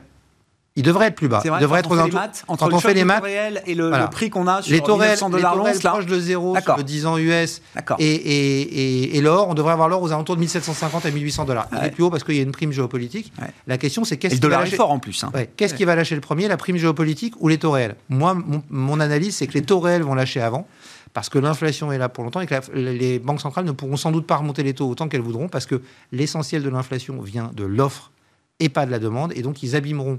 il 0.76 0.82
devrait 0.82 1.06
être 1.06 1.14
plus 1.14 1.28
bas. 1.28 1.40
il 1.44 1.52
devrait 1.60 1.78
être 1.80 1.90
aux 1.92 1.98
entre 1.98 2.68
quand 2.68 2.72
on 2.72 2.80
fait 2.80 2.94
les 2.94 3.04
maths, 3.04 3.22
réel 3.22 3.62
et 3.64 3.76
le, 3.76 3.92
prix 4.10 4.28
qu'on 4.28 4.48
a 4.48 4.60
sur 4.60 4.72
les 4.72 4.80
taux 4.80 4.96
réels, 4.96 5.18
dollars 5.20 5.54
les 5.64 5.72
taux 5.72 5.88
proches 5.88 6.06
de 6.06 6.18
zéro 6.18 6.56
sur 6.60 6.76
le 6.76 6.82
10 6.82 7.06
ans 7.06 7.16
US 7.16 7.62
et, 8.00 8.04
et, 8.04 9.16
et, 9.16 9.20
l'or, 9.20 9.48
on 9.48 9.54
devrait 9.54 9.72
avoir 9.72 9.88
l'or 9.88 10.02
aux 10.02 10.10
alentours 10.10 10.34
de 10.34 10.40
1750 10.40 11.06
à 11.06 11.10
1800 11.12 11.44
dollars. 11.44 11.68
Il 11.72 11.86
est 11.86 11.90
plus 11.90 12.02
haut 12.02 12.10
parce 12.10 12.24
qu'il 12.24 12.34
y 12.34 12.40
a 12.40 12.42
une 12.42 12.50
prime 12.50 12.72
géopolitique. 12.72 13.32
La 13.68 13.78
question, 13.78 14.04
c'est 14.04 14.16
qu'est-ce 14.16 14.40
qui 14.40 14.40
va 14.40 14.58
lâcher... 14.58 14.76
fort 14.76 14.90
en 14.90 14.98
plus. 14.98 15.22
Hein. 15.22 15.30
Qu'est-ce 15.56 15.74
qui 15.74 15.84
va 15.84 15.94
lâcher 15.94 16.16
le 16.16 16.20
premier, 16.20 16.48
la 16.48 16.56
prime 16.56 16.76
géopolitique 16.76 17.34
ou 17.40 17.48
les 17.48 17.58
taux 17.58 17.70
réels 17.70 17.94
Moi, 18.08 18.36
mon, 18.68 19.00
analyse, 19.00 19.36
c'est 19.36 19.46
que 19.46 19.54
les 19.54 19.62
taux 19.62 19.80
réels 19.80 20.02
vont 20.02 20.14
lâcher 20.14 20.40
avant 20.40 20.66
parce 21.12 21.28
que 21.28 21.38
l'inflation 21.38 21.92
est 21.92 21.98
là 21.98 22.08
pour 22.08 22.24
longtemps 22.24 22.40
et 22.40 22.46
que 22.46 22.54
les 22.74 23.20
banques 23.20 23.40
centrales 23.40 23.64
ne 23.64 23.70
pourront 23.70 23.96
sans 23.96 24.10
doute 24.10 24.26
pas 24.26 24.36
remonter 24.36 24.64
les 24.64 24.74
taux 24.74 24.88
autant 24.88 25.06
qu'elles 25.06 25.20
voudront 25.20 25.48
parce 25.48 25.66
que 25.66 25.80
l'essentiel 26.10 26.64
de 26.64 26.68
l'inflation 26.68 27.20
vient 27.20 27.52
de 27.54 27.64
l'offre 27.64 28.10
et 28.58 28.68
pas 28.68 28.84
de 28.84 28.90
la 28.90 28.98
demande 28.98 29.32
et 29.36 29.42
donc 29.42 29.62
ils 29.62 29.76
abîmeront 29.76 30.18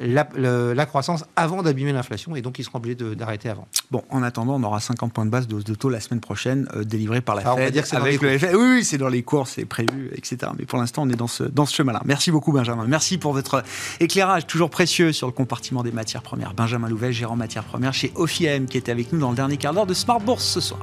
la, 0.00 0.86
croissance 0.86 1.24
avant 1.36 1.62
d'abîmer 1.62 1.92
l'inflation 1.92 2.34
et 2.34 2.42
donc 2.42 2.58
ils 2.58 2.64
seront 2.64 2.78
obligés 2.78 2.96
d'arrêter 3.14 3.48
avant. 3.48 3.68
Bon, 3.90 4.02
en 4.10 4.22
attendant, 4.22 4.54
on 4.54 4.62
aura 4.62 4.80
50 4.80 5.12
points 5.12 5.26
de 5.26 5.30
base 5.30 5.46
de 5.46 5.56
hausse 5.56 5.64
de 5.64 5.74
taux 5.74 5.90
la 5.90 6.00
semaine 6.00 6.20
prochaine 6.20 6.68
euh, 6.74 6.84
délivrés 6.84 7.20
par 7.20 7.34
la 7.34 7.42
Fed. 7.42 7.52
On 7.52 7.56
va 7.56 7.70
dire 7.70 7.82
que 7.82 7.88
c'est 7.88 7.98
dans 7.98 8.04
les 8.04 8.18
Oui, 8.18 8.54
oui 8.54 8.84
c'est 8.84 8.98
dans 8.98 9.08
les 9.08 9.22
cours, 9.22 9.46
c'est 9.46 9.64
prévu, 9.64 10.10
etc. 10.14 10.52
Mais 10.58 10.64
pour 10.64 10.78
l'instant, 10.78 11.02
on 11.02 11.08
est 11.10 11.16
dans 11.16 11.26
ce, 11.26 11.44
dans 11.44 11.66
ce 11.66 11.74
chemin-là. 11.74 12.00
Merci 12.04 12.30
beaucoup, 12.30 12.52
Benjamin. 12.52 12.86
Merci 12.86 13.18
pour 13.18 13.32
votre 13.32 13.62
éclairage 14.00 14.46
toujours 14.46 14.70
précieux 14.70 15.12
sur 15.12 15.26
le 15.26 15.32
compartiment 15.32 15.82
des 15.82 15.92
matières 15.92 16.22
premières. 16.22 16.54
Benjamin 16.54 16.88
Louvet, 16.88 17.12
gérant 17.12 17.36
matières 17.36 17.64
premières 17.64 17.94
chez 17.94 18.12
OFIM, 18.14 18.66
qui 18.66 18.78
était 18.78 18.92
avec 18.92 19.12
nous 19.12 19.20
dans 19.20 19.30
le 19.30 19.36
dernier 19.36 19.56
quart 19.56 19.74
d'heure 19.74 19.86
de 19.86 19.94
Smart 19.94 20.20
Bourse 20.20 20.44
ce 20.44 20.60
soir. 20.60 20.80